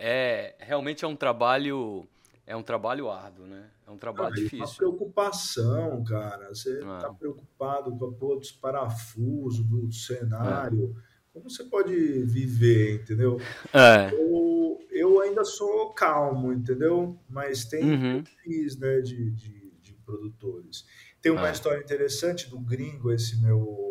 é, 0.60 0.66
realmente 0.66 1.06
é 1.06 1.08
um 1.08 1.16
trabalho 1.16 2.08
é 2.46 2.56
um 2.56 2.64
trabalho 2.64 3.12
árduo, 3.12 3.46
né? 3.46 3.70
É 3.88 3.92
um 3.92 3.98
trabalho 3.98 4.30
cara, 4.30 4.42
difícil. 4.42 4.64
É 4.64 4.68
uma 4.68 4.76
preocupação, 4.76 6.04
cara. 6.04 6.50
Você 6.50 6.80
está 6.80 7.12
é. 7.12 7.14
preocupado 7.14 7.96
com 7.96 8.06
a 8.06 8.12
porra 8.12 8.40
dos 8.40 8.52
parafusos, 8.52 9.64
do 9.66 9.92
cenário. 9.92 10.96
É. 10.98 11.10
Como 11.32 11.50
você 11.50 11.64
pode 11.64 11.94
viver, 12.26 13.02
entendeu? 13.02 13.40
É. 13.72 14.14
Eu, 14.14 14.80
eu 14.92 15.22
ainda 15.22 15.46
sou 15.46 15.94
calmo, 15.94 16.52
entendeu? 16.52 17.20
Mas 17.30 17.66
tem 17.66 17.84
uhum. 17.84 18.24
perfis 18.24 18.78
né, 18.78 19.00
de, 19.02 19.32
de, 19.32 19.72
de, 19.82 19.94
produtores. 20.06 20.86
Tem 21.22 21.32
uma 21.32 21.50
é. 21.50 21.52
história 21.52 21.82
interessante 21.82 22.50
do 22.50 22.60
gringo, 22.60 23.12
esse 23.12 23.40
meu 23.40 23.89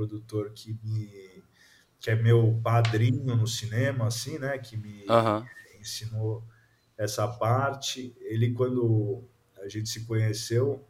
produtor 0.00 0.50
que 0.54 0.78
me 0.82 1.42
que 1.98 2.10
é 2.10 2.16
meu 2.16 2.58
padrinho 2.62 3.36
no 3.36 3.46
cinema, 3.46 4.06
assim, 4.06 4.38
né? 4.38 4.56
Que 4.56 4.74
me 4.74 5.04
uhum. 5.06 5.44
ensinou 5.78 6.42
essa 6.96 7.28
parte. 7.28 8.16
Ele, 8.22 8.52
quando 8.52 9.22
a 9.62 9.68
gente 9.68 9.90
se 9.90 10.06
conheceu, 10.06 10.82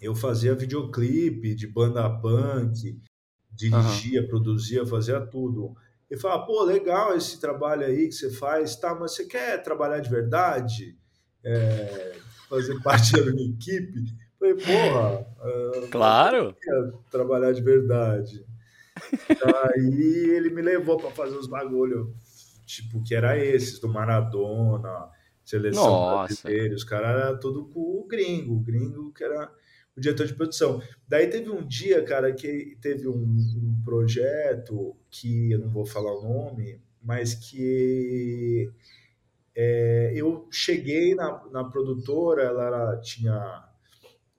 eu 0.00 0.14
fazia 0.14 0.54
videoclipe 0.54 1.56
de 1.56 1.66
banda 1.66 2.08
punk, 2.08 3.02
dirigia, 3.50 4.22
uhum. 4.22 4.28
produzia, 4.28 4.86
fazia 4.86 5.20
tudo. 5.20 5.74
Ele 6.08 6.20
falava, 6.20 6.46
pô, 6.46 6.62
legal 6.62 7.16
esse 7.16 7.40
trabalho 7.40 7.84
aí 7.84 8.06
que 8.06 8.12
você 8.12 8.30
faz, 8.30 8.76
tá, 8.76 8.94
mas 8.94 9.16
você 9.16 9.24
quer 9.24 9.60
trabalhar 9.60 9.98
de 9.98 10.08
verdade? 10.08 10.96
É, 11.42 12.16
fazer 12.48 12.78
parte 12.80 13.10
da 13.10 13.32
minha 13.32 13.50
equipe? 13.50 14.04
Falei, 14.38 14.54
porra, 14.54 15.26
claro. 15.90 16.56
trabalhar 17.10 17.52
de 17.52 17.62
verdade. 17.62 18.46
Aí 19.74 20.30
ele 20.36 20.50
me 20.50 20.62
levou 20.62 20.96
para 20.96 21.10
fazer 21.10 21.36
os 21.36 21.46
bagulho, 21.46 22.14
tipo, 22.64 23.02
que 23.02 23.14
era 23.14 23.36
esses, 23.38 23.78
do 23.80 23.88
Maradona, 23.88 25.10
seleção 25.44 25.84
Nossa. 25.84 26.42
brasileira, 26.42 26.74
os 26.74 26.84
caras 26.84 27.22
eram 27.22 27.40
tudo 27.40 27.66
com 27.66 27.80
o 27.80 28.06
gringo, 28.06 28.54
o 28.54 28.60
gringo 28.60 29.12
que 29.12 29.24
era 29.24 29.50
o 29.96 30.00
diretor 30.00 30.26
de 30.26 30.34
produção. 30.34 30.80
Daí 31.06 31.26
teve 31.28 31.50
um 31.50 31.66
dia, 31.66 32.02
cara, 32.04 32.32
que 32.32 32.76
teve 32.80 33.08
um, 33.08 33.14
um 33.14 33.82
projeto 33.84 34.96
que 35.10 35.52
eu 35.52 35.58
não 35.58 35.68
vou 35.68 35.84
falar 35.84 36.12
o 36.14 36.22
nome, 36.22 36.80
mas 37.02 37.34
que 37.34 38.70
é, 39.54 40.12
eu 40.14 40.46
cheguei 40.52 41.14
na, 41.14 41.44
na 41.50 41.64
produtora, 41.64 42.44
ela 42.44 42.66
era, 42.66 43.00
tinha, 43.00 43.67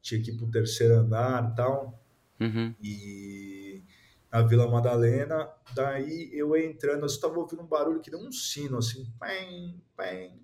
tinha 0.01 0.21
que 0.21 0.31
ir 0.31 0.37
pro 0.37 0.49
terceiro 0.49 0.95
andar 0.95 1.51
e 1.51 1.55
tal, 1.55 2.03
uhum. 2.39 2.73
e 2.81 3.83
na 4.31 4.41
Vila 4.43 4.69
Madalena, 4.69 5.49
daí 5.73 6.29
eu 6.33 6.55
entrando, 6.55 7.01
eu 7.01 7.07
estava 7.07 7.39
ouvindo 7.39 7.63
um 7.63 7.67
barulho 7.67 7.99
que 7.99 8.11
deu 8.11 8.19
um 8.19 8.31
sino, 8.31 8.77
assim, 8.77 9.11
pem, 9.19 9.81
pem, 9.97 10.39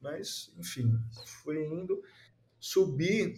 mas, 0.00 0.52
enfim, 0.58 0.98
fui 1.42 1.64
indo, 1.64 2.02
subi, 2.60 3.34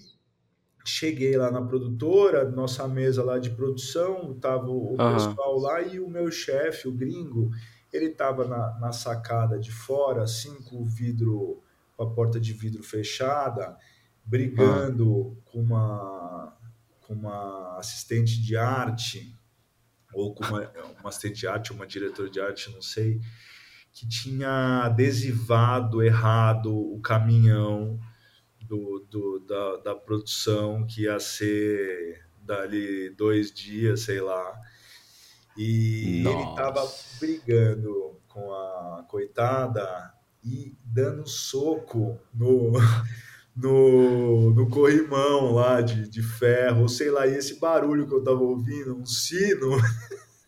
cheguei 0.85 1.37
lá 1.37 1.51
na 1.51 1.62
produtora, 1.62 2.51
nossa 2.51 2.87
mesa 2.89 3.23
lá 3.23 3.39
de 3.39 3.51
produção, 3.51 4.35
tava 4.35 4.69
o 4.69 4.91
uhum. 4.91 4.97
pessoal 4.97 5.59
lá 5.59 5.81
e 5.81 6.01
o 6.01 6.09
meu 6.09 6.31
chefe, 6.31 6.89
o 6.89 6.93
gringo, 6.93 7.51
ele 7.93 8.11
tava 8.11 8.47
na, 8.47 8.79
na 8.81 8.93
sacada 8.93 9.59
de 9.59 9.71
fora, 9.71 10.25
assim, 10.25 10.55
com 10.62 10.83
o 10.83 10.85
vidro, 10.85 11.62
com 11.97 12.03
a 12.03 12.11
porta 12.11 12.41
de 12.41 12.53
vidro 12.53 12.83
fechada, 12.83 13.77
brigando 14.25 15.37
ah. 15.37 15.51
com, 15.51 15.61
uma, 15.61 16.57
com 17.01 17.14
uma 17.14 17.79
assistente 17.79 18.41
de 18.41 18.57
arte, 18.57 19.39
ou 20.12 20.35
com 20.35 20.45
uma, 20.45 20.70
uma 21.01 21.09
assistente 21.09 21.41
de 21.41 21.47
arte, 21.47 21.72
uma 21.72 21.87
diretora 21.87 22.31
de 22.31 22.41
arte, 22.41 22.70
não 22.70 22.83
sei, 22.83 23.20
que 23.93 24.09
tinha 24.09 24.83
adesivado 24.85 26.03
errado 26.03 26.75
o 26.75 27.01
caminhão 27.01 27.99
do, 28.62 29.07
do 29.11 29.39
da, 29.41 29.77
da 29.79 29.95
produção 29.95 30.87
que 30.87 31.03
ia 31.03 31.18
ser 31.20 32.27
dali 32.43 33.11
dois 33.11 33.53
dias, 33.53 34.01
sei 34.01 34.20
lá. 34.20 34.61
E 35.57 36.22
Nossa. 36.25 36.39
ele 36.39 36.57
tava 36.57 36.93
brigando 37.20 38.20
com 38.29 38.53
a 38.53 39.05
coitada 39.09 40.12
e 40.43 40.77
dando 40.85 41.27
soco 41.29 42.18
no, 42.33 42.72
no, 43.57 44.50
no 44.50 44.68
corrimão 44.68 45.52
lá 45.52 45.80
de, 45.80 46.09
de 46.09 46.22
ferro, 46.22 46.88
sei 46.88 47.11
lá, 47.11 47.26
e 47.26 47.36
esse 47.36 47.61
barulho 47.61 48.07
que 48.07 48.14
eu 48.14 48.22
tava 48.22 48.40
ouvindo, 48.40 48.96
um 48.96 49.07
sino, 49.07 49.70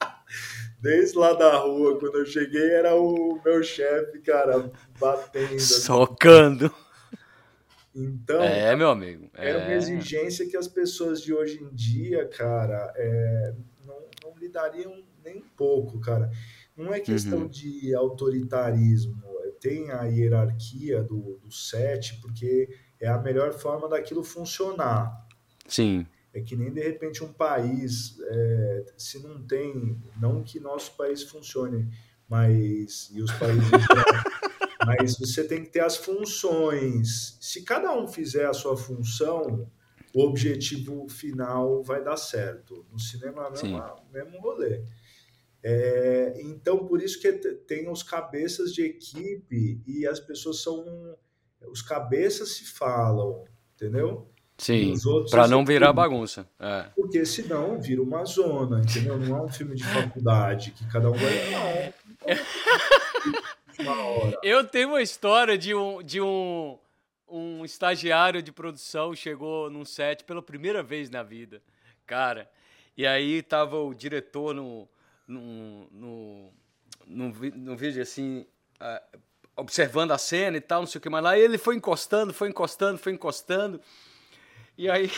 desde 0.80 1.16
lá 1.16 1.32
da 1.32 1.56
rua, 1.58 1.98
quando 1.98 2.18
eu 2.18 2.26
cheguei, 2.26 2.70
era 2.70 2.96
o 2.96 3.40
meu 3.44 3.62
chefe, 3.62 4.18
cara, 4.20 4.70
batendo. 4.98 5.60
Socando. 5.60 6.72
Então, 7.94 8.42
é, 8.42 8.74
meu 8.76 8.90
amigo. 8.90 9.30
É... 9.34 9.50
Era 9.50 9.58
uma 9.60 9.72
é. 9.72 9.76
exigência 9.76 10.46
que 10.46 10.56
as 10.56 10.68
pessoas 10.68 11.22
de 11.22 11.32
hoje 11.32 11.62
em 11.62 11.74
dia, 11.74 12.26
cara, 12.26 12.92
é, 12.96 13.54
não, 13.86 14.02
não 14.24 14.38
lidariam 14.38 15.02
nem 15.24 15.38
um 15.38 15.48
pouco, 15.56 15.98
cara. 16.00 16.30
Não 16.76 16.92
é 16.92 17.00
questão 17.00 17.42
uhum. 17.42 17.48
de 17.48 17.94
autoritarismo, 17.94 19.16
tem 19.60 19.90
a 19.90 20.04
hierarquia 20.04 21.02
do, 21.02 21.38
do 21.38 21.50
set, 21.50 22.20
porque 22.20 22.68
é 23.00 23.08
a 23.08 23.18
melhor 23.18 23.52
forma 23.52 23.88
daquilo 23.88 24.22
funcionar. 24.22 25.26
Sim. 25.66 26.06
É 26.32 26.40
que 26.40 26.54
nem 26.54 26.72
de 26.72 26.82
repente 26.82 27.24
um 27.24 27.32
país, 27.32 28.18
é, 28.20 28.84
se 28.96 29.22
não 29.22 29.42
tem, 29.46 30.00
não 30.20 30.42
que 30.42 30.60
nosso 30.60 30.96
país 30.96 31.22
funcione, 31.22 31.88
mas 32.28 33.10
e 33.12 33.22
os 33.22 33.32
países, 33.32 33.70
mas 34.86 35.18
você 35.18 35.44
tem 35.44 35.62
que 35.62 35.70
ter 35.70 35.80
as 35.80 35.96
funções. 35.96 37.38
Se 37.40 37.62
cada 37.62 37.92
um 37.92 38.06
fizer 38.06 38.46
a 38.46 38.52
sua 38.52 38.76
função, 38.76 39.70
o 40.14 40.22
objetivo 40.22 41.08
final 41.08 41.82
vai 41.82 42.02
dar 42.02 42.16
certo. 42.16 42.86
No 42.90 42.98
cinema 42.98 43.52
é 43.54 43.66
o 43.66 44.12
mesmo 44.12 44.40
rolê. 44.40 44.82
É, 45.62 46.34
então, 46.38 46.86
por 46.86 47.02
isso 47.02 47.20
que 47.20 47.32
tem 47.32 47.90
os 47.90 48.02
cabeças 48.02 48.72
de 48.72 48.82
equipe 48.82 49.82
e 49.86 50.06
as 50.06 50.20
pessoas 50.20 50.62
são. 50.62 51.16
Os 51.70 51.82
cabeças 51.82 52.56
se 52.56 52.64
falam, 52.64 53.44
entendeu? 53.74 54.30
Sim, 54.58 54.94
para 55.30 55.46
não 55.46 55.64
virar 55.64 55.92
bagunça. 55.92 56.48
É. 56.58 56.86
Porque 56.94 57.26
senão 57.26 57.78
vira 57.78 58.02
uma 58.02 58.24
zona, 58.24 58.80
entendeu? 58.80 59.18
Não 59.18 59.36
é 59.36 59.42
um 59.42 59.48
filme 59.48 59.74
de 59.74 59.84
faculdade 59.84 60.70
que 60.70 60.86
cada 60.90 61.10
um 61.10 61.14
vai. 61.14 61.94
Não. 63.84 64.36
Eu 64.42 64.64
tenho 64.64 64.88
uma 64.88 65.02
história 65.02 65.58
de 65.58 65.74
um, 65.74 66.02
de 66.02 66.20
um, 66.20 66.78
um 67.28 67.64
estagiário 67.64 68.42
de 68.42 68.50
produção 68.50 69.14
chegou 69.14 69.68
num 69.68 69.84
set 69.84 70.24
pela 70.24 70.40
primeira 70.40 70.82
vez 70.82 71.10
na 71.10 71.22
vida, 71.22 71.62
cara. 72.06 72.50
E 72.96 73.06
aí 73.06 73.42
tava 73.42 73.76
o 73.76 73.94
diretor 73.94 74.54
no, 74.54 74.88
no, 75.28 75.86
no, 75.90 76.52
no, 77.06 77.28
no 77.28 77.76
vídeo 77.76 78.00
assim, 78.00 78.46
uh, 78.80 79.18
observando 79.56 80.12
a 80.12 80.18
cena 80.18 80.56
e 80.56 80.60
tal, 80.60 80.80
não 80.80 80.86
sei 80.86 80.98
o 80.98 81.02
que 81.02 81.08
mais 81.08 81.24
lá. 81.24 81.38
E 81.38 81.40
ele 81.40 81.58
foi 81.58 81.76
encostando, 81.76 82.32
foi 82.32 82.48
encostando, 82.48 82.98
foi 82.98 83.12
encostando. 83.12 83.80
E 84.76 84.90
aí. 84.90 85.10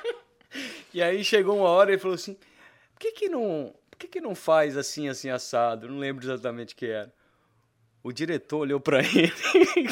e 0.92 1.02
aí 1.02 1.24
chegou 1.24 1.56
uma 1.56 1.68
hora 1.68 1.90
e 1.90 1.94
ele 1.94 2.00
falou 2.00 2.14
assim: 2.14 2.34
por 2.34 3.00
que, 3.00 3.12
que 3.12 3.28
não. 3.28 3.74
Por 3.90 3.98
que, 3.98 4.08
que 4.08 4.20
não 4.20 4.34
faz 4.34 4.76
assim, 4.76 5.08
assim, 5.08 5.30
assado? 5.30 5.88
Não 5.88 5.98
lembro 5.98 6.24
exatamente 6.24 6.74
o 6.74 6.76
que 6.76 6.86
era. 6.86 7.12
O 8.02 8.12
diretor 8.12 8.58
olhou 8.58 8.78
para 8.78 9.00
ele 9.00 9.32
e 9.76 9.88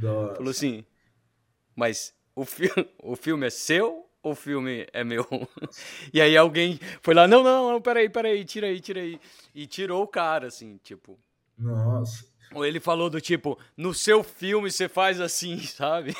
falou 0.00 0.50
assim: 0.50 0.84
Mas 1.76 2.14
o, 2.34 2.44
fi 2.44 2.70
o 3.02 3.14
filme 3.14 3.46
é 3.46 3.50
seu 3.50 4.08
o 4.22 4.34
filme 4.34 4.86
é 4.92 5.04
meu. 5.04 5.26
e 6.12 6.20
aí 6.20 6.36
alguém 6.36 6.78
foi 7.02 7.14
lá, 7.14 7.26
não, 7.26 7.42
não, 7.42 7.72
não, 7.72 7.80
peraí, 7.80 8.08
peraí, 8.08 8.44
tira 8.44 8.66
aí, 8.66 8.80
tira 8.80 9.00
aí. 9.00 9.20
E 9.54 9.66
tirou 9.66 10.02
o 10.02 10.08
cara, 10.08 10.48
assim, 10.48 10.78
tipo. 10.82 11.18
Nossa. 11.58 12.26
Ou 12.54 12.64
ele 12.64 12.80
falou 12.80 13.10
do 13.10 13.20
tipo, 13.20 13.58
no 13.76 13.92
seu 13.92 14.22
filme 14.22 14.70
você 14.70 14.88
faz 14.88 15.20
assim, 15.20 15.58
sabe? 15.66 16.14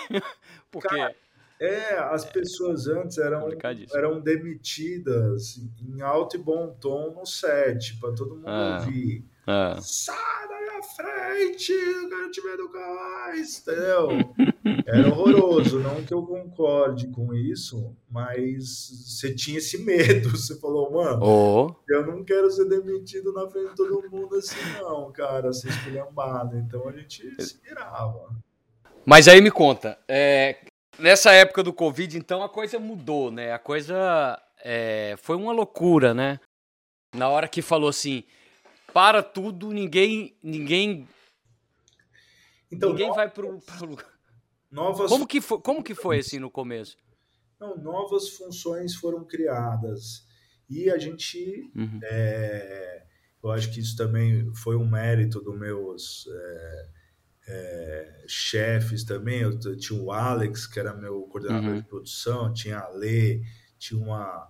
Porque. 0.70 0.88
Cara, 0.88 1.14
é, 1.60 1.98
as 1.98 2.24
pessoas 2.24 2.86
antes 2.86 3.18
eram, 3.18 3.48
eram 3.94 4.20
demitidas 4.20 5.58
em 5.80 6.00
alto 6.00 6.36
e 6.36 6.38
bom 6.38 6.76
tom 6.80 7.12
no 7.12 7.26
set, 7.26 7.98
para 7.98 8.14
todo 8.14 8.36
mundo 8.36 8.48
ah, 8.48 8.78
ouvir. 8.80 9.24
Ah. 9.44 9.76
Sai 9.80 10.48
da 10.48 10.60
minha 10.60 10.82
frente, 10.82 11.72
eu 11.72 12.08
quero 12.08 12.30
te 12.30 12.40
ver 12.40 12.58
nunca 12.58 12.78
mais, 12.78 13.58
entendeu? 13.58 14.08
Era 14.86 15.08
horroroso, 15.08 15.80
não 15.80 16.04
que 16.04 16.12
eu 16.12 16.22
concorde 16.22 17.08
com 17.08 17.34
isso, 17.34 17.96
mas 18.10 18.64
você 19.06 19.34
tinha 19.34 19.58
esse 19.58 19.78
medo. 19.78 20.30
Você 20.36 20.58
falou, 20.58 20.92
mano, 20.92 21.20
oh. 21.22 21.74
eu 21.88 22.06
não 22.06 22.24
quero 22.24 22.50
ser 22.50 22.66
demitido 22.66 23.32
na 23.32 23.48
frente 23.48 23.70
de 23.70 23.74
todo 23.74 24.10
mundo 24.10 24.36
assim, 24.36 24.56
não, 24.80 25.10
cara, 25.12 25.52
ser 25.52 25.68
esculhambado. 25.68 26.56
Então 26.56 26.88
a 26.88 26.92
gente 26.92 27.22
se 27.42 27.60
virava. 27.62 28.28
Mas 29.04 29.28
aí 29.28 29.40
me 29.40 29.50
conta, 29.50 29.98
é, 30.06 30.56
nessa 30.98 31.32
época 31.32 31.62
do 31.62 31.72
Covid, 31.72 32.18
então 32.18 32.42
a 32.42 32.48
coisa 32.48 32.78
mudou, 32.78 33.30
né? 33.30 33.52
A 33.52 33.58
coisa 33.58 34.40
é, 34.62 35.14
foi 35.18 35.36
uma 35.36 35.52
loucura, 35.52 36.12
né? 36.12 36.40
Na 37.14 37.28
hora 37.28 37.48
que 37.48 37.62
falou 37.62 37.88
assim, 37.88 38.24
para 38.92 39.22
tudo, 39.22 39.70
ninguém, 39.72 40.36
ninguém, 40.42 41.08
então, 42.70 42.90
ninguém 42.90 43.10
vai 43.12 43.30
pro, 43.30 43.58
pro 43.60 43.96
novas. 44.70 45.10
Como 45.10 45.26
que 45.26 45.40
foi, 45.40 45.60
como 45.60 45.82
que 45.82 45.94
foi 45.94 46.18
assim 46.18 46.38
no 46.38 46.50
começo? 46.50 46.96
Não, 47.60 47.76
novas 47.76 48.28
funções 48.30 48.94
foram 48.94 49.24
criadas 49.24 50.26
e 50.68 50.90
a 50.90 50.98
gente, 50.98 51.70
uhum. 51.74 51.98
é, 52.02 53.04
eu 53.42 53.50
acho 53.50 53.72
que 53.72 53.80
isso 53.80 53.96
também 53.96 54.52
foi 54.54 54.76
um 54.76 54.88
mérito 54.88 55.40
dos 55.40 55.58
meus 55.58 56.28
é, 56.30 56.88
é, 57.48 58.24
chefes 58.26 59.02
também. 59.02 59.40
Eu, 59.40 59.58
tinha 59.76 60.00
o 60.00 60.12
Alex, 60.12 60.66
que 60.66 60.78
era 60.78 60.94
meu 60.94 61.22
coordenador 61.22 61.70
uhum. 61.70 61.80
de 61.80 61.88
produção, 61.88 62.52
tinha 62.52 62.78
a 62.78 62.88
Lê, 62.90 63.42
tinha 63.78 64.00
uma 64.00 64.48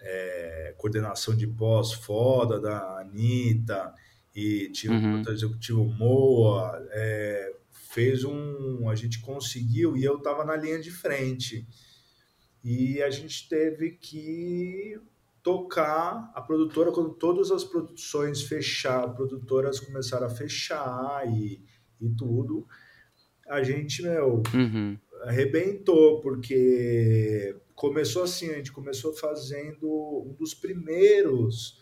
é, 0.00 0.74
coordenação 0.76 1.36
de 1.36 1.46
pós 1.46 1.92
foda 1.92 2.60
da 2.60 3.00
Anitta, 3.00 3.94
e 4.34 4.70
tinha 4.70 4.92
uhum. 4.92 5.22
o 5.22 5.30
executivo 5.30 5.84
Moa. 5.84 6.84
É, 6.90 7.59
fez 7.92 8.24
um. 8.24 8.88
A 8.88 8.94
gente 8.94 9.20
conseguiu 9.20 9.96
e 9.96 10.04
eu 10.04 10.18
estava 10.18 10.44
na 10.44 10.56
linha 10.56 10.80
de 10.80 10.90
frente. 10.90 11.66
E 12.62 13.02
a 13.02 13.10
gente 13.10 13.48
teve 13.48 13.92
que 13.92 14.98
tocar 15.42 16.30
a 16.34 16.42
produtora 16.42 16.92
quando 16.92 17.14
todas 17.14 17.50
as 17.50 17.64
produções 17.64 18.42
fechar, 18.42 19.14
produtoras 19.14 19.80
começaram 19.80 20.26
a 20.26 20.30
fechar 20.30 21.26
e 21.26 21.62
e 22.00 22.08
tudo, 22.08 22.66
a 23.48 23.62
gente, 23.62 24.02
meu, 24.02 24.42
uhum. 24.54 24.96
arrebentou, 25.22 26.20
porque 26.20 27.56
começou 27.74 28.22
assim, 28.22 28.50
a 28.50 28.54
gente 28.54 28.72
começou 28.72 29.12
fazendo 29.12 29.86
um 30.26 30.34
dos 30.34 30.54
primeiros, 30.54 31.79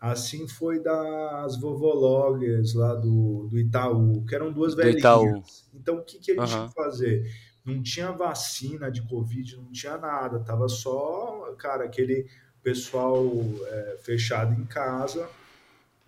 assim 0.00 0.46
foi 0.46 0.82
das 0.82 1.60
vovologas 1.60 2.74
lá 2.74 2.94
do, 2.94 3.48
do 3.50 3.58
Itaú, 3.58 4.24
que 4.26 4.34
eram 4.34 4.52
duas 4.52 4.74
velhinhas. 4.74 5.68
Então, 5.74 5.98
o 5.98 6.04
que, 6.04 6.18
que 6.18 6.32
a 6.32 6.44
gente 6.44 6.54
uhum. 6.54 6.64
ia 6.64 6.70
fazer? 6.70 7.30
Não 7.64 7.82
tinha 7.82 8.12
vacina 8.12 8.90
de 8.90 9.06
Covid, 9.08 9.56
não 9.56 9.72
tinha 9.72 9.98
nada, 9.98 10.38
tava 10.40 10.68
só, 10.68 11.54
cara, 11.58 11.84
aquele 11.84 12.26
pessoal 12.62 13.24
é, 13.66 13.98
fechado 14.02 14.52
em 14.60 14.64
casa 14.64 15.28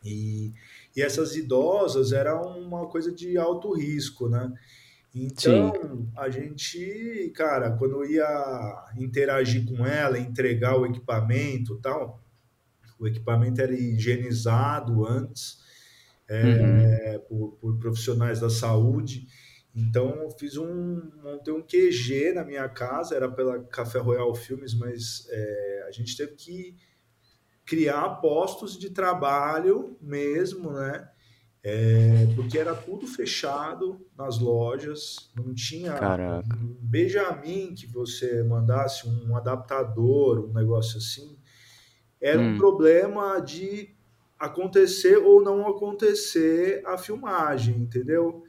e 0.04 0.52
e 0.98 1.02
essas 1.02 1.36
idosas 1.36 2.10
eram 2.10 2.58
uma 2.58 2.88
coisa 2.88 3.12
de 3.12 3.38
alto 3.38 3.72
risco, 3.72 4.28
né? 4.28 4.52
Então, 5.14 5.72
Sim. 5.72 6.08
a 6.16 6.28
gente, 6.28 7.32
cara, 7.36 7.70
quando 7.70 8.02
eu 8.02 8.10
ia 8.10 8.92
interagir 8.96 9.64
com 9.64 9.86
ela, 9.86 10.18
entregar 10.18 10.76
o 10.76 10.84
equipamento 10.84 11.78
tal, 11.80 12.20
o 12.98 13.06
equipamento 13.06 13.60
era 13.60 13.72
higienizado 13.72 15.06
antes 15.06 15.58
é, 16.28 17.16
uhum. 17.16 17.20
por, 17.28 17.52
por, 17.58 17.78
profissionais 17.78 18.40
da 18.40 18.50
saúde. 18.50 19.26
Então, 19.74 20.22
eu 20.22 20.30
fiz 20.30 20.56
um, 20.56 21.10
montei 21.22 21.52
um 21.54 21.62
QG 21.62 22.32
na 22.34 22.44
minha 22.44 22.68
casa, 22.68 23.14
era 23.14 23.30
pela 23.30 23.60
Café 23.64 23.98
Royal 23.98 24.34
Filmes, 24.34 24.74
mas 24.74 25.26
é, 25.30 25.84
a 25.88 25.92
gente 25.92 26.16
teve 26.16 26.32
que 26.32 26.76
criar 27.64 28.08
postos 28.16 28.78
de 28.78 28.90
trabalho 28.90 29.96
mesmo, 30.00 30.72
né? 30.72 31.08
É, 31.62 32.26
porque 32.34 32.56
era 32.56 32.74
tudo 32.74 33.06
fechado 33.06 34.00
nas 34.16 34.38
lojas, 34.38 35.30
não 35.36 35.52
tinha 35.52 35.92
Caraca. 35.94 36.56
um 36.56 36.76
Benjamin 36.80 37.74
que 37.74 37.86
você 37.86 38.42
mandasse 38.44 39.06
um 39.06 39.36
adaptador, 39.36 40.48
um 40.48 40.52
negócio 40.52 40.98
assim. 40.98 41.37
Era 42.20 42.40
um 42.42 42.54
Hum. 42.54 42.56
problema 42.56 43.40
de 43.40 43.94
acontecer 44.38 45.16
ou 45.18 45.42
não 45.42 45.66
acontecer 45.68 46.82
a 46.86 46.96
filmagem, 46.98 47.76
entendeu? 47.76 48.44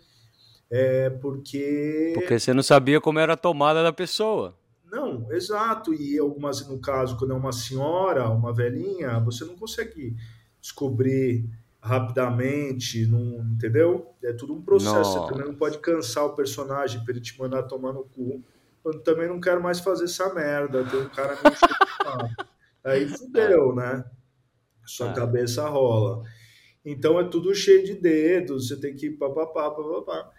É 0.71 1.09
porque 1.09 2.11
Porque 2.13 2.39
você 2.39 2.53
não 2.53 2.63
sabia 2.63 3.01
como 3.01 3.19
era 3.19 3.33
a 3.33 3.37
tomada 3.37 3.83
da 3.83 3.91
pessoa. 3.93 4.55
não, 4.91 5.31
exato. 5.31 5.93
E 5.93 6.17
algumas, 6.17 6.67
no 6.67 6.79
caso, 6.79 7.17
quando 7.17 7.31
é 7.33 7.37
uma 7.37 7.51
senhora, 7.51 8.29
uma 8.29 8.53
velhinha, 8.53 9.19
você 9.19 9.45
não 9.45 9.55
consegue 9.55 10.15
descobrir 10.61 11.47
rapidamente, 11.81 13.05
não, 13.07 13.41
entendeu? 13.53 14.13
É 14.23 14.33
tudo 14.33 14.53
um 14.53 14.61
processo. 14.61 15.13
Você 15.13 15.21
também 15.25 15.45
não 15.45 15.55
pode 15.55 15.77
cansar 15.79 16.25
o 16.25 16.35
personagem 16.35 17.03
para 17.03 17.13
ele 17.13 17.21
te 17.21 17.37
mandar 17.39 17.63
tomar 17.63 17.93
no 17.93 18.03
cu. 18.03 18.43
Eu 18.83 18.99
também 19.03 19.27
não 19.27 19.39
quero 19.39 19.61
mais 19.61 19.79
fazer 19.79 20.05
essa 20.05 20.33
merda. 20.33 20.83
Tem 20.87 20.99
um 20.99 21.09
cara 21.09 21.35
me 21.41 21.51
enchendo 21.51 21.77
o 21.83 21.87
saco. 22.07 22.35
Aí 22.83 23.07
fudeu, 23.09 23.75
né? 23.75 24.03
Sua 24.85 25.11
É. 25.11 25.13
cabeça 25.13 25.67
rola. 25.67 26.23
Então 26.83 27.19
é 27.19 27.23
tudo 27.27 27.53
cheio 27.53 27.83
de 27.85 27.93
dedos, 27.95 28.67
você 28.67 28.79
tem 28.79 28.95
que 28.95 29.11
papapá, 29.11 29.69
papapá. 29.69 30.31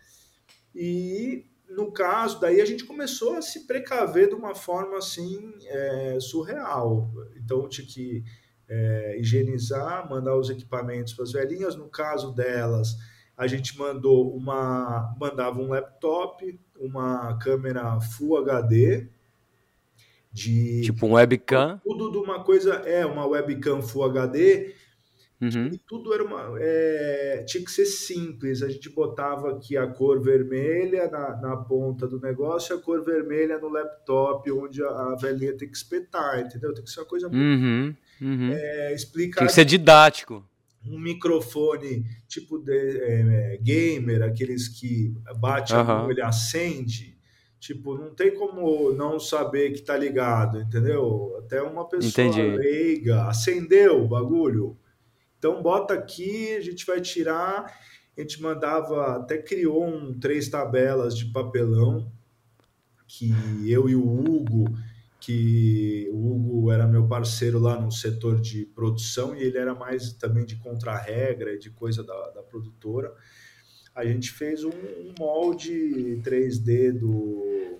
E 0.74 1.47
no 1.68 1.93
caso, 1.93 2.41
daí 2.41 2.61
a 2.61 2.64
gente 2.64 2.84
começou 2.84 3.36
a 3.36 3.43
se 3.43 3.66
precaver 3.66 4.28
de 4.28 4.34
uma 4.34 4.55
forma 4.55 4.99
assim 4.99 5.53
é, 5.66 6.18
surreal. 6.20 7.11
Então 7.36 7.68
tinha 7.68 7.86
que 7.86 8.24
é, 8.68 9.18
higienizar, 9.20 10.09
mandar 10.09 10.36
os 10.36 10.51
equipamentos 10.51 11.12
para 11.12 11.24
as 11.24 11.32
velhinhas. 11.32 11.76
No 11.76 11.88
caso 11.88 12.32
delas, 12.32 12.97
a 13.36 13.47
gente 13.47 13.78
mandou 13.78 14.34
uma, 14.34 15.14
mandava 15.20 15.61
um 15.61 15.68
laptop, 15.68 16.59
uma 16.76 17.38
câmera 17.38 18.01
Full 18.01 18.38
HD 18.38 19.09
de 20.33 20.83
Tipo 20.83 21.07
um 21.07 21.12
webcam. 21.14 21.81
tudo 21.85 22.11
de 22.12 22.18
uma 22.18 22.45
coisa 22.45 22.74
é 22.87 23.05
uma 23.07 23.26
webcam 23.26 23.83
Full 23.83 24.05
HD 24.05 24.74
Uhum. 25.43 25.68
e 25.72 25.78
tudo 25.78 26.12
era 26.12 26.22
uma. 26.22 26.53
é, 26.61 27.43
tinha 27.49 27.64
que 27.64 27.70
ser 27.70 27.87
simples. 27.87 28.62
A 28.62 28.68
gente 28.68 28.91
botava 28.91 29.51
aqui 29.53 29.74
a 29.74 29.87
cor 29.87 30.20
vermelha 30.20 31.09
na, 31.11 31.35
na 31.41 31.57
ponta 31.57 32.07
do 32.07 32.20
negócio 32.20 32.76
e 32.76 32.78
a 32.78 32.83
cor 32.83 33.03
vermelha 33.03 33.59
no 33.59 33.68
laptop, 33.70 34.51
onde 34.53 34.83
a, 34.85 34.89
a 34.89 35.16
velhinha 35.18 35.57
tem 35.57 35.66
que 35.66 35.74
espetar, 35.76 36.41
entendeu? 36.41 36.74
Tem 36.74 36.85
que 36.85 36.91
ser 36.91 37.01
uma 37.01 37.07
coisa 37.07 37.26
muito 37.31 37.41
Uhum. 37.43 37.95
Uhum. 38.20 38.51
é, 38.53 38.93
explicar 38.95 39.39
Tem 39.39 39.47
que 39.49 39.55
ser 39.55 39.64
didático. 39.64 40.45
um 40.87 40.99
microfone 41.01 42.05
tipo 42.28 42.59
de, 42.59 42.99
é, 43.01 43.59
gamer, 43.62 44.22
aqueles 44.22 44.68
que 44.68 45.14
bate 45.39 45.72
a 45.72 45.83
mão, 45.83 46.11
ele 46.11 46.20
acende. 46.20 47.09
Tipo, 47.61 47.94
não 47.94 48.14
tem 48.14 48.34
como 48.34 48.90
não 48.94 49.20
saber 49.20 49.72
que 49.72 49.82
tá 49.82 49.94
ligado, 49.94 50.58
entendeu? 50.58 51.36
Até 51.38 51.61
uma 51.61 51.86
pessoa 51.86 52.26
Entendi. 52.26 52.40
leiga 52.40 53.26
acendeu 53.26 54.02
o 54.02 54.08
bagulho. 54.08 54.78
Então 55.38 55.62
bota 55.62 55.92
aqui, 55.92 56.56
a 56.56 56.61
gente 56.62 56.86
vai 56.86 57.02
tirar. 57.02 57.78
A 58.16 58.20
gente 58.20 58.40
mandava, 58.40 59.16
até 59.16 59.36
criou 59.36 59.86
um 59.86 60.18
três 60.18 60.48
tabelas 60.48 61.14
de 61.14 61.26
papelão 61.26 62.11
que 63.06 63.30
eu 63.66 63.90
e 63.90 63.94
o 63.94 64.08
Hugo, 64.08 64.64
que 65.20 66.08
o 66.12 66.32
Hugo 66.32 66.72
era 66.72 66.86
meu 66.86 67.06
parceiro 67.06 67.58
lá 67.58 67.78
no 67.78 67.92
setor 67.92 68.40
de 68.40 68.64
produção 68.64 69.36
e 69.36 69.42
ele 69.42 69.58
era 69.58 69.74
mais 69.74 70.14
também 70.14 70.46
de 70.46 70.56
contra-regra, 70.56 71.58
de 71.58 71.68
coisa 71.70 72.02
da, 72.02 72.30
da 72.30 72.42
produtora. 72.42 73.14
A 73.95 74.05
gente 74.05 74.30
fez 74.30 74.64
um, 74.64 74.70
um 74.70 75.14
molde 75.18 76.20
3D 76.24 76.93
do, 76.99 77.78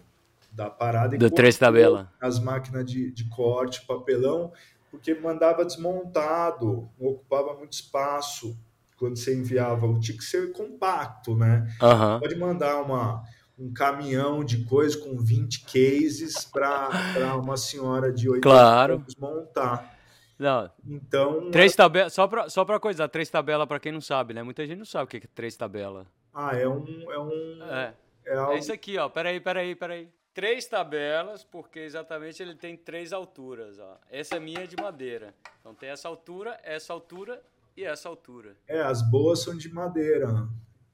da 0.53 0.69
parada 0.69 1.17
Do 1.17 1.31
três 1.31 1.57
tabela. 1.57 2.13
as 2.21 2.39
máquinas 2.39 2.85
de, 2.85 3.11
de 3.13 3.29
corte, 3.29 3.87
papelão, 3.87 4.53
porque 4.91 5.15
mandava 5.15 5.65
desmontado, 5.65 6.89
ocupava 6.99 7.55
muito 7.55 7.73
espaço 7.75 8.59
quando 8.97 9.17
você 9.17 9.35
enviava. 9.35 9.87
Tinha 10.01 10.17
que 10.19 10.25
ser 10.25 10.53
compacto, 10.53 11.37
né? 11.37 11.67
Aham. 11.81 12.19
Pode 12.21 12.35
mandar 12.37 12.83
uma, 12.83 13.23
um 13.59 13.73
caminhão 13.73 14.45
de 14.45 14.65
coisa 14.65 14.99
com 14.99 15.17
20 15.17 15.65
cases 15.65 16.45
para 16.45 17.37
uma 17.41 17.57
senhora 17.57 18.13
de 18.13 18.29
80 18.29 18.43
Claro. 18.43 18.95
anos 18.95 19.15
montar. 19.17 19.97
Não, 20.41 20.70
Então, 20.86 21.51
três 21.51 21.76
tabelas. 21.76 22.14
Só 22.14 22.26
pra, 22.26 22.49
só 22.49 22.64
pra 22.64 22.80
coisar, 22.80 23.07
três 23.09 23.28
tabelas 23.28 23.68
pra 23.68 23.78
quem 23.78 23.93
não 23.93 24.01
sabe, 24.01 24.32
né? 24.32 24.43
Muita 24.43 24.64
gente 24.66 24.78
não 24.78 24.86
sabe 24.86 25.05
o 25.05 25.07
que 25.07 25.18
é 25.18 25.28
três 25.34 25.55
tabelas. 25.55 26.07
ah, 26.32 26.57
é 26.57 26.66
um. 26.66 27.12
É, 27.12 27.18
um, 27.18 27.62
É. 27.64 27.95
é 28.24 28.34
algo 28.36 28.53
É 28.55 28.59
isso 28.59 28.72
aqui, 28.72 28.97
ó. 28.97 29.09
Peraí, 29.11 29.38
peraí, 29.38 29.74
peraí. 29.74 30.09
Três 30.32 30.64
tabelas, 30.66 31.45
porque 31.45 31.80
exatamente 31.80 32.43
ele 32.43 32.55
tem 32.55 32.74
três 32.74 33.12
alturas, 33.12 33.78
ó. 33.78 33.99
Essa 34.11 34.36
é 34.36 34.41
minha 34.41 34.66
de 34.66 34.76
madeira. 34.76 35.34
Então 35.61 35.74
tem 35.74 35.91
essa 35.91 36.09
altura, 36.09 36.59
essa 36.62 36.93
altura 36.95 37.43
e 37.76 37.84
essa 37.84 38.09
altura. 38.09 38.57
É, 38.66 38.80
as 38.80 39.03
boas 39.11 39.43
são 39.43 39.55
de 39.55 39.68
madeira. 39.70 40.49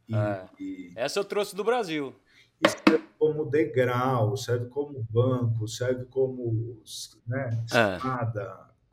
E, 0.09 0.15
É. 0.17 0.45
e 0.59 0.93
Essa 0.97 1.21
eu 1.21 1.25
trouxe 1.25 1.55
do 1.55 1.63
Brasil. 1.63 2.13
isso 2.67 2.77
serve 2.89 3.05
como 3.19 3.45
degrau, 3.45 4.37
serve 4.37 4.67
como 4.71 5.07
banco, 5.11 5.69
serve 5.69 6.05
como 6.07 6.81
né, 7.27 7.51
É. 7.73 7.99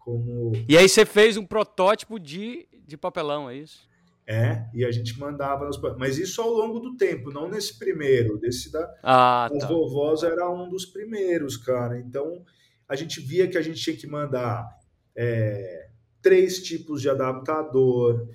como. 0.03 0.51
E 0.67 0.77
aí 0.77 0.87
você 0.87 1.05
fez 1.05 1.37
um 1.37 1.45
protótipo 1.45 2.19
de, 2.19 2.67
de 2.85 2.97
papelão, 2.97 3.49
é 3.49 3.55
isso? 3.55 3.87
É, 4.25 4.65
e 4.73 4.85
a 4.85 4.91
gente 4.91 5.17
mandava. 5.19 5.65
Nos... 5.65 5.79
Mas 5.97 6.17
isso 6.17 6.41
ao 6.41 6.49
longo 6.49 6.79
do 6.79 6.95
tempo, 6.95 7.31
não 7.31 7.49
nesse 7.49 7.77
primeiro. 7.77 8.37
Desse 8.37 8.71
da, 8.71 8.93
Ah, 9.03 9.49
das 9.51 9.63
tá. 9.63 9.67
vovós 9.67 10.23
era 10.23 10.49
um 10.49 10.69
dos 10.69 10.85
primeiros, 10.85 11.57
cara. 11.57 11.99
Então 11.99 12.41
a 12.87 12.95
gente 12.95 13.19
via 13.19 13.47
que 13.47 13.57
a 13.57 13.61
gente 13.61 13.81
tinha 13.81 13.95
que 13.95 14.07
mandar 14.07 14.67
é, 15.15 15.87
três 16.21 16.61
tipos 16.61 17.01
de 17.01 17.09
adaptador, 17.09 18.27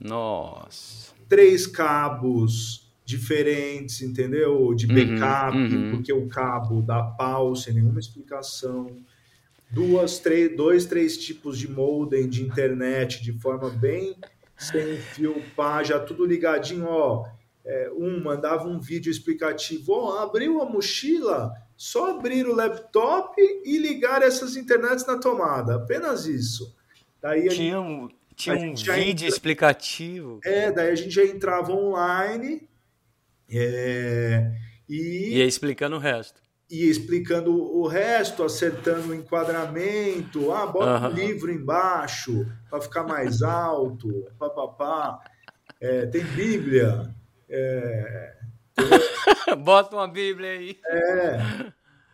Nossa. 0.00 1.12
três 1.28 1.66
cabos 1.66 2.90
diferentes, 3.04 4.02
entendeu? 4.02 4.74
De 4.74 4.86
Uhum, 4.86 4.94
backup, 4.94 5.56
uhum. 5.56 5.90
porque 5.92 6.12
o 6.12 6.26
cabo 6.28 6.82
dá 6.82 7.02
pau 7.02 7.54
sem 7.54 7.74
nenhuma 7.74 8.00
explicação. 8.00 8.96
Duas, 9.70 10.18
três, 10.18 10.56
dois, 10.56 10.84
três 10.86 11.16
tipos 11.18 11.58
de 11.58 11.68
modem 11.70 12.28
de 12.28 12.42
internet 12.42 13.22
de 13.22 13.32
forma 13.38 13.68
bem 13.70 14.16
sem 14.56 14.96
fio, 14.96 15.42
pá, 15.54 15.82
já 15.82 15.98
tudo 16.00 16.24
ligadinho, 16.24 16.86
ó. 16.86 17.28
É, 17.64 17.90
um 17.96 18.22
mandava 18.22 18.66
um 18.68 18.78
vídeo 18.80 19.10
explicativo, 19.10 19.92
ó, 19.92 20.18
abriu 20.22 20.62
a 20.62 20.64
mochila, 20.70 21.52
só 21.76 22.12
abrir 22.16 22.46
o 22.46 22.54
laptop 22.54 23.34
e 23.38 23.76
ligar 23.78 24.22
essas 24.22 24.56
internets 24.56 25.04
na 25.04 25.18
tomada, 25.18 25.74
apenas 25.74 26.26
isso. 26.26 26.74
Daí 27.20 27.48
Tinha 27.48 27.80
um, 27.80 28.08
tinha 28.36 28.54
um 28.56 28.72
vídeo 28.74 29.10
entra- 29.10 29.28
explicativo. 29.28 30.40
é, 30.44 30.70
daí 30.70 30.90
a 30.90 30.94
gente 30.94 31.10
já 31.10 31.24
entrava 31.24 31.72
online 31.72 32.66
é, 33.50 34.52
E 34.88 35.34
e 35.36 35.42
aí 35.42 35.48
explicando 35.48 35.96
o 35.96 35.98
resto. 35.98 36.40
Ia 36.70 36.90
explicando 36.90 37.52
o 37.54 37.86
resto, 37.86 38.42
acertando 38.42 39.10
o 39.10 39.14
enquadramento. 39.14 40.50
Ah, 40.52 40.66
bota 40.66 40.90
Aham. 40.90 41.08
um 41.10 41.12
livro 41.12 41.50
embaixo 41.52 42.46
para 42.68 42.80
ficar 42.80 43.04
mais 43.04 43.42
alto. 43.42 44.26
Papapá. 44.38 45.20
É, 45.80 46.06
tem 46.06 46.24
Bíblia. 46.24 47.14
É, 47.48 48.36
Bota 49.58 49.96
uma 49.96 50.08
Bíblia 50.08 50.50
aí. 50.50 50.78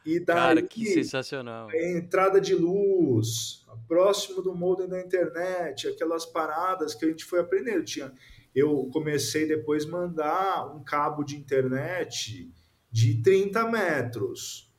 e 0.04 0.20
daí 0.20 0.36
Cara, 0.36 0.62
que 0.62 0.86
sensacional. 0.86 1.68
entrada 1.72 2.40
de 2.40 2.54
luz, 2.54 3.64
próximo 3.88 4.42
do 4.42 4.54
modem 4.54 4.88
da 4.88 5.00
internet, 5.00 5.88
aquelas 5.88 6.26
paradas 6.26 6.94
que 6.94 7.04
a 7.04 7.08
gente 7.08 7.24
foi 7.24 7.40
aprendendo. 7.40 7.84
Tinha, 7.84 8.12
eu 8.54 8.88
comecei 8.92 9.46
depois 9.46 9.86
a 9.86 9.90
mandar 9.90 10.76
um 10.76 10.82
cabo 10.84 11.24
de 11.24 11.36
internet 11.36 12.50
de 12.92 13.22
30 13.22 13.68
metros. 13.68 14.70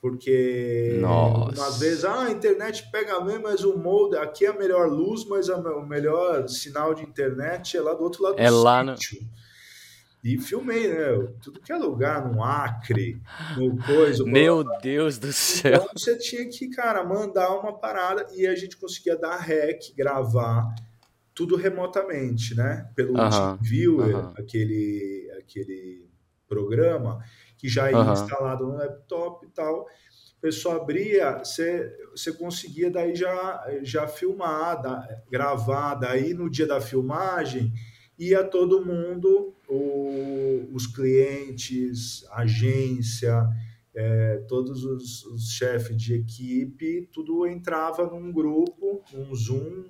Porque 0.00 0.96
Nossa. 1.00 1.66
às 1.66 1.78
vezes 1.80 2.04
ah, 2.04 2.26
a 2.26 2.30
internet 2.30 2.88
pega 2.92 3.20
bem, 3.20 3.38
mas 3.40 3.64
o 3.64 3.76
modem 3.76 4.18
aqui 4.20 4.46
é 4.46 4.48
a 4.48 4.56
melhor 4.56 4.88
luz, 4.88 5.24
mas 5.26 5.50
a- 5.50 5.56
o 5.58 5.84
melhor 5.86 6.48
sinal 6.48 6.94
de 6.94 7.02
internet 7.02 7.76
é 7.76 7.80
lá 7.80 7.92
do 7.94 8.04
outro 8.04 8.22
lado 8.22 8.36
do 8.36 8.40
É 8.40 8.48
lá 8.48 8.82
no- 8.84 8.96
sítio. 8.96 9.26
E 10.22 10.36
filmei, 10.38 10.88
né? 10.88 11.28
Tudo 11.42 11.60
que 11.60 11.72
é 11.72 11.76
lugar, 11.76 12.30
no 12.32 12.42
Acre, 12.44 13.20
no 13.56 13.76
coisa. 13.84 14.24
Meu 14.24 14.64
Deus 14.80 15.16
do 15.18 15.32
céu. 15.32 15.74
Então 15.74 15.88
você 15.96 16.16
tinha 16.18 16.48
que, 16.48 16.68
cara, 16.70 17.04
mandar 17.04 17.50
uma 17.56 17.72
parada 17.72 18.26
e 18.34 18.46
a 18.46 18.54
gente 18.54 18.76
conseguia 18.76 19.16
dar 19.16 19.36
rec, 19.38 19.92
gravar 19.96 20.74
tudo 21.34 21.54
remotamente, 21.56 22.54
né? 22.54 22.88
Pelo 22.96 23.16
Aham, 23.18 23.56
TeamViewer, 23.58 24.16
aham. 24.16 24.34
aquele, 24.36 25.30
aquele 25.38 26.08
programa 26.48 27.24
que 27.58 27.68
já 27.68 27.92
ia 27.92 27.98
Aham. 27.98 28.12
instalado 28.12 28.66
no 28.66 28.76
laptop 28.76 29.46
e 29.46 29.50
tal. 29.50 29.86
A 30.38 30.40
pessoa 30.40 30.76
abria, 30.76 31.38
você, 31.38 31.92
você 32.12 32.32
conseguia 32.32 32.90
daí 32.90 33.14
já, 33.14 33.66
já 33.82 34.06
filmar, 34.06 34.80
da- 34.80 35.22
gravar. 35.30 35.96
Daí 35.96 36.32
no 36.32 36.48
dia 36.48 36.66
da 36.66 36.80
filmagem 36.80 37.72
ia 38.18 38.42
todo 38.44 38.84
mundo, 38.84 39.54
o, 39.68 40.68
os 40.72 40.86
clientes, 40.86 42.24
agência, 42.30 43.48
é, 43.94 44.38
todos 44.48 44.84
os, 44.84 45.24
os 45.26 45.50
chefes 45.52 45.96
de 45.96 46.14
equipe, 46.14 47.08
tudo 47.12 47.46
entrava 47.46 48.06
num 48.06 48.32
grupo, 48.32 49.02
num 49.12 49.34
Zoom, 49.34 49.84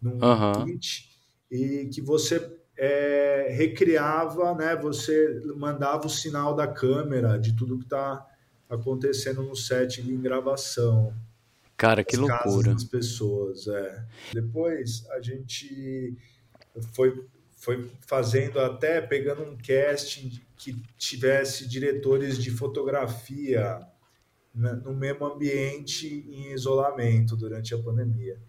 num 0.00 0.20
uhum. 0.22 0.64
Meet, 0.64 1.10
e 1.50 1.86
que 1.92 2.00
você 2.00 2.59
é, 2.82 3.48
recriava, 3.50 4.54
né? 4.54 4.74
Você 4.74 5.38
mandava 5.54 6.06
o 6.06 6.10
sinal 6.10 6.56
da 6.56 6.66
câmera 6.66 7.38
de 7.38 7.54
tudo 7.54 7.76
que 7.76 7.84
está 7.84 8.26
acontecendo 8.70 9.42
no 9.42 9.54
set 9.54 10.00
em 10.00 10.18
gravação. 10.18 11.14
Cara, 11.76 12.02
que 12.02 12.16
loucura. 12.16 12.72
Das 12.72 12.84
pessoas, 12.84 13.68
é. 13.68 14.02
Depois 14.32 15.06
a 15.10 15.20
gente 15.20 16.16
foi, 16.94 17.22
foi 17.54 17.90
fazendo 18.06 18.58
até 18.58 19.02
pegando 19.02 19.42
um 19.42 19.58
casting 19.58 20.40
que 20.56 20.72
tivesse 20.96 21.68
diretores 21.68 22.38
de 22.38 22.50
fotografia 22.50 23.78
no 24.54 24.94
mesmo 24.94 25.26
ambiente 25.26 26.26
em 26.30 26.52
isolamento 26.52 27.36
durante 27.36 27.74
a 27.74 27.78
pandemia. 27.78 28.40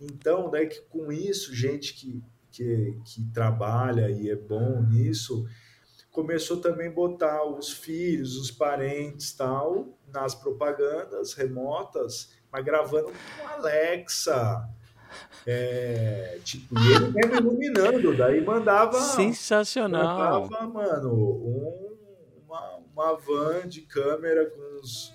Então, 0.00 0.50
daí 0.50 0.68
que 0.68 0.80
com 0.88 1.12
isso, 1.12 1.54
gente 1.54 1.92
que, 1.94 2.22
que, 2.54 2.96
que 3.04 3.24
trabalha 3.32 4.08
e 4.08 4.30
é 4.30 4.36
bom 4.36 4.80
nisso, 4.82 5.44
começou 6.12 6.58
também 6.58 6.86
a 6.86 6.92
botar 6.92 7.44
os 7.44 7.72
filhos, 7.72 8.36
os 8.36 8.50
parentes 8.52 9.32
tal, 9.32 9.98
nas 10.12 10.34
propagandas 10.36 11.34
remotas, 11.34 12.32
mas 12.52 12.64
gravando 12.64 13.08
com 13.08 13.48
Alexa. 13.48 14.68
É, 15.46 16.38
tipo, 16.44 16.78
e 16.78 16.92
ele 16.92 17.12
mesmo 17.12 17.36
iluminando, 17.36 18.16
daí 18.16 18.40
mandava. 18.40 19.00
Sensacional! 19.00 20.42
Mandava, 20.42 20.66
mano, 20.68 21.12
um, 21.12 21.96
uma, 22.46 22.76
uma 22.92 23.14
van 23.16 23.66
de 23.66 23.82
câmera 23.82 24.46
com 24.46 24.80
os. 24.80 25.12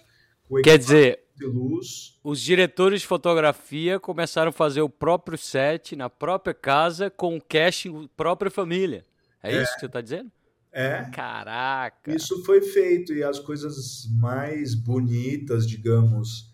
Com 0.47 0.61
Quer 0.61 0.77
dizer, 0.77 1.23
de 1.39 1.45
luz. 1.45 2.19
Os 2.21 2.41
diretores 2.41 3.01
de 3.01 3.07
fotografia 3.07 3.99
começaram 3.99 4.49
a 4.49 4.53
fazer 4.53 4.81
o 4.81 4.89
próprio 4.89 5.37
set 5.37 5.95
na 5.95 6.09
própria 6.09 6.53
casa 6.53 7.09
com 7.09 7.37
o 7.37 7.41
casting 7.41 8.09
própria 8.15 8.51
família. 8.51 9.05
É, 9.41 9.55
é 9.55 9.63
isso 9.63 9.73
que 9.73 9.79
você 9.79 9.85
está 9.85 10.01
dizendo? 10.01 10.29
É. 10.71 11.09
Caraca! 11.11 12.13
Isso 12.13 12.43
foi 12.43 12.61
feito 12.61 13.13
e 13.13 13.23
as 13.23 13.39
coisas 13.39 14.07
mais 14.11 14.75
bonitas, 14.75 15.65
digamos, 15.65 16.53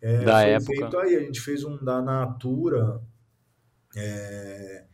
é, 0.00 0.24
da 0.24 0.42
época. 0.42 0.74
feito 0.74 0.98
aí. 0.98 1.16
A 1.16 1.20
gente 1.20 1.40
fez 1.40 1.62
um 1.62 1.76
da 1.76 2.00
Natura, 2.02 3.00
é, 3.94 4.86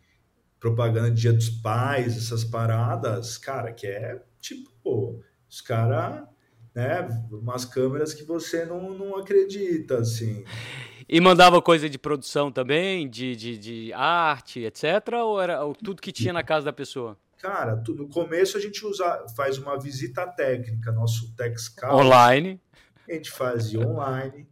propaganda 0.59 1.11
de 1.11 1.21
Dia 1.21 1.33
dos 1.33 1.49
Pais, 1.49 2.17
essas 2.17 2.45
paradas, 2.45 3.39
cara, 3.39 3.73
que 3.73 3.87
é 3.87 4.21
tipo, 4.41 4.71
pô, 4.83 5.23
os 5.49 5.61
caras, 5.61 6.28
né, 6.79 7.09
umas 7.33 7.65
câmeras 7.65 8.15
que 8.15 8.23
você 8.23 8.65
não, 8.65 8.95
não 8.95 9.17
acredita, 9.17 9.99
assim. 9.99 10.45
E 11.09 11.21
mandava 11.21 11.61
coisa 11.61 11.91
de 11.91 11.99
produção 11.99 12.53
também, 12.53 13.09
de, 13.09 13.35
de, 13.35 13.59
de 13.59 13.93
arte, 13.93 14.61
etc? 14.61 14.85
Ou 15.25 15.41
era 15.41 15.59
tudo 15.83 16.01
que 16.01 16.13
tinha 16.13 16.33
na 16.33 16.45
casa 16.45 16.67
da 16.67 16.73
pessoa? 16.73 17.19
Cara, 17.39 17.83
no 17.89 18.09
começo 18.09 18.57
a 18.57 18.61
gente 18.61 18.87
usa, 18.87 19.27
faz 19.35 19.59
uma 19.59 19.77
visita 19.77 20.25
técnica, 20.25 20.93
nosso 20.93 21.35
TechScout. 21.35 21.93
Online. 21.93 22.61
A 23.09 23.13
gente 23.13 23.33
fazia 23.33 23.81
online. 23.81 24.47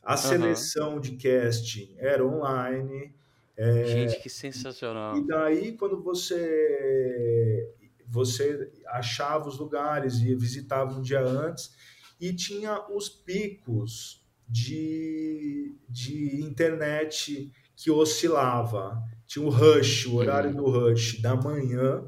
A 0.00 0.16
seleção 0.16 0.94
uhum. 0.94 1.00
de 1.00 1.16
casting 1.16 1.92
era 1.98 2.24
online. 2.24 3.12
É, 3.56 3.84
gente, 3.84 4.20
que 4.20 4.28
sensacional. 4.28 5.16
E 5.16 5.26
daí, 5.26 5.72
quando 5.72 6.00
você 6.00 7.68
você 8.08 8.70
achava 8.88 9.48
os 9.48 9.58
lugares 9.58 10.18
e 10.20 10.34
visitava 10.34 10.94
um 10.98 11.02
dia 11.02 11.20
antes, 11.20 11.74
e 12.20 12.32
tinha 12.32 12.86
os 12.90 13.08
picos 13.08 14.24
de, 14.48 15.76
de 15.88 16.40
internet 16.42 17.50
que 17.76 17.90
oscilava. 17.90 19.02
Tinha 19.26 19.44
o 19.44 19.50
rush, 19.50 20.06
o 20.06 20.16
horário 20.16 20.50
uhum. 20.50 20.56
do 20.56 20.70
rush 20.70 21.20
da 21.20 21.34
manhã 21.34 22.04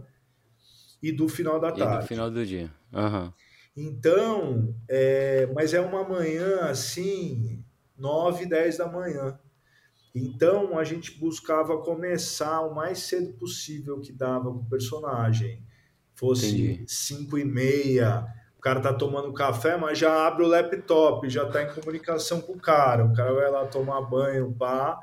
e 1.02 1.12
do 1.12 1.28
final 1.28 1.58
da 1.60 1.72
tarde. 1.72 1.96
E 1.96 2.00
do 2.00 2.06
final 2.06 2.30
do 2.30 2.46
dia. 2.46 2.70
Uhum. 2.92 3.32
Então, 3.76 4.74
é, 4.88 5.46
mas 5.54 5.74
é 5.74 5.80
uma 5.80 6.02
manhã 6.06 6.60
assim, 6.60 7.62
9, 7.96 8.46
10 8.46 8.78
da 8.78 8.90
manhã. 8.90 9.38
Então 10.14 10.78
a 10.78 10.84
gente 10.84 11.18
buscava 11.18 11.76
começar 11.82 12.62
o 12.62 12.74
mais 12.74 13.00
cedo 13.00 13.34
possível 13.34 14.00
que 14.00 14.12
dava 14.12 14.50
com 14.50 14.60
o 14.60 14.68
personagem. 14.68 15.62
Fosse 16.16 16.82
5 16.88 17.38
e 17.38 17.44
meia, 17.44 18.26
o 18.58 18.60
cara 18.60 18.80
tá 18.80 18.92
tomando 18.92 19.32
café, 19.34 19.76
mas 19.76 19.98
já 19.98 20.26
abre 20.26 20.42
o 20.44 20.48
laptop, 20.48 21.28
já 21.28 21.46
tá 21.46 21.62
em 21.62 21.72
comunicação 21.74 22.40
com 22.40 22.54
o 22.54 22.60
cara. 22.60 23.04
O 23.04 23.12
cara 23.14 23.32
vai 23.34 23.50
lá 23.50 23.66
tomar 23.66 24.00
banho, 24.00 24.52
pá. 24.54 24.98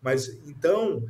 Mas 0.00 0.28
então, 0.46 1.04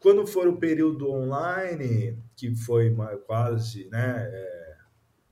quando 0.00 0.26
for 0.26 0.48
o 0.48 0.56
período 0.56 1.10
online, 1.10 2.18
que 2.34 2.54
foi 2.54 2.94
quase, 3.26 3.86
né, 3.90 4.28
é, 4.32 4.76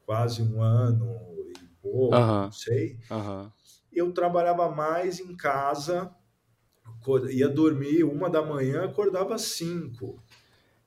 quase 0.04 0.42
um 0.42 0.62
ano 0.62 1.16
e 1.48 1.66
pouco, 1.80 2.14
não 2.14 2.52
sei, 2.52 2.98
eu 3.92 4.12
trabalhava 4.12 4.70
mais 4.70 5.20
em 5.20 5.34
casa, 5.36 6.14
ia 7.30 7.48
dormir 7.48 8.04
uma 8.04 8.28
da 8.28 8.42
manhã, 8.42 8.84
acordava 8.84 9.38
cinco. 9.38 10.22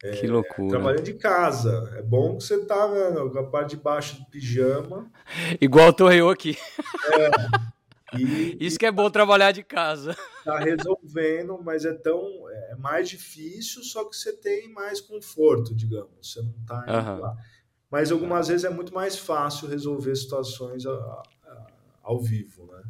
É, 0.04 0.12
que 0.12 0.28
loucura. 0.28 0.70
Trabalhando 0.70 1.04
de 1.04 1.14
casa. 1.14 1.94
É 1.98 2.02
bom 2.02 2.38
que 2.38 2.44
você 2.44 2.64
tá 2.66 2.86
vendo, 2.88 3.32
com 3.32 3.40
a 3.40 3.44
parte 3.44 3.72
de 3.72 3.78
baixo 3.78 4.20
do 4.20 4.26
pijama. 4.28 5.12
Igual 5.60 5.92
tô 5.92 6.12
eu 6.12 6.30
aqui. 6.30 6.56
É. 7.14 8.18
E, 8.18 8.58
Isso 8.62 8.78
que 8.78 8.86
é 8.86 8.92
bom 8.92 9.10
trabalhar 9.10 9.52
de 9.52 9.64
casa. 9.64 10.16
Tá 10.48 10.60
resolvendo, 10.60 11.62
mas 11.62 11.84
é 11.84 11.92
tão 11.92 12.22
é 12.50 12.76
mais 12.78 13.10
difícil, 13.10 13.84
só 13.84 14.06
que 14.06 14.16
você 14.16 14.32
tem 14.32 14.72
mais 14.72 15.02
conforto, 15.02 15.76
digamos. 15.76 16.10
Você 16.22 16.42
não 16.42 16.54
tá 16.66 16.86
uhum. 16.88 17.20
lá. 17.20 17.36
Mas 17.92 18.14
algumas 18.14 18.48
vezes 18.48 18.64
é 18.64 18.70
muito 18.70 18.94
mais 18.94 19.18
fácil 19.18 19.68
resolver 19.68 20.16
situações 20.16 20.86
a, 20.86 20.94
a, 20.94 21.68
ao 22.02 22.22
vivo, 22.22 22.66
né? 22.68 22.82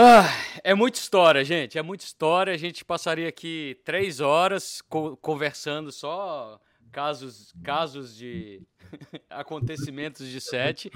Ah, 0.00 0.28
é 0.62 0.76
muita 0.76 0.96
história, 0.96 1.44
gente. 1.44 1.76
É 1.76 1.82
muita 1.82 2.04
história. 2.04 2.54
A 2.54 2.56
gente 2.56 2.84
passaria 2.84 3.28
aqui 3.28 3.80
três 3.84 4.20
horas 4.20 4.80
co 4.82 5.16
conversando 5.16 5.90
só 5.90 6.60
casos, 6.92 7.52
casos 7.64 8.16
de 8.16 8.62
acontecimentos 9.28 10.28
de 10.28 10.40
set, 10.40 10.88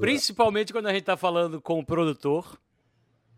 principalmente 0.00 0.72
quando 0.72 0.86
a 0.86 0.90
gente 0.90 1.02
está 1.02 1.18
falando 1.18 1.60
com 1.60 1.78
o 1.80 1.84
produtor, 1.84 2.58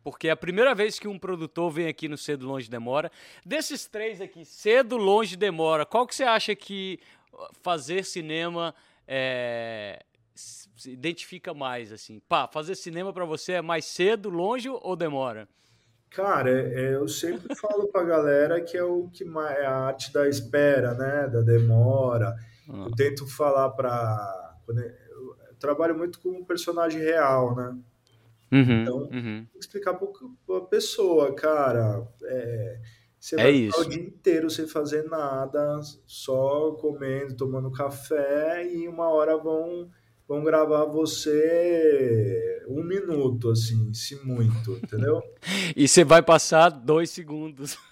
porque 0.04 0.28
é 0.28 0.30
a 0.30 0.36
primeira 0.36 0.72
vez 0.72 1.00
que 1.00 1.08
um 1.08 1.18
produtor 1.18 1.68
vem 1.68 1.88
aqui 1.88 2.06
no 2.06 2.16
Cedo 2.16 2.46
Longe 2.46 2.70
Demora. 2.70 3.10
Desses 3.44 3.88
três 3.88 4.20
aqui, 4.20 4.44
Cedo 4.44 4.96
Longe 4.96 5.34
Demora, 5.34 5.84
qual 5.84 6.06
que 6.06 6.14
você 6.14 6.22
acha 6.22 6.54
que 6.54 7.00
fazer 7.60 8.04
cinema 8.04 8.72
é, 9.04 10.00
se 10.78 10.90
identifica 10.92 11.52
mais 11.52 11.92
assim? 11.92 12.20
Pá, 12.28 12.48
fazer 12.48 12.74
cinema 12.74 13.12
para 13.12 13.24
você 13.24 13.52
é 13.52 13.62
mais 13.62 13.84
cedo, 13.84 14.30
longe 14.30 14.68
ou 14.68 14.96
demora? 14.96 15.48
Cara, 16.10 16.50
é, 16.50 16.94
eu 16.94 17.06
sempre 17.08 17.54
falo 17.56 17.88
pra 17.88 18.02
galera 18.04 18.60
que 18.60 18.76
é 18.76 18.84
o 18.84 19.08
que 19.08 19.24
mais, 19.24 19.58
é 19.58 19.66
a 19.66 19.74
arte 19.74 20.12
da 20.12 20.28
espera, 20.28 20.94
né? 20.94 21.28
Da 21.28 21.40
demora. 21.40 22.34
Ah. 22.68 22.86
Eu 22.86 22.94
tento 22.94 23.26
falar 23.26 23.70
pra. 23.70 24.54
Eu, 24.68 25.36
trabalho 25.58 25.96
muito 25.96 26.20
com 26.20 26.30
um 26.30 26.44
personagem 26.44 27.00
real, 27.00 27.54
né? 27.56 27.76
Uhum, 28.50 28.82
então, 28.82 28.98
uhum. 29.12 29.46
explicar 29.58 29.98
pra 30.46 30.60
pessoa, 30.62 31.34
cara. 31.34 32.06
É, 32.22 32.80
você 33.18 33.34
é 33.34 33.42
vai 33.42 33.52
isso. 33.52 33.80
o 33.80 33.84
dia 33.84 34.02
inteiro 34.02 34.48
sem 34.48 34.66
fazer 34.66 35.04
nada, 35.04 35.80
só 36.06 36.72
comendo, 36.72 37.36
tomando 37.36 37.70
café, 37.70 38.64
e 38.66 38.88
uma 38.88 39.08
hora 39.08 39.36
vão 39.36 39.90
vão 40.28 40.44
gravar 40.44 40.84
você 40.84 42.62
um 42.68 42.84
minuto, 42.84 43.50
assim, 43.50 43.92
se 43.94 44.14
muito, 44.16 44.72
entendeu? 44.72 45.22
e 45.74 45.88
você 45.88 46.04
vai 46.04 46.22
passar 46.22 46.68
dois 46.68 47.10
segundos. 47.10 47.76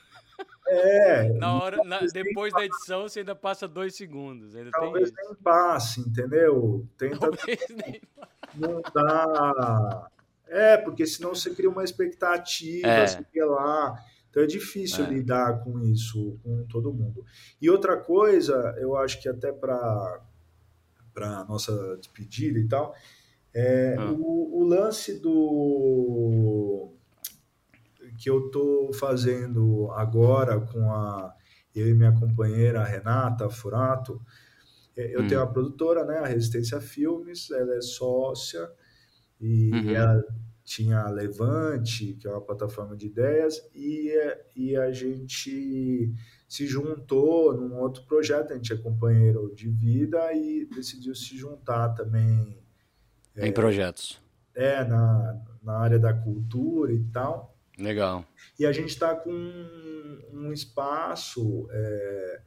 É. 0.69 1.33
Na 1.35 1.63
hora, 1.63 1.77
na, 1.85 2.01
depois 2.13 2.53
da 2.53 2.65
edição, 2.65 3.03
você 3.03 3.21
ainda 3.21 3.37
passa 3.37 3.69
dois 3.69 3.95
segundos. 3.95 4.57
Ainda 4.57 4.73
talvez 4.73 5.13
nem 5.13 5.33
passe, 5.37 6.01
entendeu? 6.01 6.85
Tenta 6.99 7.31
nem... 7.71 8.01
não 8.53 8.83
dá. 8.93 10.11
É, 10.49 10.77
porque 10.77 11.07
senão 11.07 11.37
você 11.37 11.55
cria 11.55 11.71
uma 11.71 11.85
expectativa, 11.85 12.89
é. 12.89 13.07
você 13.07 13.25
quer 13.33 13.45
lá. 13.45 13.97
Então 14.29 14.43
é 14.43 14.47
difícil 14.47 15.05
é. 15.05 15.09
lidar 15.09 15.63
com 15.63 15.79
isso 15.79 16.37
com 16.43 16.67
todo 16.67 16.93
mundo. 16.93 17.25
E 17.63 17.71
outra 17.71 17.97
coisa, 17.97 18.75
eu 18.77 18.97
acho 18.97 19.23
que 19.23 19.29
até 19.29 19.53
para 19.53 20.21
para 21.17 21.47
nossa 21.47 21.97
despedida 21.97 22.59
e 22.59 22.69
tal. 22.69 22.95
É, 23.55 23.97
ah. 23.99 24.13
o, 24.13 24.61
o, 24.61 24.65
lance 24.65 25.19
do 25.19 26.93
que 28.19 28.29
eu 28.29 28.47
estou 28.47 28.93
fazendo 28.93 29.91
agora 29.93 30.61
com 30.61 30.93
a 30.93 31.35
eu 31.75 31.89
e 31.89 31.95
minha 31.95 32.13
companheira 32.13 32.85
Renata 32.85 33.49
Furato, 33.49 34.21
é, 34.95 35.15
eu 35.15 35.23
hum. 35.23 35.27
tenho 35.27 35.41
uma 35.41 35.51
produtora, 35.51 36.05
né, 36.05 36.19
a 36.19 36.27
Resistência 36.27 36.81
Filmes, 36.83 37.51
ela 37.51 37.75
é 37.75 37.81
sócia 37.81 38.71
e 39.41 39.71
uhum. 39.71 39.91
ela 39.91 40.23
tinha 40.63 41.01
a 41.01 41.11
Levante, 41.11 42.15
que 42.15 42.27
é 42.27 42.31
uma 42.31 42.41
plataforma 42.43 42.95
de 42.95 43.07
ideias, 43.07 43.63
e, 43.75 44.13
e 44.55 44.77
a 44.77 44.91
gente 44.93 46.13
se 46.49 46.67
juntou 46.67 47.57
num 47.57 47.77
outro 47.79 48.05
projeto, 48.05 48.53
a 48.53 48.57
gente 48.57 48.73
é 48.73 48.77
companheiro 48.77 49.53
de 49.55 49.69
vida 49.69 50.33
e 50.33 50.67
decidiu 50.67 51.15
se 51.15 51.37
juntar 51.37 51.91
também. 51.91 52.57
Em 53.37 53.49
é, 53.49 53.53
projetos. 53.53 54.21
É, 54.55 54.85
na, 54.85 55.43
na 55.63 55.79
área 55.79 55.99
da 55.99 56.15
cultura 56.15 56.93
e 56.93 57.03
tal. 57.05 57.57
Legal. 57.79 58.25
E 58.59 58.65
a 58.65 58.73
gente 58.73 58.89
está 58.89 59.15
com 59.15 59.31
um, 60.33 60.53
espaço 60.53 61.69
é, 61.71 62.41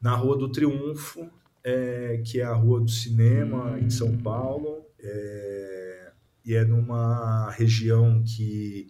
na 0.00 0.14
Rua 0.14 0.36
do 0.36 0.52
Triunfo, 0.52 1.30
é, 1.64 2.20
que 2.26 2.40
é 2.40 2.44
a 2.44 2.52
Rua 2.52 2.80
do 2.80 2.90
Cinema, 2.90 3.72
hum. 3.72 3.78
em 3.78 3.88
São 3.88 4.08
hum. 4.08 4.22
Paulo. 4.22 4.84
É, 5.00 6.12
e 6.44 6.54
é 6.54 6.64
numa 6.64 7.50
região 7.52 8.22
que, 8.22 8.88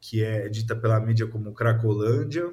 que 0.00 0.22
é 0.22 0.48
dita 0.48 0.74
pela 0.74 1.00
mídia 1.00 1.26
como 1.26 1.54
Cracolândia. 1.54 2.52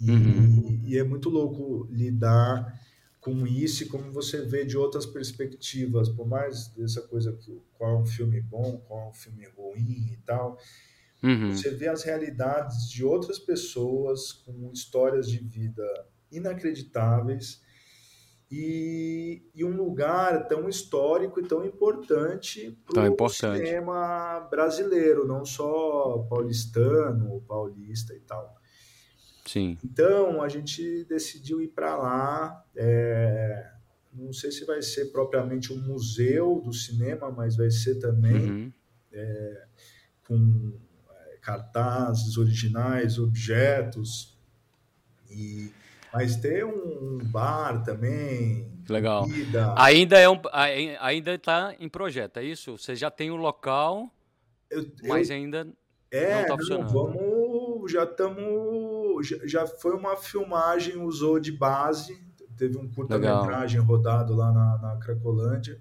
E, 0.00 0.10
uhum. 0.10 0.80
e 0.84 0.96
é 0.96 1.02
muito 1.02 1.28
louco 1.28 1.88
lidar 1.90 2.78
com 3.20 3.46
isso 3.46 3.82
e 3.82 3.86
como 3.86 4.12
você 4.12 4.42
vê 4.42 4.64
de 4.64 4.76
outras 4.76 5.04
perspectivas, 5.04 6.08
por 6.08 6.26
mais 6.26 6.68
dessa 6.68 7.02
coisa 7.02 7.32
que 7.32 7.60
qual 7.74 7.96
é 7.96 7.98
um 7.98 8.06
filme 8.06 8.40
bom, 8.40 8.78
qual 8.86 9.06
é 9.06 9.08
um 9.08 9.14
filme 9.14 9.46
ruim 9.56 10.12
e 10.12 10.18
tal, 10.24 10.56
uhum. 11.22 11.52
você 11.52 11.70
vê 11.70 11.88
as 11.88 12.02
realidades 12.04 12.88
de 12.88 13.04
outras 13.04 13.38
pessoas 13.38 14.32
com 14.32 14.70
histórias 14.72 15.28
de 15.28 15.38
vida 15.38 15.84
inacreditáveis 16.30 17.60
e, 18.50 19.42
e 19.54 19.64
um 19.64 19.76
lugar 19.76 20.46
tão 20.46 20.68
histórico 20.68 21.38
e 21.40 21.46
tão 21.46 21.64
importante 21.66 22.78
para 22.86 23.10
o 23.10 23.28
cinema 23.28 24.40
brasileiro, 24.50 25.26
não 25.26 25.44
só 25.44 26.26
paulistano, 26.30 27.42
paulista 27.46 28.14
e 28.14 28.20
tal. 28.20 28.57
Sim. 29.48 29.78
Então 29.82 30.42
a 30.42 30.48
gente 30.48 31.04
decidiu 31.04 31.62
ir 31.62 31.68
para 31.68 31.96
lá. 31.96 32.64
É, 32.76 33.70
não 34.12 34.32
sei 34.32 34.52
se 34.52 34.66
vai 34.66 34.82
ser 34.82 35.06
propriamente 35.06 35.72
um 35.72 35.80
museu 35.80 36.60
do 36.62 36.72
cinema, 36.72 37.30
mas 37.30 37.56
vai 37.56 37.70
ser 37.70 37.94
também 37.94 38.50
uhum. 38.50 38.72
é, 39.10 39.64
com 40.26 40.72
é, 41.10 41.36
cartazes 41.40 42.36
originais, 42.36 43.18
objetos 43.18 44.38
e 45.30 45.72
mas 46.12 46.36
ter 46.36 46.64
um 46.64 47.18
bar 47.22 47.82
também. 47.82 48.70
Legal. 48.88 49.22
Comida. 49.22 49.74
Ainda 49.76 50.18
é 50.18 50.28
um, 50.28 50.40
ainda 51.00 51.34
está 51.34 51.74
em 51.78 51.88
projeto, 51.88 52.38
é 52.38 52.44
isso? 52.44 52.76
Você 52.78 52.96
já 52.96 53.10
tem 53.10 53.30
o 53.30 53.36
local, 53.36 54.10
eu, 54.70 54.90
mas 55.06 55.28
eu, 55.28 55.36
ainda 55.36 55.68
é, 56.10 56.34
não 56.34 56.42
está 56.42 56.56
funcionando. 56.56 56.92
Vamos, 56.92 57.92
já 57.92 58.04
estamos, 58.04 58.42
já, 59.22 59.66
foi 59.66 59.94
uma 59.94 60.16
filmagem 60.16 60.96
usou 60.96 61.38
de 61.38 61.52
base, 61.52 62.18
teve 62.56 62.76
um 62.76 62.90
curta-metragem 62.90 63.80
rodado 63.80 64.34
lá 64.34 64.52
na, 64.52 64.78
na 64.78 64.96
Cracolândia. 64.96 65.80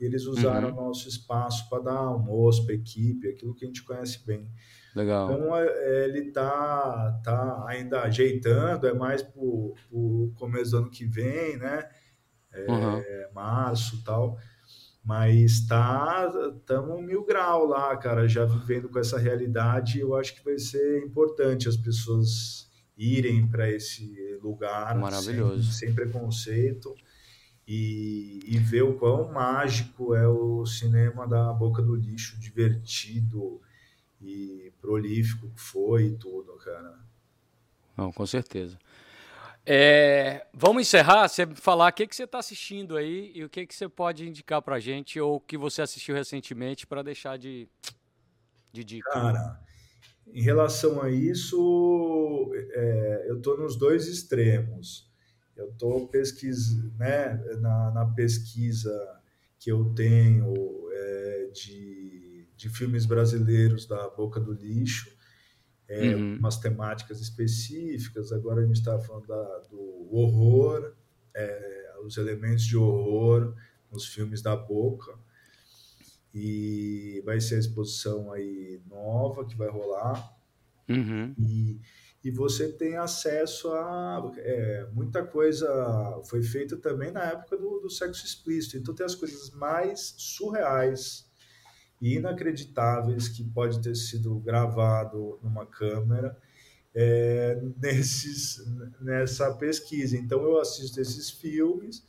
E 0.00 0.04
eles 0.04 0.26
usaram 0.26 0.70
uhum. 0.70 0.74
o 0.74 0.86
nosso 0.86 1.08
espaço 1.08 1.68
para 1.68 1.84
dar 1.84 1.96
almoço 1.96 2.64
para 2.64 2.74
a 2.74 2.78
equipe, 2.78 3.28
aquilo 3.28 3.54
que 3.54 3.64
a 3.64 3.68
gente 3.68 3.84
conhece 3.84 4.26
bem. 4.26 4.50
Legal. 4.94 5.30
Então 5.30 5.56
é, 5.56 5.66
é, 5.66 6.04
ele 6.04 6.32
tá, 6.32 7.20
tá 7.22 7.64
ainda 7.68 8.02
ajeitando, 8.02 8.86
é 8.86 8.94
mais 8.94 9.22
para 9.22 9.40
o 9.40 10.32
começo 10.36 10.72
do 10.72 10.78
ano 10.78 10.90
que 10.90 11.04
vem, 11.04 11.56
né? 11.56 11.88
É, 12.52 12.70
uhum. 12.70 13.02
Março 13.34 14.02
tal. 14.04 14.36
Mas 15.04 15.66
tá, 15.66 16.32
estamos 16.56 17.04
mil 17.04 17.26
grau 17.26 17.66
lá, 17.66 17.94
cara, 17.96 18.26
já 18.26 18.44
vivendo 18.44 18.88
com 18.88 18.98
essa 18.98 19.18
realidade. 19.18 20.00
Eu 20.00 20.14
acho 20.14 20.34
que 20.34 20.44
vai 20.44 20.58
ser 20.58 21.04
importante 21.04 21.68
as 21.68 21.76
pessoas 21.76 22.70
irem 22.96 23.46
para 23.46 23.70
esse 23.70 24.38
lugar 24.42 24.96
Maravilhoso. 24.98 25.72
Sem, 25.72 25.88
sem 25.88 25.94
preconceito 25.94 26.94
e, 27.66 28.40
e, 28.46 28.58
ver 28.58 28.82
o 28.82 28.94
quão 28.98 29.32
mágico 29.32 30.14
é 30.14 30.28
o 30.28 30.66
cinema 30.66 31.26
da 31.26 31.52
boca 31.52 31.80
do 31.80 31.94
lixo, 31.94 32.38
divertido, 32.38 33.60
e 34.24 34.72
prolífico 34.80 35.50
que 35.50 35.60
foi 35.60 36.06
e 36.06 36.16
tudo, 36.16 36.54
cara. 36.56 36.98
Não, 37.96 38.12
com 38.12 38.26
certeza. 38.26 38.78
É, 39.66 40.46
vamos 40.52 40.82
encerrar, 40.82 41.28
você 41.28 41.46
falar 41.46 41.90
o 41.90 41.92
que, 41.92 42.06
que 42.06 42.14
você 42.14 42.24
está 42.24 42.38
assistindo 42.38 42.96
aí 42.96 43.32
e 43.34 43.44
o 43.44 43.48
que, 43.48 43.66
que 43.66 43.74
você 43.74 43.88
pode 43.88 44.28
indicar 44.28 44.60
para 44.60 44.78
gente 44.78 45.18
ou 45.18 45.40
que 45.40 45.56
você 45.56 45.80
assistiu 45.80 46.14
recentemente 46.14 46.86
para 46.86 47.02
deixar 47.02 47.38
de, 47.38 47.66
de 48.72 48.84
dica. 48.84 49.10
Cara, 49.10 49.60
em 50.32 50.42
relação 50.42 51.00
a 51.02 51.10
isso, 51.10 52.50
é, 52.54 53.26
eu 53.28 53.36
estou 53.36 53.58
nos 53.58 53.76
dois 53.76 54.06
extremos. 54.06 55.10
Eu 55.56 55.70
estou 55.70 56.10
né, 56.98 57.34
na, 57.60 57.90
na 57.92 58.06
pesquisa 58.06 58.92
que 59.58 59.70
eu 59.70 59.94
tenho 59.94 60.52
é, 60.92 61.50
de 61.52 61.94
de 62.56 62.68
filmes 62.68 63.04
brasileiros 63.04 63.86
da 63.86 64.08
boca 64.08 64.40
do 64.40 64.52
lixo, 64.52 65.14
é, 65.88 66.14
uhum. 66.14 66.36
umas 66.36 66.56
temáticas 66.56 67.20
específicas. 67.20 68.32
Agora 68.32 68.62
a 68.62 68.66
gente 68.66 68.76
está 68.76 68.98
falando 68.98 69.26
da, 69.26 69.58
do 69.70 70.08
horror, 70.10 70.94
é, 71.34 71.94
os 72.04 72.16
elementos 72.16 72.64
de 72.64 72.76
horror 72.76 73.54
nos 73.90 74.06
filmes 74.06 74.40
da 74.40 74.56
boca. 74.56 75.14
E 76.34 77.22
vai 77.24 77.40
ser 77.40 77.56
a 77.56 77.58
exposição 77.60 78.32
aí 78.32 78.80
nova 78.88 79.44
que 79.44 79.56
vai 79.56 79.68
rolar. 79.68 80.36
Uhum. 80.88 81.34
E, 81.38 81.80
e 82.24 82.30
você 82.30 82.72
tem 82.72 82.96
acesso 82.96 83.70
a 83.72 84.32
é, 84.38 84.88
muita 84.92 85.24
coisa 85.24 86.20
foi 86.24 86.42
feita 86.42 86.76
também 86.76 87.12
na 87.12 87.22
época 87.22 87.56
do, 87.56 87.78
do 87.80 87.88
sexo 87.88 88.26
explícito. 88.26 88.76
Então 88.76 88.94
tem 88.94 89.06
as 89.06 89.14
coisas 89.14 89.50
mais 89.50 90.14
surreais 90.18 91.24
inacreditáveis 92.00 93.28
que 93.28 93.44
pode 93.44 93.80
ter 93.80 93.94
sido 93.94 94.38
gravado 94.40 95.38
numa 95.42 95.64
câmera 95.64 96.36
é, 96.94 97.60
nesses, 97.80 98.62
nessa 99.00 99.52
pesquisa. 99.54 100.16
Então 100.16 100.42
eu 100.42 100.60
assisto 100.60 101.00
esses 101.00 101.30
filmes 101.30 102.02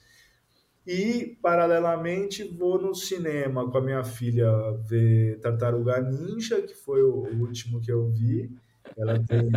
e 0.86 1.38
paralelamente 1.42 2.44
vou 2.44 2.80
no 2.80 2.94
cinema 2.94 3.70
com 3.70 3.78
a 3.78 3.82
minha 3.82 4.04
filha 4.04 4.50
ver 4.88 5.40
Tartaruga 5.40 6.00
Ninja, 6.02 6.62
que 6.62 6.76
foi 6.76 7.02
o 7.02 7.26
último 7.40 7.82
que 7.82 7.92
eu 7.92 8.10
vi. 8.10 8.52
Ela 8.98 9.20
tem 9.20 9.50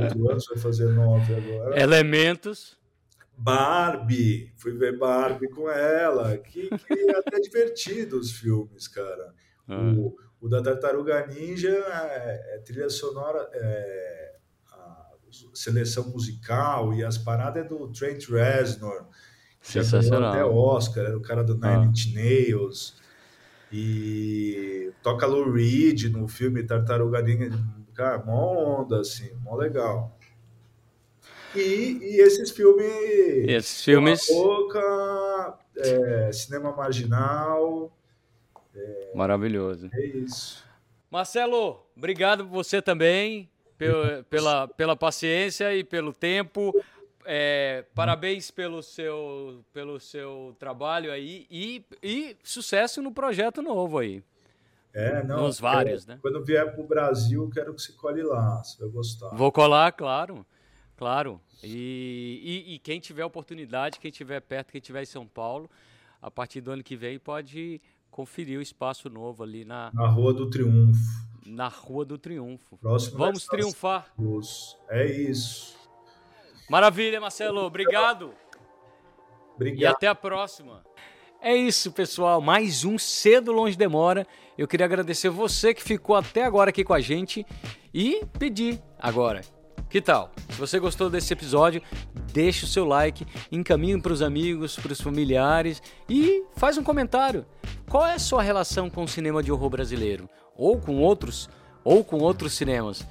oito 0.00 0.30
anos, 0.30 0.46
vai 0.48 0.58
fazer 0.58 0.88
nove 0.88 1.34
agora. 1.34 1.80
Elementos. 1.80 2.76
Barbie, 3.36 4.52
fui 4.56 4.72
ver 4.72 4.98
Barbie 4.98 5.48
com 5.48 5.70
ela, 5.70 6.36
que, 6.38 6.68
que 6.68 6.92
é 6.92 7.16
até 7.16 7.38
divertido 7.38 8.18
os 8.18 8.32
filmes, 8.32 8.88
cara. 8.88 9.32
Ah. 9.68 9.92
O, 9.96 10.16
o, 10.40 10.48
da 10.48 10.60
Tartaruga 10.60 11.24
Ninja 11.28 11.68
é, 11.68 12.56
é 12.56 12.58
trilha 12.58 12.90
sonora, 12.90 13.48
é, 13.52 14.34
seleção 15.54 16.08
musical 16.08 16.92
e 16.94 17.04
as 17.04 17.18
paradas 17.18 17.64
é 17.64 17.68
do 17.68 17.88
Trent 17.92 18.28
Reznor. 18.28 19.06
Sensacional. 19.60 20.32
Até 20.32 20.44
Oscar, 20.44 21.04
era 21.04 21.16
o 21.16 21.20
cara 21.20 21.44
do 21.44 21.54
Nine 21.54 21.66
ah. 21.66 21.84
Inch 21.84 22.14
Nails. 22.14 22.96
E 23.70 24.92
toca 25.02 25.26
Lou 25.26 25.52
Reed 25.52 26.04
no 26.04 26.26
filme 26.26 26.62
Tartaruga 26.62 27.20
Ninja. 27.20 27.58
Cara, 27.94 28.18
mó 28.24 28.80
onda, 28.80 29.00
assim, 29.00 29.30
mó 29.42 29.56
legal. 29.56 30.16
E, 31.54 31.98
e 32.00 32.20
esses 32.20 32.50
filmes. 32.50 33.48
Esses 33.48 33.84
filmes. 33.84 34.26
Boca, 34.28 35.58
é, 35.76 36.30
cinema 36.32 36.72
marginal. 36.72 37.92
É, 38.74 39.12
Maravilhoso. 39.14 39.90
É 39.92 40.06
isso. 40.06 40.64
Marcelo, 41.10 41.84
obrigado 41.96 42.46
você 42.46 42.82
também 42.82 43.50
pela, 43.76 44.22
pela, 44.28 44.68
pela 44.68 44.96
paciência 44.96 45.74
e 45.74 45.82
pelo 45.82 46.12
tempo. 46.12 46.72
É, 47.30 47.84
parabéns 47.94 48.50
pelo 48.50 48.82
seu, 48.82 49.62
pelo 49.70 50.00
seu 50.00 50.56
trabalho 50.58 51.12
aí 51.12 51.46
e, 51.50 51.84
e 52.02 52.34
sucesso 52.42 53.02
no 53.02 53.12
projeto 53.12 53.60
novo 53.60 53.98
aí. 53.98 54.22
É, 54.94 55.22
não. 55.22 55.42
Nos 55.42 55.60
vários, 55.60 56.06
quero, 56.06 56.16
né? 56.16 56.20
Quando 56.22 56.42
vier 56.42 56.72
para 56.72 56.82
o 56.82 56.86
Brasil, 56.86 57.50
quero 57.52 57.74
que 57.74 57.82
você 57.82 57.92
cole 57.92 58.22
lá, 58.22 58.64
você 58.64 58.80
vai 58.80 58.88
gostar. 58.88 59.28
Vou 59.36 59.52
colar, 59.52 59.92
claro, 59.92 60.46
claro. 60.96 61.38
E, 61.62 62.64
e, 62.66 62.74
e 62.74 62.78
quem 62.78 62.98
tiver 62.98 63.26
oportunidade, 63.26 64.00
quem 64.00 64.10
tiver 64.10 64.40
perto, 64.40 64.72
quem 64.72 64.80
tiver 64.80 65.02
em 65.02 65.06
São 65.06 65.26
Paulo, 65.26 65.70
a 66.22 66.30
partir 66.30 66.62
do 66.62 66.70
ano 66.70 66.82
que 66.82 66.96
vem 66.96 67.18
pode 67.18 67.78
conferir 68.10 68.58
o 68.58 68.62
espaço 68.62 69.10
novo 69.10 69.42
ali 69.42 69.66
na... 69.66 69.90
Na 69.92 70.08
Rua 70.08 70.32
do 70.32 70.48
Triunfo. 70.48 70.98
Na 71.44 71.68
Rua 71.68 72.06
do 72.06 72.16
Triunfo. 72.16 72.78
Próximo 72.78 73.18
Vamos 73.18 73.44
triunfar. 73.44 74.10
É 74.88 75.06
isso. 75.06 75.77
Maravilha, 76.68 77.20
Marcelo. 77.20 77.62
Obrigado. 77.62 78.34
Obrigado. 79.54 79.80
E 79.80 79.86
até 79.86 80.06
a 80.06 80.14
próxima. 80.14 80.84
É 81.40 81.54
isso, 81.56 81.92
pessoal. 81.92 82.40
Mais 82.40 82.84
um 82.84 82.98
Cedo 82.98 83.52
Longe 83.52 83.76
Demora. 83.76 84.26
Eu 84.56 84.68
queria 84.68 84.84
agradecer 84.84 85.30
você 85.30 85.72
que 85.72 85.82
ficou 85.82 86.16
até 86.16 86.42
agora 86.44 86.70
aqui 86.70 86.84
com 86.84 86.92
a 86.92 87.00
gente 87.00 87.46
e 87.94 88.24
pedir 88.38 88.82
agora. 88.98 89.40
Que 89.88 90.02
tal? 90.02 90.30
Se 90.50 90.58
você 90.58 90.78
gostou 90.78 91.08
desse 91.08 91.32
episódio, 91.32 91.80
deixe 92.32 92.64
o 92.64 92.68
seu 92.68 92.84
like, 92.84 93.26
encaminhe 93.50 94.00
para 94.02 94.12
os 94.12 94.20
amigos, 94.20 94.76
para 94.76 94.92
os 94.92 95.00
familiares 95.00 95.82
e 96.08 96.44
faz 96.56 96.76
um 96.76 96.84
comentário. 96.84 97.46
Qual 97.88 98.04
é 98.04 98.14
a 98.14 98.18
sua 98.18 98.42
relação 98.42 98.90
com 98.90 99.04
o 99.04 99.08
cinema 99.08 99.42
de 99.42 99.50
horror 99.50 99.70
brasileiro? 99.70 100.28
Ou 100.54 100.78
com 100.78 100.98
outros, 100.98 101.48
ou 101.82 102.04
com 102.04 102.18
outros 102.18 102.52
cinemas? 102.52 103.06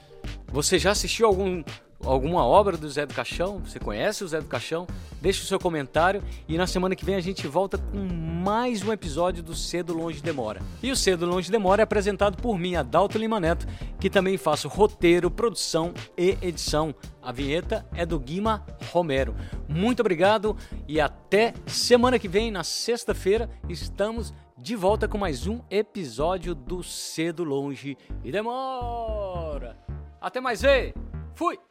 Você 0.50 0.78
já 0.78 0.92
assistiu 0.92 1.26
algum 1.26 1.64
alguma 2.04 2.46
obra 2.46 2.78
do 2.78 2.90
Zé 2.90 3.06
do 3.06 3.14
Caixão, 3.14 3.60
você 3.60 3.80
conhece 3.80 4.24
o 4.24 4.28
Zé 4.28 4.40
do 4.40 4.48
Caixão, 4.48 4.88
deixe 5.22 5.42
o 5.42 5.46
seu 5.46 5.60
comentário 5.60 6.24
e 6.48 6.58
na 6.58 6.68
semana 6.68 6.96
que 6.96 7.06
vem 7.06 7.16
a 7.16 7.20
gente 7.20 7.48
volta 7.48 7.78
com 7.78 7.98
mais 7.98 8.84
um 8.84 8.94
episódio 8.94 9.44
do 9.44 9.56
Cedo 9.56 9.94
Longe 9.94 10.22
Demora. 10.22 10.62
E 10.82 10.92
o 10.92 10.96
Cedo 10.96 11.26
Longe 11.26 11.52
Demora 11.52 11.82
é 11.82 11.84
apresentado 11.84 12.38
por 12.38 12.58
mim, 12.58 12.76
Adalto 12.76 13.18
Lima 13.18 13.40
Neto, 13.40 13.68
que 14.00 14.10
também 14.10 14.38
faço 14.38 14.68
roteiro, 14.68 15.30
produção 15.30 15.94
e 16.18 16.38
edição. 16.42 16.94
A 17.22 17.32
vinheta 17.32 17.86
é 17.94 18.06
do 18.06 18.20
Guima 18.20 18.66
Romero. 18.92 19.36
Muito 19.68 20.00
obrigado 20.00 20.56
e 20.88 21.02
até 21.02 21.54
semana 21.66 22.18
que 22.18 22.28
vem, 22.28 22.52
na 22.52 22.64
sexta-feira, 22.64 23.50
estamos 23.68 24.34
de 24.58 24.76
volta 24.76 25.08
com 25.08 25.18
mais 25.18 25.46
um 25.46 25.60
episódio 25.70 26.56
do 26.56 26.82
Cedo 26.82 27.44
Longe 27.44 27.98
e 28.24 28.32
Demora. 28.32 29.78
Até 30.20 30.40
mais, 30.40 30.64
e 30.64 30.94
fui! 31.36 31.67